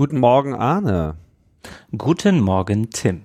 Guten 0.00 0.18
Morgen, 0.18 0.54
Arne. 0.54 1.16
Guten 1.94 2.40
Morgen, 2.40 2.88
Tim. 2.88 3.20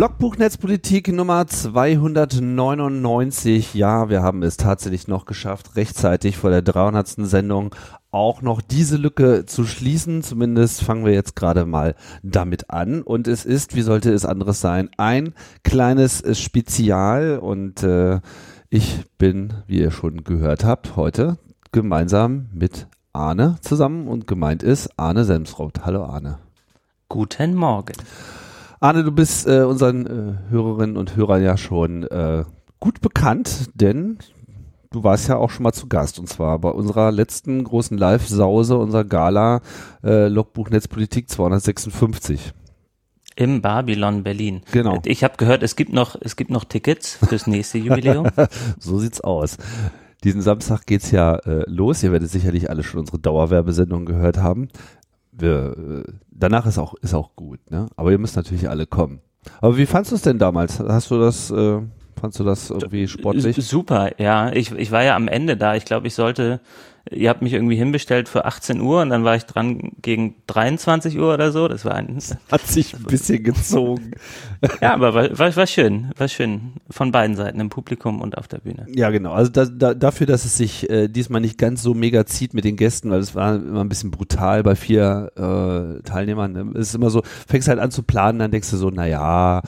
Logbuch 0.00 0.38
Netzpolitik 0.38 1.12
Nummer 1.12 1.46
299. 1.46 3.74
Ja, 3.74 4.08
wir 4.08 4.22
haben 4.22 4.42
es 4.42 4.56
tatsächlich 4.56 5.08
noch 5.08 5.26
geschafft, 5.26 5.76
rechtzeitig 5.76 6.38
vor 6.38 6.48
der 6.48 6.62
300. 6.62 7.28
Sendung 7.28 7.74
auch 8.10 8.40
noch 8.40 8.62
diese 8.62 8.96
Lücke 8.96 9.44
zu 9.44 9.66
schließen. 9.66 10.22
Zumindest 10.22 10.82
fangen 10.82 11.04
wir 11.04 11.12
jetzt 11.12 11.36
gerade 11.36 11.66
mal 11.66 11.96
damit 12.22 12.70
an. 12.70 13.02
Und 13.02 13.28
es 13.28 13.44
ist, 13.44 13.76
wie 13.76 13.82
sollte 13.82 14.10
es 14.10 14.24
anderes 14.24 14.62
sein, 14.62 14.88
ein 14.96 15.34
kleines 15.64 16.22
Spezial. 16.40 17.38
Und 17.38 17.82
äh, 17.82 18.20
ich 18.70 19.04
bin, 19.18 19.52
wie 19.66 19.80
ihr 19.80 19.90
schon 19.90 20.24
gehört 20.24 20.64
habt, 20.64 20.96
heute 20.96 21.36
gemeinsam 21.72 22.48
mit 22.54 22.86
Arne 23.12 23.56
zusammen 23.60 24.08
und 24.08 24.26
gemeint 24.26 24.62
ist 24.62 24.98
Arne 24.98 25.26
Semsroth. 25.26 25.84
Hallo 25.84 26.06
Arne. 26.06 26.38
Guten 27.10 27.54
Morgen. 27.54 27.96
Arne, 28.82 29.04
du 29.04 29.12
bist 29.12 29.46
äh, 29.46 29.60
unseren 29.60 30.06
äh, 30.06 30.50
Hörerinnen 30.50 30.96
und 30.96 31.14
Hörern 31.14 31.42
ja 31.42 31.58
schon 31.58 32.04
äh, 32.04 32.44
gut 32.78 33.02
bekannt, 33.02 33.68
denn 33.74 34.16
du 34.90 35.04
warst 35.04 35.28
ja 35.28 35.36
auch 35.36 35.50
schon 35.50 35.64
mal 35.64 35.72
zu 35.72 35.86
Gast 35.86 36.18
und 36.18 36.30
zwar 36.30 36.58
bei 36.58 36.70
unserer 36.70 37.12
letzten 37.12 37.62
großen 37.62 37.98
Live-Sause, 37.98 38.78
unserer 38.78 39.04
Gala 39.04 39.60
äh, 40.02 40.28
Logbuch 40.28 40.70
Netzpolitik 40.70 41.28
256. 41.28 42.54
Im 43.36 43.60
Babylon 43.60 44.22
Berlin. 44.22 44.62
Genau. 44.72 45.02
Ich 45.04 45.24
habe 45.24 45.36
gehört, 45.36 45.62
es 45.62 45.76
gibt 45.76 45.92
noch, 45.92 46.16
es 46.18 46.36
gibt 46.36 46.50
noch 46.50 46.64
Tickets 46.64 47.18
fürs 47.28 47.46
nächste 47.46 47.76
Jubiläum. 47.76 48.28
so 48.78 48.98
sieht's 48.98 49.20
aus. 49.20 49.58
Diesen 50.24 50.40
Samstag 50.40 50.86
geht's 50.86 51.10
ja 51.10 51.36
äh, 51.36 51.64
los. 51.66 52.02
Ihr 52.02 52.12
werdet 52.12 52.30
sicherlich 52.30 52.70
alle 52.70 52.82
schon 52.82 53.00
unsere 53.00 53.18
Dauerwerbesendung 53.18 54.06
gehört 54.06 54.38
haben 54.38 54.68
wir, 55.40 56.04
äh, 56.06 56.12
danach 56.30 56.66
ist 56.66 56.78
auch, 56.78 56.94
ist 57.02 57.14
auch 57.14 57.34
gut, 57.36 57.70
ne? 57.70 57.86
Aber 57.96 58.10
ihr 58.10 58.18
müsst 58.18 58.36
natürlich 58.36 58.68
alle 58.68 58.86
kommen. 58.86 59.20
Aber 59.60 59.76
wie 59.76 59.86
fandst 59.86 60.10
du 60.10 60.16
es 60.16 60.22
denn 60.22 60.38
damals? 60.38 60.80
Hast 60.80 61.10
du 61.10 61.18
das, 61.18 61.50
äh, 61.50 61.80
fandst 62.20 62.38
du 62.38 62.44
das 62.44 62.70
irgendwie 62.70 63.08
sportlich? 63.08 63.56
Super, 63.56 64.20
ja. 64.20 64.52
Ich, 64.52 64.72
ich 64.72 64.90
war 64.90 65.02
ja 65.02 65.16
am 65.16 65.28
Ende 65.28 65.56
da. 65.56 65.74
Ich 65.74 65.84
glaube, 65.84 66.06
ich 66.06 66.14
sollte 66.14 66.60
ihr 67.10 67.28
habt 67.28 67.42
mich 67.42 67.52
irgendwie 67.52 67.76
hinbestellt 67.76 68.28
für 68.28 68.44
18 68.44 68.80
Uhr 68.80 69.02
und 69.02 69.10
dann 69.10 69.24
war 69.24 69.34
ich 69.34 69.44
dran 69.44 69.92
gegen 70.00 70.36
23 70.46 71.18
Uhr 71.18 71.34
oder 71.34 71.52
so. 71.52 71.68
Das 71.68 71.84
war 71.84 71.94
ein. 71.94 72.18
Hat 72.50 72.66
sich 72.66 72.94
ein 72.94 73.04
bisschen 73.04 73.42
gezogen. 73.42 74.12
ja, 74.80 74.94
aber 74.94 75.14
war, 75.14 75.38
war, 75.38 75.56
war 75.56 75.66
schön, 75.66 76.10
war 76.16 76.28
schön. 76.28 76.72
Von 76.88 77.12
beiden 77.12 77.36
Seiten, 77.36 77.60
im 77.60 77.68
Publikum 77.68 78.20
und 78.20 78.38
auf 78.38 78.48
der 78.48 78.58
Bühne. 78.58 78.86
Ja, 78.94 79.10
genau. 79.10 79.32
Also 79.32 79.50
da, 79.50 79.64
da, 79.64 79.94
dafür, 79.94 80.26
dass 80.26 80.44
es 80.44 80.56
sich 80.56 80.88
äh, 80.90 81.08
diesmal 81.08 81.40
nicht 81.40 81.58
ganz 81.58 81.82
so 81.82 81.94
mega 81.94 82.26
zieht 82.26 82.54
mit 82.54 82.64
den 82.64 82.76
Gästen, 82.76 83.10
weil 83.10 83.20
es 83.20 83.34
war 83.34 83.56
immer 83.56 83.82
ein 83.82 83.88
bisschen 83.88 84.10
brutal 84.10 84.62
bei 84.62 84.76
vier 84.76 85.32
äh, 85.36 86.02
Teilnehmern. 86.02 86.52
Ne? 86.52 86.72
Es 86.74 86.88
ist 86.88 86.94
immer 86.94 87.10
so, 87.10 87.22
fängst 87.46 87.68
halt 87.68 87.78
an 87.78 87.90
zu 87.90 88.02
planen, 88.02 88.38
dann 88.38 88.50
denkst 88.50 88.70
du 88.70 88.76
so, 88.76 88.90
na 88.90 89.06
ja, 89.06 89.62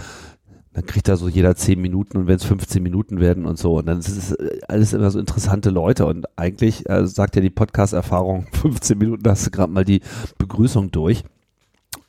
dann 0.75 0.87
kriegt 0.87 1.09
da 1.09 1.17
so 1.17 1.28
jeder 1.28 1.55
zehn 1.55 1.81
Minuten 1.81 2.17
und 2.17 2.27
wenn 2.27 2.37
es 2.37 2.45
15 2.45 2.83
Minuten 2.83 3.20
werden 3.20 3.45
und 3.45 3.59
so. 3.59 3.78
Und 3.78 3.87
dann 3.87 3.98
ist 3.98 4.09
es 4.09 4.33
äh, 4.33 4.61
alles 4.69 4.92
immer 4.92 5.11
so 5.11 5.19
interessante 5.19 5.70
Leute. 5.70 6.06
Und 6.06 6.27
eigentlich 6.39 6.89
äh, 6.89 7.06
sagt 7.06 7.37
ja 7.37 7.42
die 7.42 7.51
Podcast-Erfahrung, 7.51 8.47
15 8.53 8.97
Minuten 8.97 9.28
hast 9.28 9.47
du 9.47 9.50
gerade 9.50 9.73
mal 9.73 9.84
die 9.84 10.00
Begrüßung 10.39 10.91
durch. 10.91 11.25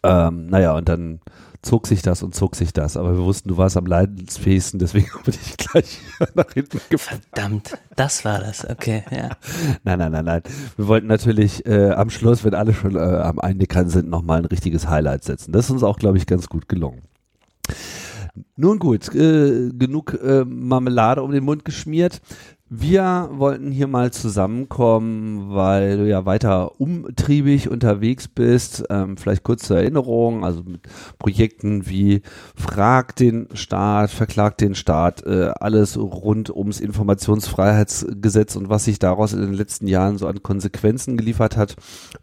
Ähm, 0.04 0.48
naja, 0.48 0.76
und 0.76 0.88
dann 0.88 1.20
zog 1.62 1.88
sich 1.88 2.02
das 2.02 2.24
und 2.24 2.36
zog 2.36 2.56
sich 2.56 2.72
das. 2.72 2.96
Aber 2.96 3.18
wir 3.18 3.24
wussten, 3.24 3.50
du 3.50 3.58
warst 3.58 3.76
am 3.76 3.86
leidensfähigsten, 3.86 4.80
deswegen 4.80 5.10
bin 5.26 5.34
ich 5.34 5.58
gleich 5.58 6.00
nach 6.34 6.52
hinten 6.54 6.80
gefahren. 6.90 7.22
Verdammt, 7.34 7.78
das 7.96 8.24
war 8.24 8.40
das, 8.40 8.70
okay, 8.70 9.04
ja. 9.12 9.30
Nein, 9.84 10.00
nein, 10.00 10.12
nein, 10.12 10.26
nein. 10.26 10.42
Wir 10.78 10.88
wollten 10.88 11.08
natürlich 11.08 11.66
äh, 11.66 11.92
am 11.92 12.10
Schluss, 12.10 12.44
wenn 12.44 12.54
alle 12.54 12.74
schon 12.74 12.96
äh, 12.96 13.00
am 13.00 13.40
Einnickern 13.40 13.90
sind, 13.90 14.10
nochmal 14.10 14.40
ein 14.40 14.46
richtiges 14.46 14.88
Highlight 14.88 15.24
setzen. 15.24 15.52
Das 15.52 15.66
ist 15.66 15.72
uns 15.72 15.84
auch, 15.84 15.98
glaube 15.98 16.18
ich, 16.18 16.28
ganz 16.28 16.48
gut 16.48 16.70
gelungen. 16.70 17.02
Nun 18.56 18.80
gut, 18.80 19.14
äh, 19.14 19.70
genug 19.74 20.14
äh, 20.14 20.44
Marmelade 20.46 21.22
um 21.22 21.32
den 21.32 21.44
Mund 21.44 21.66
geschmiert. 21.66 22.22
Wir 22.76 23.30
wollten 23.34 23.72
hier 23.72 23.86
mal 23.86 24.12
zusammenkommen, 24.12 25.54
weil 25.54 25.98
du 25.98 26.10
ja 26.10 26.26
weiter 26.26 26.82
umtriebig 26.82 27.70
unterwegs 27.70 28.28
bist. 28.28 28.86
Ähm, 28.90 29.16
vielleicht 29.16 29.44
kurz 29.44 29.68
zur 29.68 29.78
Erinnerung, 29.78 30.44
also 30.44 30.64
mit 30.64 30.82
Projekten 31.20 31.88
wie 31.88 32.24
Frag 32.56 33.16
den 33.16 33.48
Staat, 33.54 34.10
Verklagt 34.10 34.60
den 34.60 34.74
Staat, 34.74 35.24
äh, 35.24 35.52
alles 35.60 36.00
rund 36.00 36.50
ums 36.50 36.80
Informationsfreiheitsgesetz 36.80 38.56
und 38.56 38.70
was 38.70 38.86
sich 38.86 38.98
daraus 38.98 39.34
in 39.34 39.42
den 39.42 39.54
letzten 39.54 39.86
Jahren 39.86 40.18
so 40.18 40.26
an 40.26 40.42
Konsequenzen 40.42 41.16
geliefert 41.16 41.56
hat, 41.56 41.76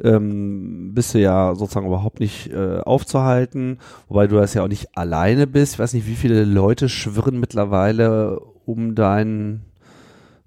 ähm, 0.02 0.94
bist 0.94 1.14
du 1.14 1.20
ja 1.20 1.54
sozusagen 1.54 1.86
überhaupt 1.86 2.18
nicht 2.18 2.50
äh, 2.52 2.80
aufzuhalten, 2.80 3.78
wobei 4.08 4.26
du 4.26 4.34
das 4.34 4.54
ja 4.54 4.64
auch 4.64 4.68
nicht 4.68 4.96
alleine 4.96 5.46
bist. 5.46 5.74
Ich 5.74 5.78
weiß 5.78 5.94
nicht, 5.94 6.08
wie 6.08 6.16
viele 6.16 6.44
Leute 6.44 6.88
schwirren 6.88 7.38
mittlerweile 7.38 8.40
um 8.66 8.96
deinen 8.96 9.69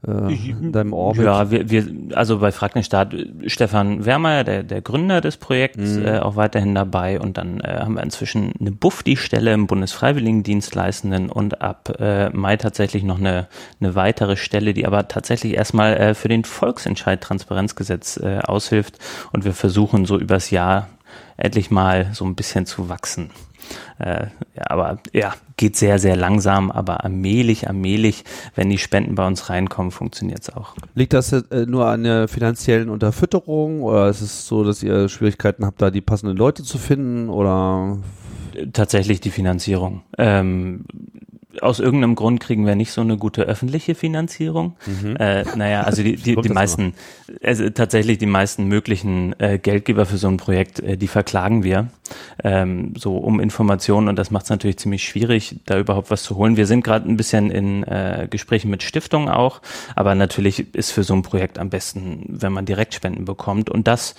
äh, 0.07 0.33
in 0.33 0.71
deinem 0.71 0.93
Orbit? 0.93 1.23
Ja, 1.23 1.51
wir, 1.51 1.69
wir 1.69 1.85
also 2.15 2.39
bei 2.39 2.51
Frag 2.51 2.73
den 2.73 2.83
Staat, 2.83 3.15
Stefan 3.47 4.05
Wermeier, 4.05 4.43
der, 4.43 4.63
der 4.63 4.81
Gründer 4.81 5.21
des 5.21 5.37
Projekts, 5.37 5.95
mhm. 5.95 6.05
äh, 6.05 6.19
auch 6.19 6.35
weiterhin 6.35 6.75
dabei 6.75 7.19
und 7.19 7.37
dann 7.37 7.59
äh, 7.61 7.79
haben 7.79 7.95
wir 7.95 8.03
inzwischen 8.03 8.53
eine 8.59 8.71
BUFDI-Stelle 8.71 9.53
im 9.53 9.67
Bundesfreiwilligendienstleistenden 9.67 11.29
und 11.29 11.61
ab 11.61 11.93
äh, 11.99 12.29
Mai 12.29 12.57
tatsächlich 12.57 13.03
noch 13.03 13.19
eine, 13.19 13.47
eine 13.79 13.95
weitere 13.95 14.35
Stelle, 14.35 14.73
die 14.73 14.85
aber 14.85 15.07
tatsächlich 15.07 15.53
erstmal 15.53 15.97
äh, 15.97 16.13
für 16.13 16.27
den 16.27 16.43
Volksentscheid 16.43 17.21
Transparenzgesetz 17.21 18.17
äh, 18.17 18.39
aushilft 18.39 18.99
und 19.31 19.45
wir 19.45 19.53
versuchen 19.53 20.05
so 20.05 20.19
übers 20.19 20.49
Jahr 20.49 20.89
endlich 21.37 21.71
mal 21.71 22.09
so 22.13 22.25
ein 22.25 22.35
bisschen 22.35 22.65
zu 22.65 22.89
wachsen. 22.89 23.31
Äh, 23.99 24.27
ja, 24.55 24.63
aber 24.69 24.99
ja, 25.13 25.33
geht 25.57 25.75
sehr, 25.75 25.99
sehr 25.99 26.15
langsam, 26.15 26.71
aber 26.71 27.03
allmählich, 27.03 27.67
allmählich, 27.67 28.23
wenn 28.55 28.69
die 28.69 28.77
Spenden 28.77 29.15
bei 29.15 29.25
uns 29.25 29.49
reinkommen, 29.49 29.91
funktioniert 29.91 30.41
es 30.41 30.49
auch. 30.49 30.75
Liegt 30.95 31.13
das 31.13 31.31
äh, 31.31 31.65
nur 31.65 31.87
an 31.87 32.03
der 32.03 32.27
finanziellen 32.27 32.89
Unterfütterung 32.89 33.81
oder 33.81 34.09
ist 34.09 34.21
es 34.21 34.47
so, 34.47 34.63
dass 34.63 34.83
ihr 34.83 35.09
Schwierigkeiten 35.09 35.65
habt, 35.65 35.81
da 35.81 35.91
die 35.91 36.01
passenden 36.01 36.37
Leute 36.37 36.63
zu 36.63 36.77
finden 36.77 37.29
oder? 37.29 37.97
Tatsächlich 38.71 39.19
die 39.19 39.31
Finanzierung. 39.31 40.03
Ähm, 40.17 40.85
aus 41.61 41.79
irgendeinem 41.79 42.15
Grund 42.15 42.39
kriegen 42.39 42.65
wir 42.65 42.75
nicht 42.75 42.91
so 42.91 43.01
eine 43.01 43.17
gute 43.17 43.43
öffentliche 43.43 43.95
Finanzierung. 43.95 44.75
Mhm. 44.85 45.15
Äh, 45.17 45.43
naja, 45.55 45.81
also 45.81 46.03
die, 46.03 46.15
die, 46.15 46.35
die 46.41 46.49
meisten, 46.49 46.93
also 47.43 47.69
tatsächlich 47.69 48.17
die 48.17 48.25
meisten 48.25 48.65
möglichen 48.65 49.39
äh, 49.39 49.59
Geldgeber 49.59 50.05
für 50.05 50.17
so 50.17 50.27
ein 50.27 50.37
Projekt, 50.37 50.79
äh, 50.79 50.97
die 50.97 51.07
verklagen 51.07 51.63
wir 51.63 51.89
ähm, 52.43 52.93
so 52.97 53.17
um 53.17 53.39
Informationen 53.39 54.07
und 54.07 54.17
das 54.17 54.31
macht 54.31 54.45
es 54.45 54.49
natürlich 54.49 54.77
ziemlich 54.77 55.03
schwierig, 55.03 55.59
da 55.65 55.77
überhaupt 55.77 56.11
was 56.11 56.23
zu 56.23 56.35
holen. 56.35 56.57
Wir 56.57 56.67
sind 56.67 56.83
gerade 56.83 57.09
ein 57.09 57.17
bisschen 57.17 57.51
in 57.51 57.83
äh, 57.83 58.27
Gesprächen 58.29 58.69
mit 58.69 58.83
Stiftungen 58.83 59.29
auch, 59.29 59.61
aber 59.95 60.15
natürlich 60.15 60.73
ist 60.75 60.91
für 60.91 61.03
so 61.03 61.13
ein 61.13 61.21
Projekt 61.21 61.59
am 61.59 61.69
besten, 61.69 62.25
wenn 62.27 62.53
man 62.53 62.65
Direktspenden 62.65 63.25
bekommt 63.25 63.69
und 63.69 63.87
das 63.87 64.15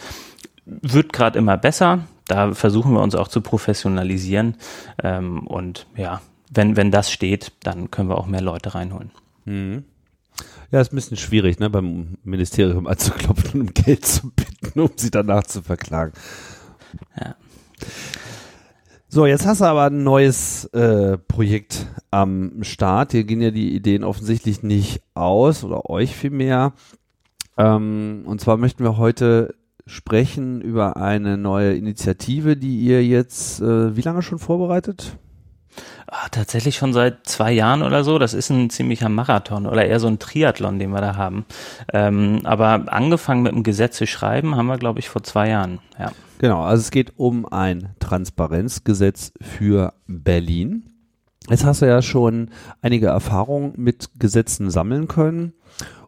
wird 0.66 1.12
gerade 1.12 1.38
immer 1.38 1.56
besser. 1.56 2.00
Da 2.26 2.54
versuchen 2.54 2.94
wir 2.94 3.02
uns 3.02 3.14
auch 3.14 3.28
zu 3.28 3.42
professionalisieren 3.42 4.56
ähm, 5.02 5.46
und 5.46 5.86
ja, 5.96 6.22
wenn, 6.54 6.76
wenn 6.76 6.90
das 6.90 7.10
steht, 7.10 7.52
dann 7.62 7.90
können 7.90 8.08
wir 8.08 8.18
auch 8.18 8.26
mehr 8.26 8.40
Leute 8.40 8.74
reinholen. 8.74 9.10
Mhm. 9.44 9.84
Ja, 10.70 10.80
ist 10.80 10.92
ein 10.92 10.96
bisschen 10.96 11.16
schwierig, 11.16 11.58
ne, 11.58 11.70
beim 11.70 12.18
Ministerium 12.24 12.86
anzuklopfen 12.86 13.60
und 13.60 13.68
um 13.68 13.74
Geld 13.74 14.04
zu 14.04 14.30
bitten, 14.30 14.80
um 14.80 14.90
sie 14.96 15.10
danach 15.10 15.44
zu 15.44 15.62
verklagen. 15.62 16.12
Ja. 17.18 17.36
So, 19.08 19.26
jetzt 19.26 19.46
hast 19.46 19.60
du 19.60 19.66
aber 19.66 19.84
ein 19.84 20.02
neues 20.02 20.64
äh, 20.72 21.16
Projekt 21.16 21.86
am 22.10 22.64
Start. 22.64 23.12
Hier 23.12 23.22
gehen 23.22 23.40
ja 23.40 23.52
die 23.52 23.72
Ideen 23.72 24.02
offensichtlich 24.02 24.64
nicht 24.64 25.02
aus 25.14 25.62
oder 25.62 25.88
euch 25.88 26.16
vielmehr. 26.16 26.72
Ähm, 27.56 28.22
und 28.26 28.40
zwar 28.40 28.56
möchten 28.56 28.82
wir 28.82 28.96
heute 28.96 29.54
sprechen 29.86 30.60
über 30.60 30.96
eine 30.96 31.36
neue 31.36 31.74
Initiative, 31.74 32.56
die 32.56 32.80
ihr 32.80 33.06
jetzt 33.06 33.60
äh, 33.60 33.96
wie 33.96 34.00
lange 34.00 34.22
schon 34.22 34.40
vorbereitet? 34.40 35.16
Ah, 36.06 36.28
tatsächlich 36.30 36.76
schon 36.76 36.92
seit 36.92 37.26
zwei 37.26 37.52
Jahren 37.52 37.82
oder 37.82 38.04
so. 38.04 38.18
Das 38.18 38.34
ist 38.34 38.50
ein 38.50 38.70
ziemlicher 38.70 39.08
Marathon 39.08 39.66
oder 39.66 39.84
eher 39.84 40.00
so 40.00 40.06
ein 40.06 40.18
Triathlon, 40.18 40.78
den 40.78 40.90
wir 40.90 41.00
da 41.00 41.16
haben. 41.16 41.44
Ähm, 41.92 42.40
aber 42.44 42.84
angefangen 42.92 43.42
mit 43.42 43.52
dem 43.52 43.62
Gesetze 43.62 44.06
schreiben 44.06 44.56
haben 44.56 44.66
wir, 44.66 44.78
glaube 44.78 45.00
ich, 45.00 45.08
vor 45.08 45.22
zwei 45.22 45.48
Jahren. 45.48 45.80
Ja. 45.98 46.12
Genau, 46.38 46.62
also 46.62 46.82
es 46.82 46.90
geht 46.90 47.14
um 47.16 47.46
ein 47.46 47.94
Transparenzgesetz 48.00 49.32
für 49.40 49.94
Berlin. 50.06 50.84
Jetzt 51.48 51.64
hast 51.64 51.82
du 51.82 51.86
ja 51.86 52.00
schon 52.02 52.50
einige 52.80 53.06
Erfahrungen 53.06 53.72
mit 53.76 54.10
Gesetzen 54.18 54.70
sammeln 54.70 55.08
können. 55.08 55.52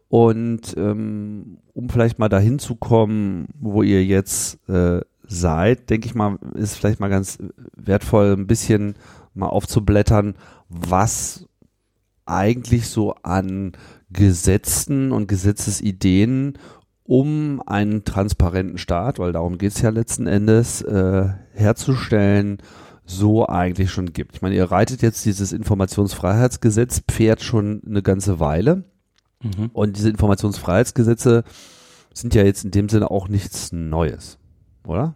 Und 0.09 0.75
ähm, 0.77 1.57
um 1.73 1.89
vielleicht 1.89 2.17
mal 2.17 2.29
dahin 2.29 2.59
zu 2.59 2.75
kommen, 2.75 3.49
wo 3.59 3.83
ihr 3.83 4.03
jetzt 4.05 4.57
äh, 4.69 5.01
seid, 5.27 5.89
denke 5.89 6.07
ich 6.07 6.15
mal, 6.15 6.37
ist 6.53 6.75
vielleicht 6.75 6.99
mal 6.99 7.09
ganz 7.09 7.37
wertvoll, 7.75 8.33
ein 8.37 8.47
bisschen 8.47 8.95
mal 9.37 9.47
aufzublättern, 9.47 10.35
was 10.69 11.47
eigentlich 12.25 12.87
so 12.89 13.15
an 13.23 13.71
Gesetzen 14.09 15.11
und 15.11 15.27
Gesetzesideen 15.27 16.57
um 17.03 17.61
einen 17.65 18.03
transparenten 18.03 18.77
Staat, 18.77 19.17
weil 19.17 19.31
darum 19.31 19.57
geht 19.57 19.71
es 19.71 19.81
ja 19.81 19.89
letzten 19.89 20.27
Endes, 20.27 20.81
äh, 20.81 21.29
herzustellen, 21.53 22.57
so 23.05 23.47
eigentlich 23.47 23.91
schon 23.91 24.11
gibt. 24.11 24.35
Ich 24.35 24.41
meine, 24.41 24.55
ihr 24.55 24.69
reitet 24.69 25.01
jetzt 25.01 25.25
dieses 25.25 25.53
Informationsfreiheitsgesetz 25.53 27.03
Pferd 27.07 27.41
schon 27.41 27.81
eine 27.87 28.01
ganze 28.01 28.41
Weile. 28.41 28.83
Mhm. 29.41 29.69
Und 29.71 29.95
diese 29.95 30.09
Informationsfreiheitsgesetze 30.09 31.45
sind 32.13 32.35
ja 32.35 32.43
jetzt 32.43 32.65
in 32.65 32.71
dem 32.71 32.89
Sinne 32.89 33.09
auch 33.09 33.29
nichts 33.29 33.71
Neues, 33.71 34.37
oder? 34.85 35.15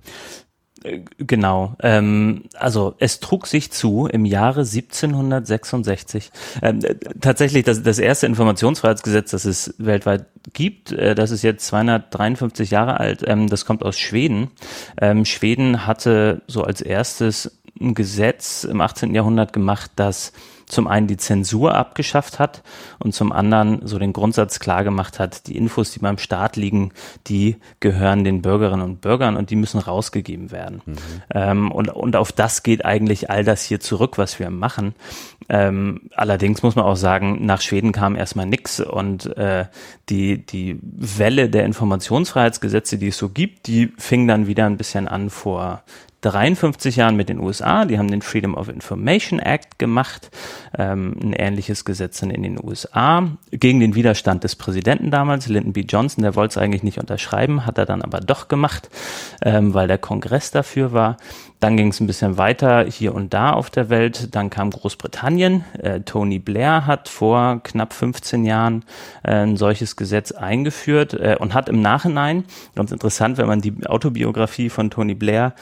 Äh, 0.84 1.02
genau. 1.18 1.76
Ähm, 1.82 2.44
also 2.56 2.96
es 3.00 3.20
trug 3.20 3.48
sich 3.48 3.72
zu 3.72 4.08
im 4.08 4.26
Jahre 4.26 4.62
1766. 4.62 6.32
Ähm, 6.62 6.80
tatsächlich 7.20 7.64
das, 7.64 7.84
das 7.84 8.00
erste 8.00 8.26
Informationsfreiheitsgesetz, 8.28 9.32
das 9.32 9.46
es 9.46 9.74
weltweit 9.78 10.26
gibt, 10.54 10.92
äh, 10.92 11.16
das 11.16 11.32
ist 11.32 11.44
jetzt 11.44 11.66
253 11.68 12.72
Jahre 12.72 13.00
alt. 13.00 13.24
Ähm, 13.26 13.48
das 13.48 13.66
kommt 13.66 13.84
aus 13.84 13.98
Schweden. 13.98 14.52
Ähm, 15.00 15.26
Schweden 15.26 15.86
hatte 15.86 16.42
so 16.48 16.64
als 16.64 16.82
erstes 16.82 17.61
ein 17.82 17.94
Gesetz 17.94 18.64
im 18.64 18.82
18. 18.82 19.14
Jahrhundert 19.14 19.54
gemacht, 19.54 19.92
das 19.96 20.32
zum 20.72 20.88
einen 20.88 21.08
die 21.08 21.18
Zensur 21.18 21.76
abgeschafft 21.76 22.40
hat 22.40 22.64
und 23.00 23.14
zum 23.14 23.32
anderen 23.32 23.86
so 23.86 24.00
den 24.00 24.14
Grundsatz 24.14 24.60
klar 24.60 24.84
gemacht 24.84 25.20
hat, 25.20 25.48
die 25.48 25.58
Infos, 25.58 25.92
die 25.92 26.00
beim 26.00 26.18
Staat 26.18 26.56
liegen, 26.56 26.94
die 27.28 27.58
gehören 27.80 28.24
den 28.24 28.42
Bürgerinnen 28.42 28.84
und 28.84 29.02
Bürgern 29.02 29.36
und 29.36 29.50
die 29.50 29.56
müssen 29.56 29.80
rausgegeben 29.80 30.52
werden. 30.52 30.82
Mhm. 30.86 30.98
Ähm, 31.34 31.72
und, 31.72 31.90
und 31.90 32.16
auf 32.16 32.32
das 32.32 32.64
geht 32.64 32.86
eigentlich 32.86 33.30
all 33.30 33.44
das 33.44 33.64
hier 33.64 33.80
zurück, 33.80 34.18
was 34.18 34.40
wir 34.40 34.50
machen. 34.50 34.96
Ähm, 35.50 36.10
allerdings 36.16 36.64
muss 36.64 36.76
man 36.76 36.86
auch 36.86 36.96
sagen, 36.96 37.46
nach 37.46 37.60
Schweden 37.62 37.92
kam 37.92 38.16
erstmal 38.16 38.46
nichts 38.46 38.80
und 38.80 39.36
äh, 39.38 39.66
die, 40.10 40.46
die 40.46 40.80
Welle 40.82 41.50
der 41.50 41.66
Informationsfreiheitsgesetze, 41.66 42.98
die 42.98 43.10
es 43.10 43.18
so 43.18 43.30
gibt, 43.30 43.68
die 43.68 43.92
fing 43.98 44.28
dann 44.28 44.48
wieder 44.48 44.66
ein 44.66 44.78
bisschen 44.78 45.10
an 45.10 45.30
vor 45.30 45.84
53 46.22 46.96
Jahren 46.96 47.16
mit 47.16 47.30
den 47.30 47.40
USA. 47.40 47.86
Die 47.86 47.98
haben 47.98 48.10
den 48.10 48.22
Freedom 48.22 48.54
of 48.56 48.70
Information 48.70 49.40
Act 49.40 49.80
gemacht, 49.80 50.30
ähm, 50.78 51.16
ein 51.22 51.34
ähnliches 51.34 51.84
Gesetz 51.84 52.22
in 52.22 52.30
den 52.44 52.64
USA, 52.64 53.28
gegen 53.52 53.80
den 53.80 53.96
Widerstand 53.96 54.44
des 54.44 54.56
Präsidenten 54.56 55.12
damals, 55.12 55.48
Lyndon 55.48 55.74
B. 55.74 55.82
Johnson. 55.82 56.22
Der 56.22 56.36
wollte 56.36 56.54
es 56.54 56.58
eigentlich 56.58 56.84
nicht 56.84 57.00
unterschreiben, 57.00 57.66
hat 57.66 57.78
er 57.78 57.86
dann 57.86 58.02
aber 58.02 58.20
doch 58.20 58.48
gemacht, 58.48 58.90
ähm, 59.42 59.74
weil 59.74 59.88
der 59.88 59.98
Kongress 59.98 60.52
dafür 60.52 60.94
war. 60.94 61.18
Dann 61.62 61.78
ging 61.78 61.90
es 61.90 62.00
ein 62.00 62.08
bisschen 62.08 62.38
weiter 62.38 62.86
hier 62.86 63.14
und 63.14 63.36
da 63.36 63.52
auf 63.54 63.70
der 63.70 63.92
Welt. 63.92 64.36
Dann 64.36 64.50
kam 64.50 64.72
Großbritannien. 64.72 65.64
Äh, 65.78 66.00
Tony 66.02 66.40
Blair 66.40 66.88
hat 66.88 67.08
vor 67.08 67.62
knapp 67.64 67.94
15 67.94 68.46
Jahren 68.46 68.84
äh, 69.22 69.44
ein 69.44 69.58
solches 69.58 69.96
Gesetz 69.96 70.32
eingeführt 70.32 71.14
äh, 71.14 71.38
und 71.40 71.54
hat 71.54 71.70
im 71.70 71.80
Nachhinein, 71.80 72.46
ganz 72.76 72.92
interessant, 72.92 73.38
wenn 73.38 73.46
man 73.46 73.62
die 73.62 73.86
Autobiografie 73.86 74.70
von 74.70 74.90
Tony 74.90 75.14
Blair 75.14 75.54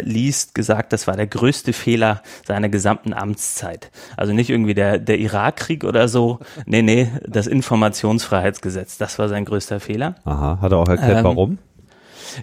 äh, 0.00 0.08
liest, 0.08 0.54
gesagt, 0.54 0.92
das 0.92 1.06
war 1.06 1.16
der 1.16 1.26
größte 1.26 1.72
Fehler 1.72 2.22
seiner 2.46 2.68
gesamten 2.68 3.12
Amtszeit. 3.12 3.90
Also 4.16 4.32
nicht 4.32 4.50
irgendwie 4.50 4.74
der, 4.74 4.98
der 4.98 5.18
Irakkrieg 5.18 5.84
oder 5.84 6.08
so. 6.08 6.40
Nee, 6.66 6.82
nee, 6.82 7.08
das 7.26 7.46
Informationsfreiheitsgesetz, 7.46 8.98
das 8.98 9.18
war 9.18 9.28
sein 9.28 9.44
größter 9.44 9.80
Fehler. 9.80 10.16
Aha, 10.24 10.58
hat 10.60 10.72
er 10.72 10.78
auch 10.78 10.88
erklärt, 10.88 11.18
ähm, 11.18 11.24
warum? 11.24 11.58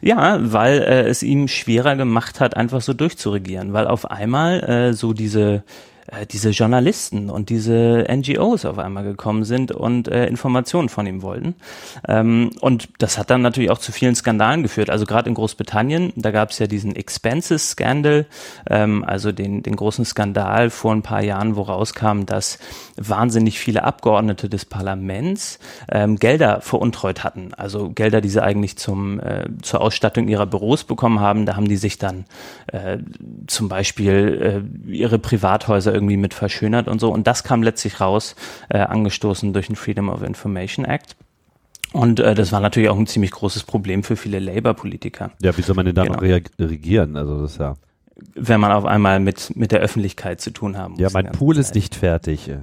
Ja, 0.02 0.38
weil 0.42 0.82
äh, 0.82 1.08
es 1.08 1.24
ihm 1.24 1.48
schwerer 1.48 1.96
gemacht 1.96 2.40
hat, 2.40 2.58
einfach 2.58 2.82
so 2.82 2.94
durchzuregieren, 2.94 3.74
weil 3.74 3.88
auf 3.88 4.10
einmal 4.10 4.60
äh, 4.64 4.94
so 4.94 5.14
diese 5.14 5.64
äh, 6.08 6.26
diese 6.26 6.52
Journalisten 6.52 7.30
und 7.30 7.50
diese 7.50 8.06
NGOs 8.10 8.66
auf 8.66 8.80
einmal 8.80 9.04
gekommen 9.04 9.44
sind 9.44 9.72
und 9.72 10.08
äh, 10.08 10.28
Informationen 10.28 10.90
von 10.90 11.06
ihm 11.06 11.22
wollten. 11.22 11.56
Ähm, 12.08 12.52
und 12.62 12.90
das 13.00 13.18
hat 13.18 13.30
dann 13.30 13.42
natürlich 13.42 13.70
auch 13.70 13.78
zu 13.78 13.92
vielen 13.92 14.16
Skandalen 14.16 14.64
geführt. 14.64 14.90
Also 14.90 15.06
gerade 15.06 15.30
in 15.30 15.36
Großbritannien, 15.36 16.14
da 16.16 16.32
gab 16.32 16.52
es 16.52 16.60
ja 16.60 16.68
diesen 16.68 16.96
Expenses-Scandal, 16.96 18.26
ähm, 18.70 19.04
also 19.04 19.32
den, 19.32 19.64
den 19.64 19.76
großen 19.76 20.06
Skandal 20.06 20.70
vor 20.70 20.94
ein 20.94 21.02
paar 21.02 21.24
Jahren, 21.24 21.56
wo 21.56 21.64
rauskam, 21.64 22.26
dass 22.26 22.60
wahnsinnig 22.96 23.60
viele 23.60 23.84
Abgeordnete 23.84 24.50
des 24.50 24.66
Parlaments 24.66 25.60
ähm, 25.92 26.16
Gelder 26.16 26.62
veruntreut 26.62 27.24
hatten. 27.24 27.54
Also 27.56 27.90
Gelder, 27.90 28.22
die 28.22 28.30
sie 28.30 28.42
eigentlich 28.42 28.78
zum, 28.78 29.20
äh, 29.20 29.46
zur 29.62 29.82
Ausstattung 29.82 30.28
ihrer 30.28 30.46
Büros 30.46 30.84
bekommen 30.84 31.20
haben. 31.20 31.46
Da 31.46 31.56
haben 31.56 31.68
die 31.68 31.78
sich 31.78 31.98
dann 31.98 32.26
äh, 32.68 32.98
zum 33.48 33.68
Beispiel 33.68 34.64
äh, 34.88 34.92
ihre 34.92 35.20
Privathäuser 35.20 35.97
irgendwie 35.98 36.18
mit 36.18 36.34
verschönert 36.34 36.88
und 36.88 37.00
so. 37.00 37.12
Und 37.12 37.28
das 37.28 37.44
kam 37.44 37.64
letztlich 37.64 38.00
raus, 38.00 38.36
äh, 38.70 38.80
angestoßen 38.80 39.54
durch 39.54 39.68
den 39.68 39.76
Freedom 39.76 40.10
of 40.10 40.22
Information 40.22 40.86
Act. 40.86 41.16
Und 41.94 42.20
äh, 42.20 42.36
das 42.36 42.52
war 42.52 42.60
natürlich 42.60 42.90
auch 42.90 42.98
ein 42.98 43.08
ziemlich 43.08 43.32
großes 43.32 43.64
Problem 43.64 44.04
für 44.04 44.16
viele 44.16 44.40
Labour-Politiker. 44.40 45.32
Ja, 45.42 45.58
wie 45.58 45.62
soll 45.62 45.76
man 45.76 45.86
denn 45.86 45.96
da 45.96 46.04
genau. 46.04 46.16
noch 46.16 46.42
regieren? 46.60 47.16
Also 47.16 47.42
das 47.42 47.54
ist 47.54 47.60
ja. 47.60 47.76
Wenn 48.34 48.60
man 48.60 48.72
auf 48.72 48.86
einmal 48.86 49.20
mit, 49.20 49.56
mit 49.56 49.72
der 49.72 49.80
Öffentlichkeit 49.80 50.42
zu 50.42 50.52
tun 50.52 50.78
haben 50.78 50.94
muss. 50.94 51.02
Ja, 51.02 51.10
mein 51.14 51.32
Pool 51.32 51.56
Zeit. 51.56 51.66
ist 51.66 51.76
nicht 51.76 51.96
fertig. 51.96 52.50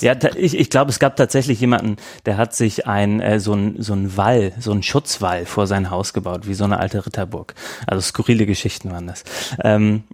Ja, 0.00 0.14
ich, 0.36 0.56
ich 0.56 0.70
glaube, 0.70 0.90
es 0.90 0.98
gab 0.98 1.16
tatsächlich 1.16 1.60
jemanden, 1.60 1.96
der 2.26 2.36
hat 2.36 2.54
sich 2.54 2.86
ein 2.86 3.20
äh, 3.20 3.40
so 3.40 3.54
ein 3.54 3.82
so 3.82 3.94
ein 3.94 4.16
Wall, 4.16 4.52
so 4.60 4.70
ein 4.70 4.82
Schutzwall 4.82 5.46
vor 5.46 5.66
sein 5.66 5.90
Haus 5.90 6.12
gebaut, 6.12 6.46
wie 6.46 6.54
so 6.54 6.64
eine 6.64 6.78
alte 6.78 7.04
Ritterburg. 7.04 7.54
Also 7.86 8.02
skurrile 8.02 8.46
Geschichten 8.46 8.90
waren 8.90 9.06
das. 9.06 9.24
Ähm, 9.64 10.04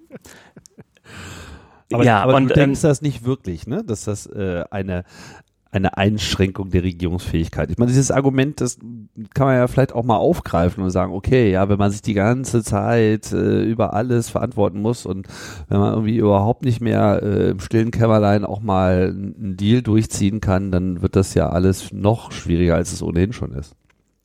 aber, 1.95 2.05
ja, 2.05 2.23
aber 2.23 2.35
und, 2.35 2.49
du 2.49 2.55
denkst 2.55 2.83
ähm, 2.83 2.89
das 2.89 3.03
nicht 3.03 3.25
wirklich, 3.25 3.67
ne? 3.67 3.83
Dass 3.85 4.05
das 4.05 4.27
äh, 4.27 4.65
eine 4.71 5.05
eine 5.73 5.97
Einschränkung 5.97 6.69
der 6.69 6.83
Regierungsfähigkeit. 6.83 7.71
Ich 7.71 7.79
meine, 7.79 7.91
dieses 7.91 8.11
Argument, 8.11 8.61
das 8.61 8.79
kann 9.33 9.47
man 9.47 9.57
ja 9.57 9.67
vielleicht 9.67 9.95
auch 9.95 10.05
mal 10.05 10.19
aufgreifen 10.19 10.85
und 10.85 10.91
sagen, 10.91 11.15
okay, 11.15 11.51
ja, 11.51 11.71
wenn 11.71 11.79
man 11.79 11.91
sich 11.91 12.03
die 12.03 12.13
ganze 12.13 12.63
Zeit 12.63 13.33
äh, 13.33 13.63
über 13.63 13.95
alles 13.95 14.29
verantworten 14.29 14.83
muss 14.83 15.07
und 15.07 15.27
wenn 15.69 15.81
man 15.81 15.95
irgendwie 15.95 16.19
überhaupt 16.19 16.63
nicht 16.63 16.83
mehr 16.83 17.21
äh, 17.23 17.51
im 17.51 17.61
stillen 17.61 17.91
Kämmerlein 17.91 18.45
auch 18.45 18.61
mal 18.61 19.15
einen 19.15 19.57
Deal 19.57 19.81
durchziehen 19.81 20.43
kann, 20.43 20.71
dann 20.71 21.01
wird 21.01 21.17
das 21.17 21.33
ja 21.33 21.49
alles 21.49 21.91
noch 21.91 22.33
schwieriger, 22.33 22.75
als 22.75 22.93
es 22.93 23.03
ohnehin 23.03 23.33
schon 23.33 23.53
ist. 23.53 23.75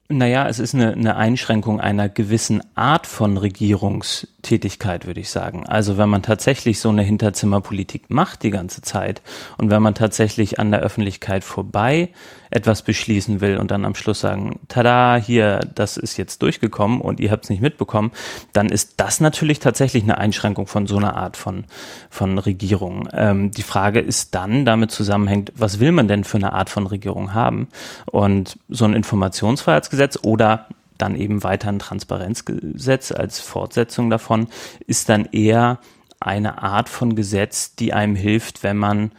Naja, 0.09 0.47
es 0.47 0.59
ist 0.59 0.73
eine, 0.73 0.93
eine 0.93 1.17
Einschränkung 1.17 1.81
einer 1.81 2.07
gewissen 2.07 2.63
Art 2.75 3.07
von 3.07 3.35
Regierungstätigkeit, 3.35 5.05
würde 5.05 5.19
ich 5.19 5.29
sagen. 5.29 5.67
Also 5.67 5.97
wenn 5.97 6.07
man 6.07 6.23
tatsächlich 6.23 6.79
so 6.79 6.87
eine 6.87 7.01
Hinterzimmerpolitik 7.01 8.09
macht 8.09 8.43
die 8.43 8.49
ganze 8.49 8.81
Zeit 8.81 9.21
und 9.57 9.69
wenn 9.69 9.81
man 9.81 9.95
tatsächlich 9.95 10.59
an 10.59 10.71
der 10.71 10.79
Öffentlichkeit 10.79 11.43
vorbei 11.43 12.09
etwas 12.49 12.81
beschließen 12.81 13.41
will 13.41 13.57
und 13.57 13.71
dann 13.71 13.85
am 13.85 13.95
Schluss 13.95 14.21
sagen, 14.21 14.59
tada, 14.67 15.17
hier, 15.17 15.59
das 15.75 15.97
ist 15.97 16.17
jetzt 16.17 16.41
durchgekommen 16.41 17.01
und 17.01 17.19
ihr 17.19 17.31
habt 17.31 17.45
es 17.45 17.49
nicht 17.49 17.61
mitbekommen, 17.61 18.11
dann 18.53 18.69
ist 18.69 18.95
das 18.97 19.19
natürlich 19.19 19.59
tatsächlich 19.59 20.03
eine 20.03 20.17
Einschränkung 20.17 20.67
von 20.67 20.87
so 20.87 20.97
einer 20.97 21.15
Art 21.15 21.37
von, 21.37 21.65
von 22.09 22.37
Regierung. 22.37 23.09
Ähm, 23.13 23.51
die 23.51 23.63
Frage 23.63 23.99
ist 23.99 24.35
dann 24.35 24.65
damit 24.65 24.91
zusammenhängt, 24.91 25.51
was 25.55 25.79
will 25.79 25.91
man 25.91 26.07
denn 26.07 26.23
für 26.23 26.37
eine 26.37 26.53
Art 26.53 26.69
von 26.69 26.87
Regierung 26.87 27.33
haben? 27.33 27.67
Und 28.05 28.57
so 28.69 28.85
ein 28.85 28.93
Informationsfreiheitsgesetz 28.93 30.19
oder 30.23 30.67
dann 30.97 31.15
eben 31.15 31.43
weiter 31.43 31.69
ein 31.69 31.79
Transparenzgesetz 31.79 33.11
als 33.11 33.39
Fortsetzung 33.39 34.09
davon 34.09 34.47
ist 34.87 35.09
dann 35.09 35.25
eher 35.25 35.79
eine 36.19 36.63
Art 36.63 36.89
von 36.89 37.15
Gesetz, 37.15 37.75
die 37.75 37.93
einem 37.93 38.15
hilft, 38.15 38.63
wenn 38.63 38.77
man 38.77 39.11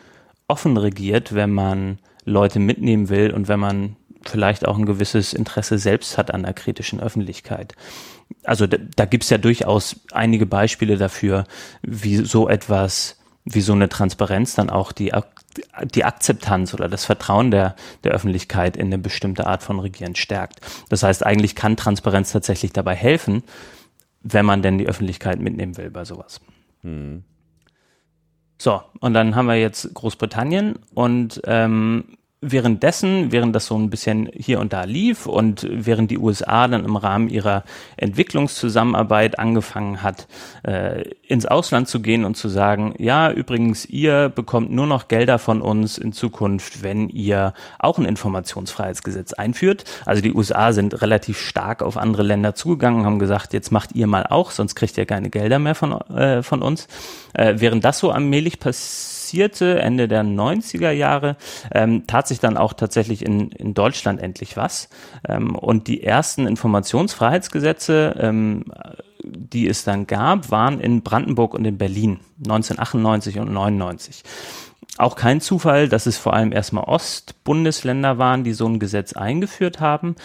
offen 0.49 0.77
regiert, 0.77 1.35
wenn 1.35 1.51
man 1.51 1.99
Leute 2.29 2.59
mitnehmen 2.59 3.09
will 3.09 3.33
und 3.33 3.49
wenn 3.49 3.61
man 3.61 3.97
vielleicht 4.27 4.67
auch 4.67 4.77
ein 4.77 4.87
gewisses 4.87 5.33
Interesse 5.33 5.79
selbst 5.79 6.19
hat 6.19 6.33
an 6.33 6.43
der 6.43 6.53
kritischen 6.53 7.01
Öffentlichkeit. 7.01 7.75
Also 8.45 8.67
da, 8.67 8.79
da 8.97 9.05
gibt 9.05 9.25
es 9.25 9.31
ja 9.31 9.39
durchaus 9.39 10.01
einige 10.13 10.47
Beispiele 10.47 10.97
dafür, 10.97 11.45
wie 11.83 12.17
so 12.17 12.49
etwas, 12.49 13.19
wie 13.45 13.61
so 13.61 13.73
eine 13.73 13.89
Transparenz 13.89 14.55
dann 14.55 14.71
auch 14.71 14.93
die, 14.93 15.13
die 15.95 16.05
Akzeptanz 16.05 16.75
oder 16.75 16.89
das 16.89 17.05
Vertrauen 17.05 17.51
der, 17.51 17.75
der 18.05 18.13
Öffentlichkeit 18.13 18.77
in 18.77 18.87
eine 18.87 18.99
bestimmte 18.99 19.47
Art 19.47 19.63
von 19.63 19.81
Regieren 19.81 20.15
stärkt. 20.15 20.61
Das 20.89 21.03
heißt, 21.03 21.25
eigentlich 21.25 21.55
kann 21.55 21.77
Transparenz 21.77 22.33
tatsächlich 22.33 22.73
dabei 22.73 22.95
helfen, 22.95 23.43
wenn 24.23 24.45
man 24.45 24.63
denn 24.63 24.79
die 24.79 24.87
Öffentlichkeit 24.87 25.41
mitnehmen 25.41 25.77
will 25.77 25.91
bei 25.91 26.05
sowas. 26.05 26.41
Hm. 26.83 27.25
So, 28.61 28.83
und 29.01 29.15
dann 29.15 29.37
haben 29.37 29.47
wir 29.47 29.55
jetzt 29.55 29.95
Großbritannien 29.95 30.81
und 30.93 31.41
ähm, 31.45 32.18
währenddessen, 32.41 33.33
während 33.33 33.55
das 33.57 33.67
so 33.67 33.77
ein 33.77 33.91
bisschen 33.91 34.29
hier 34.33 34.61
und 34.61 34.73
da 34.73 34.85
lief 34.85 35.27
und 35.27 35.67
während 35.69 36.11
die 36.11 36.19
USA 36.19 36.69
dann 36.69 36.85
im 36.85 36.95
Rahmen 36.95 37.29
ihrer 37.29 37.65
Entwicklungszusammenarbeit 37.97 39.41
angefangen 39.41 40.03
hat, 40.03 40.29
äh, 40.63 41.03
ins 41.27 41.47
Ausland 41.47 41.89
zu 41.89 42.01
gehen 42.01 42.25
und 42.25 42.37
zu 42.37 42.49
sagen, 42.49 42.95
ja, 42.99 43.33
übrigens, 43.33 43.87
ihr 43.87 44.29
bekommt 44.29 44.71
nur 44.71 44.87
noch 44.87 45.09
Gelder 45.09 45.41
von 45.41 45.61
uns 45.61 45.99
in 45.99 46.13
Zukunft, 46.13 46.85
wenn 46.85 47.09
ihr 47.09 47.55
auch 47.81 47.99
ein 47.99 48.05
Informationsfreiheitsgesetz 48.05 49.33
einführt. 49.33 49.85
Also 50.07 50.23
die 50.23 50.33
USA 50.33 50.73
sind 50.73 51.03
relativ 51.03 51.41
stark 51.41 51.83
auf 51.83 51.97
andere 51.97 52.23
Länder 52.23 52.55
zugegangen, 52.55 53.05
haben 53.05 53.19
gesagt, 53.19 53.53
jetzt 53.53 53.73
macht 53.73 53.97
ihr 53.97 54.07
mal 54.07 54.25
auch, 54.29 54.53
sonst 54.53 54.77
kriegt 54.77 54.97
ihr 54.97 55.07
keine 55.07 55.31
Gelder 55.31 55.59
mehr 55.59 55.75
von, 55.75 56.01
äh, 56.11 56.45
von 56.45 56.63
uns. 56.63 56.87
Äh, 57.35 57.55
während 57.59 57.85
das 57.85 57.99
so 57.99 58.13
allmählich 58.13 58.61
passiert, 58.61 59.18
passierte, 59.29 59.79
Ende 59.81 60.09
der 60.09 60.25
90er 60.25 60.91
Jahre, 60.91 61.37
ähm, 61.71 62.07
tat 62.07 62.27
sich 62.27 62.41
dann 62.41 62.57
auch 62.57 62.73
tatsächlich 62.73 63.23
in, 63.23 63.51
in 63.51 63.75
Deutschland 63.75 64.23
endlich 64.23 64.57
was. 64.57 64.89
Ähm, 65.29 65.55
und 65.55 65.87
die 65.87 66.03
ersten 66.03 66.47
Informationsfreiheitsgesetze, 66.47 68.17
ähm, 68.19 68.65
die 69.23 69.69
es 69.69 69.85
dann 69.85 70.07
gab, 70.07 70.51
waren 70.51 70.81
in 70.81 71.03
Brandenburg 71.03 71.53
und 71.53 71.67
in 71.67 71.77
Berlin 71.77 72.21
1998 72.39 73.39
und 73.39 73.53
99. 73.53 74.23
Auch 74.97 75.15
kein 75.15 75.43
Zufall, 75.43 75.91
dass 75.91 76.07
es 76.07 76.17
vor 76.17 76.33
allem 76.33 76.51
erstmal 76.51 76.85
Ostbundesländer 76.85 78.17
waren, 78.17 78.45
die 78.45 78.55
so 78.55 78.67
ein 78.67 78.79
Gesetz 78.79 79.13
eingeführt 79.13 79.79
haben, 79.79 80.17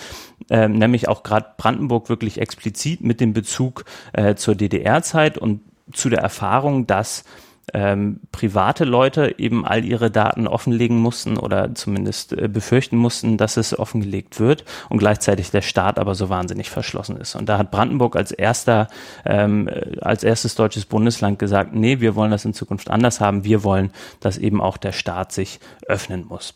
ähm, 0.49 0.77
nämlich 0.77 1.09
auch 1.09 1.23
gerade 1.23 1.47
Brandenburg 1.57 2.07
wirklich 2.07 2.39
explizit 2.39 3.01
mit 3.01 3.19
dem 3.19 3.33
Bezug 3.33 3.83
äh, 4.13 4.35
zur 4.35 4.55
DDR-Zeit 4.55 5.37
und 5.37 5.59
zu 5.91 6.09
der 6.09 6.19
Erfahrung, 6.19 6.87
dass 6.87 7.25
ähm, 7.73 8.19
private 8.31 8.83
Leute 8.83 9.35
eben 9.37 9.65
all 9.65 9.85
ihre 9.85 10.11
Daten 10.11 10.47
offenlegen 10.47 10.97
mussten 10.97 11.37
oder 11.37 11.73
zumindest 11.75 12.33
äh, 12.33 12.47
befürchten 12.47 12.97
mussten, 12.97 13.37
dass 13.37 13.57
es 13.57 13.77
offengelegt 13.77 14.39
wird 14.39 14.65
und 14.89 14.97
gleichzeitig 14.97 15.51
der 15.51 15.61
Staat 15.61 15.97
aber 15.97 16.13
so 16.15 16.29
wahnsinnig 16.29 16.69
verschlossen 16.69 17.17
ist. 17.17 17.35
Und 17.35 17.47
da 17.47 17.57
hat 17.57 17.71
Brandenburg 17.71 18.15
als 18.15 18.31
erster, 18.31 18.87
ähm, 19.25 19.67
äh, 19.67 19.99
als 20.01 20.23
erstes 20.23 20.55
deutsches 20.55 20.85
Bundesland 20.85 21.39
gesagt, 21.39 21.73
nee, 21.73 22.01
wir 22.01 22.15
wollen 22.15 22.31
das 22.31 22.45
in 22.45 22.53
Zukunft 22.53 22.89
anders 22.89 23.21
haben. 23.21 23.45
Wir 23.45 23.63
wollen, 23.63 23.91
dass 24.19 24.37
eben 24.37 24.61
auch 24.61 24.77
der 24.77 24.91
Staat 24.91 25.31
sich 25.31 25.59
öffnen 25.87 26.25
muss. 26.27 26.53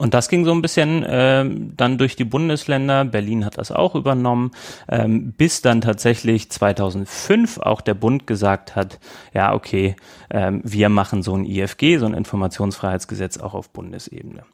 Und 0.00 0.14
das 0.14 0.30
ging 0.30 0.46
so 0.46 0.52
ein 0.52 0.62
bisschen 0.62 1.04
ähm, 1.06 1.76
dann 1.76 1.98
durch 1.98 2.16
die 2.16 2.24
Bundesländer. 2.24 3.04
Berlin 3.04 3.44
hat 3.44 3.58
das 3.58 3.70
auch 3.70 3.94
übernommen, 3.94 4.52
ähm, 4.88 5.32
bis 5.32 5.60
dann 5.60 5.82
tatsächlich 5.82 6.50
2005 6.50 7.58
auch 7.58 7.82
der 7.82 7.92
Bund 7.92 8.26
gesagt 8.26 8.76
hat, 8.76 8.98
ja, 9.34 9.52
okay, 9.52 9.96
ähm, 10.30 10.62
wir 10.64 10.88
machen 10.88 11.22
so 11.22 11.34
ein 11.34 11.44
IFG, 11.44 11.98
so 11.98 12.06
ein 12.06 12.14
Informationsfreiheitsgesetz 12.14 13.36
auch 13.36 13.52
auf 13.52 13.68
Bundesebene. 13.68 14.44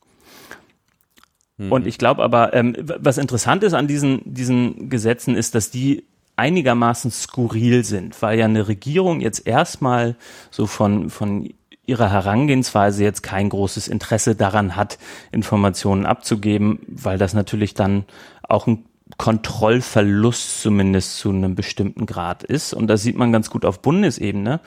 Mhm. 1.59 1.71
Und 1.71 1.87
ich 1.87 1.99
glaube 1.99 2.25
aber, 2.25 2.53
ähm, 2.53 2.75
was 2.81 3.17
interessant 3.17 3.63
ist 3.63 3.73
an 3.73 3.87
diesen, 3.87 4.23
diesen 4.25 4.91
Gesetzen, 4.91 5.37
ist, 5.37 5.55
dass 5.55 5.71
die 5.71 6.09
einigermaßen 6.35 7.13
skurril 7.13 7.85
sind, 7.85 8.21
weil 8.21 8.37
ja 8.37 8.47
eine 8.47 8.67
Regierung 8.67 9.21
jetzt 9.21 9.47
erstmal 9.47 10.17
so 10.51 10.67
von, 10.67 11.09
von 11.09 11.49
ihrer 11.87 12.11
Herangehensweise 12.11 13.05
jetzt 13.05 13.23
kein 13.23 13.49
großes 13.49 13.89
Interesse 13.89 14.35
daran 14.35 14.77
hat, 14.77 14.99
Informationen 15.33 16.07
abzugeben, 16.07 16.81
weil 16.89 17.19
das 17.19 17.35
natürlich 17.35 17.75
dann 17.75 18.05
auch 18.43 18.67
ein 18.67 18.85
Kontrollverlust 19.19 20.63
zumindest 20.63 21.19
zu 21.19 21.31
einem 21.31 21.55
bestimmten 21.55 22.07
Grad 22.07 22.43
ist. 22.43 22.75
Und 22.75 22.89
das 22.89 23.03
sieht 23.03 23.17
man 23.17 23.33
ganz 23.33 23.51
gut 23.51 23.65
auf 23.65 23.81
Bundesebene. 23.81 24.61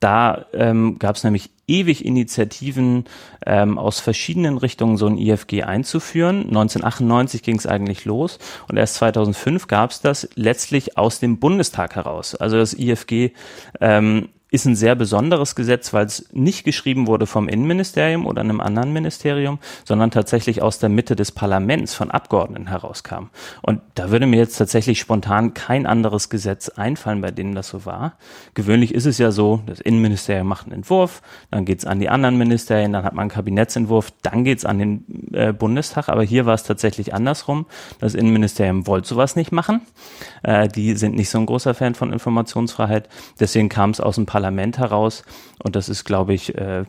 Da 0.00 0.46
ähm, 0.52 0.98
gab 0.98 1.16
es 1.16 1.24
nämlich 1.24 1.50
ewig 1.66 2.04
Initiativen 2.04 3.04
ähm, 3.44 3.78
aus 3.78 3.98
verschiedenen 3.98 4.56
Richtungen, 4.58 4.96
so 4.96 5.06
ein 5.06 5.18
IFG 5.18 5.64
einzuführen. 5.64 6.42
1998 6.48 7.42
ging 7.42 7.56
es 7.56 7.66
eigentlich 7.66 8.04
los 8.04 8.38
und 8.68 8.76
erst 8.76 8.94
2005 8.96 9.66
gab 9.66 9.90
es 9.90 10.00
das 10.00 10.28
letztlich 10.36 10.96
aus 10.96 11.18
dem 11.18 11.38
Bundestag 11.38 11.96
heraus. 11.96 12.36
Also 12.36 12.56
das 12.58 12.74
IFG 12.74 13.32
ähm, 13.80 14.28
ist 14.50 14.64
ein 14.64 14.76
sehr 14.76 14.94
besonderes 14.94 15.54
Gesetz, 15.54 15.92
weil 15.92 16.06
es 16.06 16.26
nicht 16.32 16.64
geschrieben 16.64 17.06
wurde 17.06 17.26
vom 17.26 17.48
Innenministerium 17.48 18.24
oder 18.26 18.40
einem 18.40 18.60
anderen 18.60 18.92
Ministerium, 18.94 19.58
sondern 19.84 20.10
tatsächlich 20.10 20.62
aus 20.62 20.78
der 20.78 20.88
Mitte 20.88 21.16
des 21.16 21.32
Parlaments 21.32 21.92
von 21.94 22.10
Abgeordneten 22.10 22.68
herauskam. 22.68 23.26
Und 23.60 23.82
da 23.94 24.10
würde 24.10 24.26
mir 24.26 24.38
jetzt 24.38 24.56
tatsächlich 24.56 25.00
spontan 25.00 25.52
kein 25.52 25.86
anderes 25.86 26.30
Gesetz 26.30 26.70
einfallen, 26.70 27.20
bei 27.20 27.30
dem 27.30 27.54
das 27.54 27.68
so 27.68 27.84
war. 27.84 28.14
Gewöhnlich 28.54 28.94
ist 28.94 29.04
es 29.04 29.18
ja 29.18 29.32
so, 29.32 29.60
das 29.66 29.80
Innenministerium 29.80 30.46
macht 30.46 30.66
einen 30.66 30.76
Entwurf, 30.76 31.20
dann 31.50 31.66
geht's 31.66 31.84
an 31.84 32.00
die 32.00 32.08
anderen 32.08 32.38
Ministerien, 32.38 32.94
dann 32.94 33.04
hat 33.04 33.12
man 33.12 33.24
einen 33.24 33.30
Kabinettsentwurf, 33.30 34.12
dann 34.22 34.44
geht's 34.44 34.64
an 34.64 34.78
den 34.78 35.34
äh, 35.34 35.52
Bundestag. 35.52 36.08
Aber 36.08 36.22
hier 36.22 36.46
war 36.46 36.54
es 36.54 36.62
tatsächlich 36.62 37.12
andersrum. 37.12 37.66
Das 37.98 38.14
Innenministerium 38.14 38.86
wollte 38.86 39.08
sowas 39.08 39.36
nicht 39.36 39.52
machen. 39.52 39.82
Äh, 40.42 40.68
die 40.68 40.94
sind 40.94 41.16
nicht 41.16 41.28
so 41.28 41.36
ein 41.36 41.44
großer 41.44 41.74
Fan 41.74 41.94
von 41.94 42.14
Informationsfreiheit. 42.14 43.10
Deswegen 43.38 43.68
kam 43.68 43.90
es 43.90 44.00
aus 44.00 44.14
dem 44.14 44.24
Parlament 44.24 44.37
Parlament 44.38 44.78
heraus. 44.78 45.24
Und 45.62 45.74
das 45.74 45.88
ist, 45.88 46.04
glaube 46.04 46.32
ich, 46.32 46.56
äh, 46.56 46.84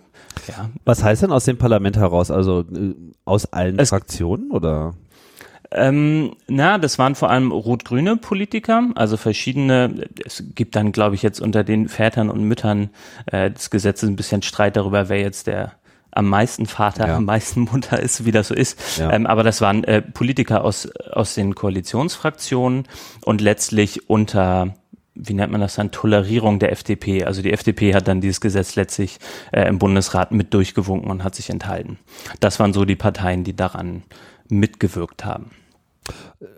ja. 0.48 0.70
Was 0.86 1.04
heißt 1.04 1.24
denn 1.24 1.32
aus 1.32 1.46
dem 1.46 1.58
Parlament 1.58 1.98
heraus? 1.98 2.30
Also 2.30 2.62
äh, 2.62 2.94
aus 3.26 3.52
allen 3.52 3.80
es, 3.80 3.90
Fraktionen 3.90 4.52
oder? 4.52 4.94
Ähm, 5.72 6.36
na, 6.48 6.78
das 6.78 7.00
waren 7.00 7.16
vor 7.16 7.30
allem 7.30 7.52
rot-grüne 7.52 8.18
Politiker, 8.18 8.90
also 8.96 9.18
verschiedene. 9.18 10.08
Es 10.24 10.44
gibt 10.56 10.76
dann, 10.76 10.92
glaube 10.92 11.16
ich, 11.16 11.24
jetzt 11.24 11.42
unter 11.42 11.64
den 11.64 11.90
Vätern 11.90 12.30
und 12.30 12.44
Müttern 12.44 12.92
äh, 13.26 13.52
des 13.52 13.70
Gesetzes 13.70 14.08
ein 14.08 14.16
bisschen 14.16 14.44
Streit 14.44 14.76
darüber, 14.76 15.10
wer 15.10 15.20
jetzt 15.20 15.48
der 15.48 15.74
am 16.12 16.28
meisten 16.28 16.66
Vater, 16.66 17.08
ja. 17.08 17.18
am 17.18 17.26
meisten 17.26 17.62
Mutter 17.72 18.00
ist, 18.00 18.26
wie 18.26 18.32
das 18.32 18.48
so 18.48 18.56
ist. 18.56 18.98
Ja. 18.98 19.12
Ähm, 19.12 19.28
aber 19.28 19.44
das 19.44 19.62
waren 19.62 19.84
äh, 19.84 20.02
Politiker 20.02 20.64
aus, 20.64 20.90
aus 21.12 21.36
den 21.36 21.54
Koalitionsfraktionen 21.54 22.88
und 23.26 23.42
letztlich 23.42 24.10
unter 24.10 24.74
wie 25.22 25.34
nennt 25.34 25.52
man 25.52 25.60
das 25.62 25.76
dann, 25.76 25.92
Tolerierung 25.92 26.60
der 26.60 26.72
FDP. 26.72 27.26
Also 27.26 27.42
die 27.42 27.52
FDP 27.52 27.94
hat 27.94 28.08
dann 28.08 28.22
dieses 28.22 28.40
Gesetz 28.42 28.76
letztlich 28.76 29.18
äh, 29.52 29.68
im 29.68 29.80
Bundesrat 29.80 30.32
mit 30.32 30.54
durchgewunken 30.54 31.12
und 31.12 31.24
hat 31.24 31.34
sich 31.36 31.50
enthalten. 31.50 31.98
Das 32.40 32.60
waren 32.60 32.74
so 32.74 32.86
die 32.86 32.96
Parteien, 32.96 33.44
die 33.44 33.56
daran 33.56 34.04
mitgewirkt 34.48 35.26
haben. 35.26 35.52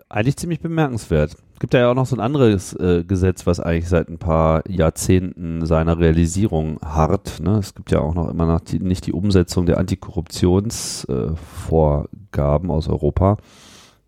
Eigentlich 0.08 0.36
ziemlich 0.36 0.60
bemerkenswert. 0.60 1.36
Es 1.54 1.60
gibt 1.60 1.74
ja 1.74 1.90
auch 1.90 1.94
noch 1.94 2.06
so 2.06 2.16
ein 2.16 2.20
anderes 2.20 2.72
äh, 2.74 3.04
Gesetz, 3.06 3.46
was 3.46 3.60
eigentlich 3.60 3.88
seit 3.88 4.08
ein 4.08 4.18
paar 4.18 4.68
Jahrzehnten 4.68 5.64
seiner 5.66 5.98
Realisierung 5.98 6.78
hart. 6.82 7.40
Ne? 7.40 7.58
Es 7.58 7.74
gibt 7.74 7.90
ja 7.90 8.00
auch 8.00 8.14
noch 8.14 8.30
immer 8.30 8.46
noch 8.46 8.60
die, 8.60 8.78
nicht 8.78 9.06
die 9.06 9.12
Umsetzung 9.12 9.66
der 9.66 9.76
Antikorruptionsvorgaben 9.78 12.70
äh, 12.70 12.72
aus 12.72 12.88
Europa, 12.88 13.36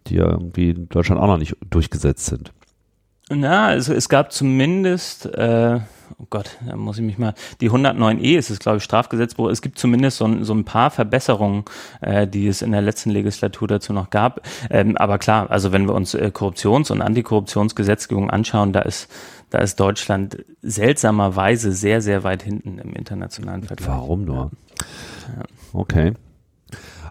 die 0.07 0.15
ja 0.17 0.31
irgendwie 0.31 0.71
in 0.71 0.89
Deutschland 0.89 1.21
auch 1.21 1.27
noch 1.27 1.39
nicht 1.39 1.57
durchgesetzt 1.69 2.27
sind. 2.27 2.53
Na, 3.31 3.67
also 3.67 3.95
es 3.95 4.09
gab 4.09 4.33
zumindest, 4.33 5.27
äh, 5.27 5.81
oh 6.19 6.27
Gott, 6.29 6.59
da 6.67 6.77
muss 6.77 6.99
ich 6.99 7.05
mich 7.05 7.17
mal, 7.17 7.33
die 7.61 7.71
109e 7.71 8.37
ist 8.37 8.51
es, 8.51 8.59
glaube 8.59 8.79
ich, 8.79 8.85
Strafgesetzbuch. 8.85 9.49
Es 9.49 9.63
gibt 9.63 9.79
zumindest 9.79 10.19
so, 10.19 10.27
ein, 10.27 10.45
so 10.45 10.53
ein 10.53 10.65
paar 10.65 10.91
Verbesserungen, 10.91 11.65
äh, 12.03 12.27
die 12.27 12.47
es 12.47 12.61
in 12.61 12.73
der 12.73 12.83
letzten 12.83 13.11
Legislatur 13.11 13.67
dazu 13.67 13.95
noch 13.95 14.11
gab. 14.11 14.43
Ähm, 14.69 14.97
aber 14.99 15.19
klar, 15.19 15.51
also 15.51 15.73
wenn 15.73 15.87
wir 15.87 15.95
uns 15.95 16.13
äh, 16.13 16.31
Korruptions- 16.35 16.93
und 16.93 17.01
Antikorruptionsgesetzgebung 17.01 18.29
anschauen, 18.31 18.75
da 18.75 18.81
ist, 18.81 19.11
da 19.49 19.59
ist 19.59 19.81
Deutschland 19.81 20.45
seltsamerweise 20.61 21.73
sehr, 21.73 22.03
sehr 22.03 22.25
weit 22.25 22.43
hinten 22.43 22.79
im 22.79 22.93
internationalen 22.93 23.63
Vergleich. 23.63 23.89
Warum 23.89 24.27
nur? 24.27 24.51
Ja. 25.35 25.45
Okay. 25.73 26.13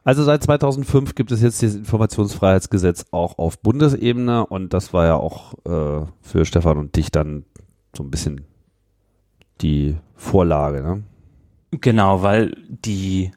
Also 0.04 0.24
seit 0.24 0.44
2005 0.44 1.16
gibt 1.16 1.32
es 1.32 1.42
jetzt 1.42 1.62
dieses 1.62 1.76
Informationsfreiheitsgesetz 1.76 3.06
auch 3.12 3.38
auf 3.38 3.60
Bundesebene 3.60 4.46
und 4.46 4.74
das 4.74 4.94
war 4.94 5.06
ja 5.06 5.16
auch 5.16 5.54
äh, 5.66 6.06
für 6.22 6.46
Stefan 6.46 6.78
und 6.78 6.96
dich 6.96 7.12
dann 7.12 7.46
so 7.96 8.04
ein 8.04 8.12
bisschen 8.12 8.42
die 9.62 9.96
Vorlage, 10.16 10.82
ne? 10.82 11.04
Genau, 11.72 12.22
weil 12.22 12.56
die 12.68 13.32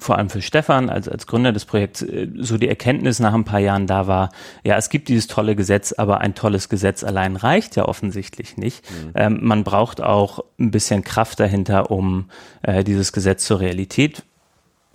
vor 0.00 0.16
allem 0.16 0.30
für 0.30 0.42
Stefan 0.42 0.90
als, 0.90 1.08
als 1.08 1.26
Gründer 1.26 1.52
des 1.52 1.64
Projekts 1.64 2.02
äh, 2.02 2.28
so 2.36 2.56
die 2.56 2.68
Erkenntnis 2.68 3.18
nach 3.18 3.34
ein 3.34 3.44
paar 3.44 3.58
Jahren 3.58 3.86
da 3.86 4.06
war, 4.06 4.30
ja, 4.64 4.76
es 4.76 4.90
gibt 4.90 5.08
dieses 5.08 5.26
tolle 5.26 5.56
Gesetz, 5.56 5.92
aber 5.92 6.20
ein 6.20 6.34
tolles 6.34 6.68
Gesetz 6.68 7.02
allein 7.02 7.36
reicht 7.36 7.76
ja 7.76 7.84
offensichtlich 7.84 8.56
nicht. 8.56 8.84
Mhm. 8.90 9.10
Ähm, 9.14 9.38
man 9.42 9.64
braucht 9.64 10.00
auch 10.00 10.44
ein 10.58 10.70
bisschen 10.70 11.02
Kraft 11.02 11.40
dahinter, 11.40 11.90
um 11.90 12.30
äh, 12.62 12.84
dieses 12.84 13.12
Gesetz 13.12 13.44
zur 13.44 13.60
Realität 13.60 14.24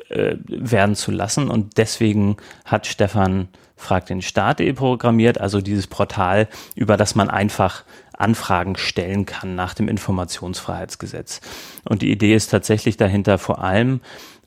äh, 0.09 0.35
werden 0.47 0.95
zu 0.95 1.11
lassen. 1.11 1.49
Und 1.49 1.77
deswegen 1.77 2.37
hat 2.65 2.87
Stefan 2.87 3.47
Frag 3.75 4.05
den 4.05 4.21
Staat.de 4.21 4.71
programmiert, 4.73 5.39
also 5.41 5.59
dieses 5.59 5.87
Portal, 5.87 6.47
über 6.75 6.95
das 6.97 7.15
man 7.15 7.29
einfach 7.29 7.83
Anfragen 8.17 8.77
stellen 8.77 9.25
kann 9.25 9.55
nach 9.55 9.73
dem 9.73 9.87
Informationsfreiheitsgesetz. 9.87 11.41
Und 11.83 12.01
die 12.01 12.11
Idee 12.11 12.35
ist 12.35 12.47
tatsächlich 12.49 12.97
dahinter 12.97 13.37
vor 13.37 13.63
allem, 13.63 14.01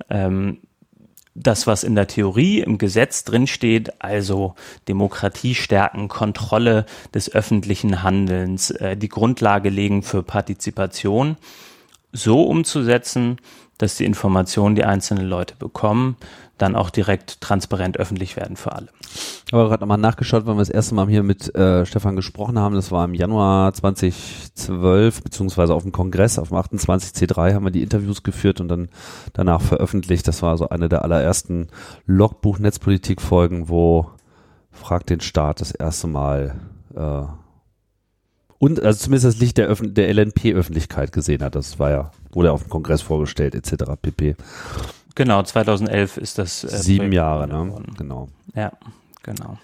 ähm, 0.09 0.59
das, 1.39 1.67
was 1.67 1.85
in 1.85 1.95
der 1.95 2.07
Theorie 2.07 2.61
im 2.61 2.79
Gesetz 2.79 3.25
drinsteht, 3.25 4.03
also 4.03 4.55
Demokratie 4.89 5.55
stärken, 5.55 6.09
Kontrolle 6.09 6.87
des 7.13 7.31
öffentlichen 7.33 8.03
Handelns, 8.03 8.71
äh, 8.71 8.97
die 8.97 9.09
Grundlage 9.09 9.69
legen 9.69 10.03
für 10.03 10.23
Partizipation, 10.23 11.37
so 12.13 12.43
umzusetzen, 12.45 13.37
dass 13.79 13.97
die 13.97 14.05
Informationen, 14.05 14.75
die 14.75 14.85
einzelne 14.85 15.23
Leute 15.23 15.55
bekommen, 15.57 16.17
dann 16.59 16.75
auch 16.75 16.91
direkt 16.91 17.41
transparent 17.41 17.99
öffentlich 17.99 18.37
werden 18.37 18.57
für 18.57 18.73
alle. 18.73 18.89
Aber 19.53 19.69
gerade 19.69 19.83
nochmal 19.83 19.99
nachgeschaut, 19.99 20.47
wenn 20.47 20.55
wir 20.55 20.61
das 20.61 20.71
erste 20.71 20.95
Mal 20.95 21.07
hier 21.09 21.23
mit 21.23 21.55
äh, 21.55 21.85
Stefan 21.85 22.17
gesprochen 22.17 22.59
haben, 22.59 22.75
das 22.75 22.91
war 22.91 23.05
im 23.05 23.15
Januar 23.15 23.73
2012, 23.75 25.23
beziehungsweise 25.23 25.75
auf 25.75 25.83
dem 25.83 25.93
Kongress, 25.93 26.39
auf 26.39 26.49
dem 26.49 26.57
28C3 26.57 27.55
haben 27.55 27.65
wir 27.65 27.71
die 27.71 27.83
Interviews 27.83 28.23
geführt 28.23 28.61
und 28.61 28.69
dann 28.69 28.89
danach 29.35 29.61
veröffentlicht. 29.61 30.27
Das 30.27 30.43
war 30.43 30.57
so 30.57 30.69
eine 30.69 30.89
der 30.89 31.03
allerersten 31.03 31.69
Logbuch-Netzpolitik-Folgen, 32.07 33.69
wo 33.69 34.11
Frag 34.73 35.07
den 35.07 35.21
Staat 35.21 35.61
das 35.61 35.73
erste 35.73 36.07
Mal 36.07 36.57
äh, 36.95 37.23
und 38.59 38.83
also 38.83 38.99
zumindest 38.99 39.27
das 39.27 39.39
Licht 39.39 39.59
der, 39.59 39.67
Öffn 39.67 39.93
der 39.95 40.13
LNP-Öffentlichkeit 40.13 41.13
gesehen 41.13 41.43
hat. 41.43 41.55
Das 41.55 41.79
war 41.79 41.91
ja, 41.91 42.11
wurde 42.33 42.51
auf 42.53 42.63
dem 42.63 42.71
Kongress 42.71 43.03
vorgestellt, 43.03 43.55
etc. 43.55 43.85
pp. 44.01 44.37
Genau, 45.15 45.43
2011 45.43 46.17
ist 46.17 46.39
das. 46.39 46.65
Äh, 46.65 46.69
Sieben 46.69 47.13
Jahre, 47.13 47.47
ne? 47.49 47.83
Genau. 47.97 48.29
Ja, 48.55 48.73
genau. 49.23 49.59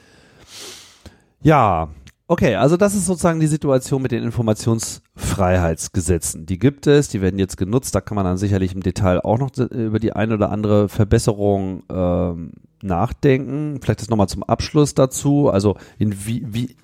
Ja, 1.43 1.89
okay, 2.27 2.57
also 2.57 2.77
das 2.77 2.95
ist 2.95 3.07
sozusagen 3.07 3.41
die 3.41 3.47
Situation 3.47 4.03
mit 4.03 4.13
den 4.13 4.23
Informationsfreiheitsgesetzen. 4.23 6.47
Die 6.47 6.59
gibt 6.59 6.87
es, 6.87 7.09
die 7.09 7.21
werden 7.21 7.39
jetzt 7.39 7.57
genutzt, 7.57 7.95
da 7.95 8.01
kann 8.01 8.15
man 8.15 8.25
dann 8.25 8.39
sicherlich 8.39 8.75
im 8.75 8.83
Detail 8.83 9.21
auch 9.21 9.39
noch 9.39 9.51
über 9.57 9.99
die 9.99 10.13
eine 10.13 10.35
oder 10.35 10.51
andere 10.51 10.89
Verbesserung 10.89 11.83
ähm, 11.91 12.53
nachdenken. 12.83 13.81
Vielleicht 13.83 14.01
das 14.01 14.09
nochmal 14.09 14.29
zum 14.29 14.43
Abschluss 14.43 14.95
dazu. 14.95 15.51
Also 15.51 15.77
in 15.99 16.27
wie, 16.27 16.47
wie, 16.49 16.77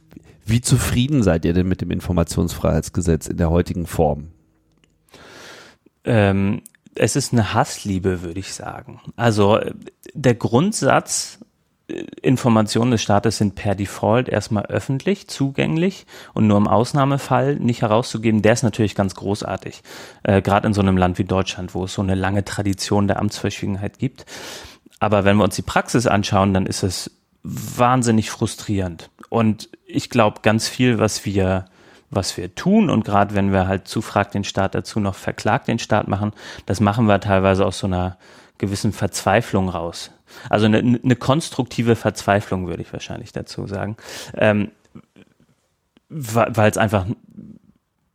wie 0.49 0.61
zufrieden 0.61 1.23
seid 1.23 1.45
ihr 1.45 1.53
denn 1.53 1.69
mit 1.69 1.81
dem 1.81 1.91
Informationsfreiheitsgesetz 1.91 3.27
in 3.27 3.37
der 3.37 3.51
heutigen 3.51 3.87
Form? 3.87 4.29
Ähm, 6.05 6.63
es 6.95 7.17
ist 7.17 7.33
eine 7.33 7.55
Hassliebe, 7.55 8.23
würde 8.23 8.41
ich 8.41 8.55
sagen. 8.55 9.01
Also 9.17 9.61
der 10.15 10.35
Grundsatz, 10.35 11.39
äh, 11.89 12.05
Informationen 12.23 12.91
des 12.93 13.03
Staates 13.03 13.39
sind 13.39 13.55
per 13.55 13.75
Default 13.75 14.29
erstmal 14.29 14.67
öffentlich, 14.67 15.29
zugänglich 15.29 16.07
und 16.35 16.47
nur 16.47 16.57
im 16.57 16.67
Ausnahmefall 16.67 17.57
nicht 17.57 17.83
herauszugeben, 17.83 18.43
der 18.43 18.55
ist 18.55 18.63
natürlich 18.63 18.95
ganz 18.95 19.15
großartig. 19.15 19.83
Äh, 20.23 20.43
Gerade 20.43 20.67
in 20.67 20.75
so 20.75 20.81
einem 20.81 20.97
Land 20.97 21.19
wie 21.19 21.25
Deutschland, 21.25 21.75
wo 21.75 21.85
es 21.85 21.95
so 21.95 22.03
eine 22.03 22.15
lange 22.15 22.45
Tradition 22.45 23.07
der 23.07 23.19
Amtsverschwiegenheit 23.21 23.99
gibt. 23.99 24.25
Aber 24.99 25.25
wenn 25.25 25.37
wir 25.37 25.45
uns 25.45 25.57
die 25.57 25.63
Praxis 25.63 26.07
anschauen, 26.07 26.55
dann 26.55 26.67
ist 26.67 26.83
es 26.83 27.11
wahnsinnig 27.43 28.31
frustrierend. 28.31 29.11
Und 29.29 29.69
ich 29.87 30.11
glaube, 30.11 30.41
ganz 30.43 30.69
viel, 30.69 30.99
was 30.99 31.25
wir 31.25 31.67
was 32.11 32.37
wir 32.37 32.55
tun 32.55 32.89
und 32.89 33.05
gerade 33.05 33.35
wenn 33.35 33.53
wir 33.53 33.69
halt 33.69 33.87
zufragt 33.87 34.35
den 34.35 34.45
Staat 34.45 34.75
dazu 34.75 35.01
noch 35.01 35.15
verklagt 35.15 35.69
den 35.69 35.79
Staat 35.79 36.09
machen, 36.09 36.33
das 36.67 36.81
machen 36.81 37.07
wir 37.07 37.21
teilweise 37.21 37.67
aus 37.67 37.79
so 37.79 37.87
einer 37.87 38.17
gewissen 38.57 38.93
Verzweiflung 38.93 39.69
raus. 39.69 40.11
Also 40.51 40.67
eine, 40.67 40.79
eine 40.79 41.17
konstruktive 41.17 41.97
Verzweiflung 41.97 42.67
würde 42.67 42.83
ich 42.83 42.93
wahrscheinlich 42.93 43.33
dazu 43.33 43.67
sagen, 43.67 43.97
ähm, 44.37 44.71
weil 46.09 46.71
es 46.71 46.79
einfach 46.79 47.07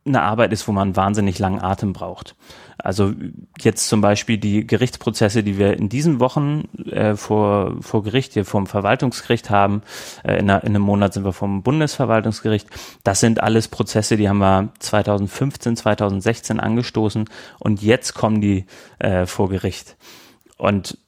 eine 0.06 0.22
Arbeit 0.22 0.52
ist, 0.52 0.68
wo 0.68 0.72
man 0.72 0.96
wahnsinnig 0.96 1.38
langen 1.38 1.60
Atem 1.60 1.92
braucht. 1.92 2.34
Also 2.76 3.14
jetzt 3.58 3.88
zum 3.88 4.00
Beispiel 4.00 4.36
die 4.36 4.66
Gerichtsprozesse, 4.66 5.42
die 5.42 5.58
wir 5.58 5.78
in 5.78 5.88
diesen 5.88 6.20
Wochen 6.20 6.68
äh, 6.90 7.16
vor, 7.16 7.76
vor 7.80 8.02
Gericht, 8.02 8.34
hier 8.34 8.44
vom 8.44 8.66
Verwaltungsgericht 8.66 9.48
haben, 9.48 9.82
äh, 10.22 10.38
in, 10.38 10.50
einer, 10.50 10.62
in, 10.64 10.70
einem 10.70 10.82
Monat 10.82 11.14
sind 11.14 11.24
wir 11.24 11.32
vom 11.32 11.62
Bundesverwaltungsgericht, 11.62 12.68
das 13.02 13.20
sind 13.20 13.42
alles 13.42 13.68
Prozesse, 13.68 14.16
die 14.16 14.28
haben 14.28 14.38
wir 14.38 14.68
2015, 14.80 15.76
2016 15.76 16.60
angestoßen 16.60 17.24
und 17.58 17.82
jetzt 17.82 18.14
kommen 18.14 18.40
die 18.40 18.66
äh, 18.98 19.24
vor 19.24 19.48
Gericht. 19.48 19.96
Und 20.58 20.98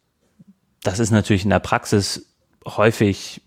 das 0.82 1.00
ist 1.00 1.10
natürlich 1.10 1.44
in 1.44 1.50
der 1.50 1.58
Praxis 1.58 2.32
häufig 2.64 3.42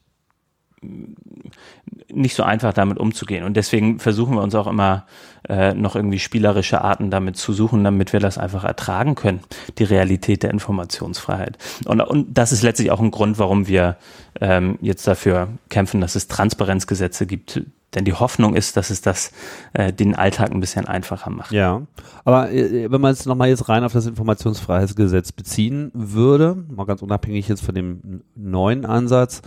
nicht 2.14 2.36
so 2.36 2.44
einfach 2.44 2.74
damit 2.74 2.98
umzugehen. 2.98 3.44
Und 3.44 3.56
deswegen 3.56 4.00
versuchen 4.00 4.36
wir 4.36 4.42
uns 4.42 4.56
auch 4.56 4.68
immer 4.68 5.06
äh, 5.48 5.74
noch 5.74 5.96
irgendwie 5.96 6.20
spielerische 6.20 6.82
Arten 6.82 7.12
damit 7.12 7.38
zu 7.38 7.54
suchen, 7.54 7.84
damit 7.84 8.14
wir 8.14 8.20
das 8.20 8.38
einfach 8.38 8.64
ertragen 8.64 9.16
können, 9.16 9.40
die 9.78 9.84
Realität 9.84 10.44
der 10.44 10.52
Informationsfreiheit. 10.52 11.58
Und, 11.86 12.02
und 12.02 12.38
das 12.38 12.52
ist 12.52 12.64
letztlich 12.64 12.92
auch 12.92 13.00
ein 13.00 13.12
Grund, 13.12 13.40
warum 13.40 13.68
wir 13.68 13.98
ähm, 14.42 14.78
jetzt 14.82 15.08
dafür 15.08 15.50
kämpfen, 15.70 16.02
dass 16.02 16.16
es 16.16 16.28
Transparenzgesetze 16.28 17.26
gibt. 17.26 17.62
Denn 17.96 18.06
die 18.06 18.14
Hoffnung 18.14 18.56
ist, 18.56 18.78
dass 18.78 18.92
es 18.92 19.02
das 19.02 19.32
äh, 19.74 19.92
den 19.92 20.14
Alltag 20.14 20.52
ein 20.52 20.60
bisschen 20.60 20.86
einfacher 20.86 21.32
macht. 21.32 21.52
Ja, 21.52 21.82
aber 22.24 22.52
äh, 22.52 22.92
wenn 22.92 23.02
man 23.02 23.14
es 23.14 23.26
nochmal 23.26 23.50
jetzt 23.50 23.68
rein 23.68 23.84
auf 23.84 23.94
das 23.94 24.06
Informationsfreiheitsgesetz 24.06 25.32
beziehen 25.32 25.90
würde, 25.94 26.64
mal 26.70 26.86
ganz 26.86 27.02
unabhängig 27.02 27.48
jetzt 27.48 27.64
von 27.64 27.74
dem 27.74 28.22
neuen 28.36 28.86
Ansatz, 28.86 29.42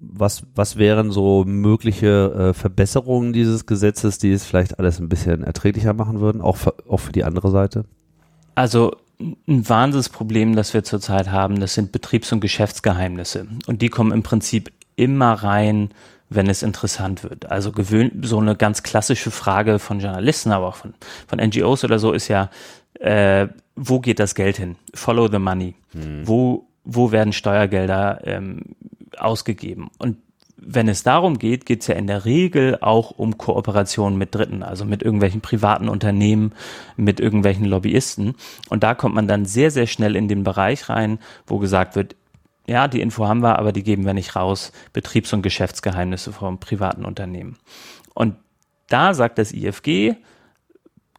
was, 0.00 0.44
was 0.54 0.76
wären 0.76 1.10
so 1.10 1.44
mögliche 1.44 2.50
äh, 2.50 2.54
Verbesserungen 2.54 3.32
dieses 3.32 3.66
Gesetzes, 3.66 4.18
die 4.18 4.32
es 4.32 4.44
vielleicht 4.44 4.78
alles 4.78 5.00
ein 5.00 5.08
bisschen 5.08 5.42
erträglicher 5.42 5.92
machen 5.94 6.20
würden, 6.20 6.40
auch 6.40 6.56
für, 6.56 6.74
auch 6.88 6.98
für 6.98 7.12
die 7.12 7.24
andere 7.24 7.50
Seite? 7.50 7.84
Also 8.54 8.96
ein 9.20 9.68
Wahnsinnsproblem, 9.68 10.54
das 10.54 10.74
wir 10.74 10.84
zurzeit 10.84 11.30
haben, 11.30 11.58
das 11.60 11.74
sind 11.74 11.92
Betriebs- 11.92 12.32
und 12.32 12.40
Geschäftsgeheimnisse. 12.40 13.46
Und 13.66 13.82
die 13.82 13.88
kommen 13.88 14.12
im 14.12 14.22
Prinzip 14.22 14.70
immer 14.96 15.32
rein, 15.32 15.90
wenn 16.30 16.48
es 16.48 16.62
interessant 16.62 17.24
wird. 17.24 17.50
Also 17.50 17.72
gewöhnt, 17.72 18.26
so 18.26 18.38
eine 18.38 18.54
ganz 18.54 18.82
klassische 18.82 19.30
Frage 19.30 19.78
von 19.78 20.00
Journalisten, 20.00 20.52
aber 20.52 20.68
auch 20.68 20.76
von, 20.76 20.94
von 21.26 21.40
NGOs 21.40 21.84
oder 21.84 21.98
so 21.98 22.12
ist 22.12 22.28
ja, 22.28 22.50
äh, 23.00 23.48
wo 23.74 24.00
geht 24.00 24.18
das 24.18 24.34
Geld 24.34 24.56
hin? 24.56 24.76
Follow 24.94 25.28
the 25.28 25.38
money. 25.38 25.74
Hm. 25.92 26.26
Wo, 26.26 26.68
wo 26.84 27.12
werden 27.12 27.32
Steuergelder 27.32 28.20
ähm, 28.24 28.60
ausgegeben. 29.20 29.90
Und 29.98 30.18
wenn 30.60 30.88
es 30.88 31.04
darum 31.04 31.38
geht, 31.38 31.66
geht 31.66 31.82
es 31.82 31.86
ja 31.86 31.94
in 31.94 32.08
der 32.08 32.24
Regel 32.24 32.78
auch 32.80 33.12
um 33.12 33.38
Kooperationen 33.38 34.18
mit 34.18 34.34
Dritten, 34.34 34.62
also 34.62 34.84
mit 34.84 35.02
irgendwelchen 35.02 35.40
privaten 35.40 35.88
Unternehmen, 35.88 36.52
mit 36.96 37.20
irgendwelchen 37.20 37.64
Lobbyisten. 37.64 38.34
Und 38.68 38.82
da 38.82 38.94
kommt 38.94 39.14
man 39.14 39.28
dann 39.28 39.44
sehr, 39.44 39.70
sehr 39.70 39.86
schnell 39.86 40.16
in 40.16 40.26
den 40.26 40.42
Bereich 40.42 40.88
rein, 40.88 41.20
wo 41.46 41.58
gesagt 41.58 41.94
wird, 41.94 42.16
ja, 42.66 42.86
die 42.88 43.00
Info 43.00 43.26
haben 43.26 43.40
wir, 43.40 43.58
aber 43.58 43.72
die 43.72 43.82
geben 43.82 44.04
wir 44.04 44.14
nicht 44.14 44.36
raus. 44.36 44.72
Betriebs- 44.92 45.32
und 45.32 45.42
Geschäftsgeheimnisse 45.42 46.32
von 46.32 46.58
privaten 46.58 47.04
Unternehmen. 47.04 47.56
Und 48.12 48.34
da 48.88 49.14
sagt 49.14 49.38
das 49.38 49.52
IFG, 49.52 50.16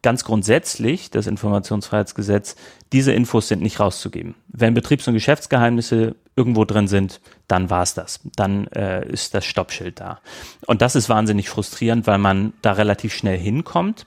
ganz 0.01 0.23
grundsätzlich 0.23 1.11
das 1.11 1.27
Informationsfreiheitsgesetz, 1.27 2.55
diese 2.93 3.11
Infos 3.11 3.47
sind 3.47 3.61
nicht 3.61 3.79
rauszugeben. 3.79 4.35
Wenn 4.47 4.73
Betriebs- 4.73 5.07
und 5.07 5.13
Geschäftsgeheimnisse 5.13 6.15
irgendwo 6.35 6.65
drin 6.65 6.87
sind, 6.87 7.19
dann 7.47 7.69
war's 7.69 7.93
das. 7.93 8.21
Dann 8.35 8.67
äh, 8.67 9.05
ist 9.07 9.33
das 9.33 9.45
Stoppschild 9.45 9.99
da. 9.99 10.19
Und 10.65 10.81
das 10.81 10.95
ist 10.95 11.09
wahnsinnig 11.09 11.49
frustrierend, 11.49 12.07
weil 12.07 12.17
man 12.17 12.53
da 12.61 12.73
relativ 12.73 13.13
schnell 13.13 13.37
hinkommt 13.37 14.05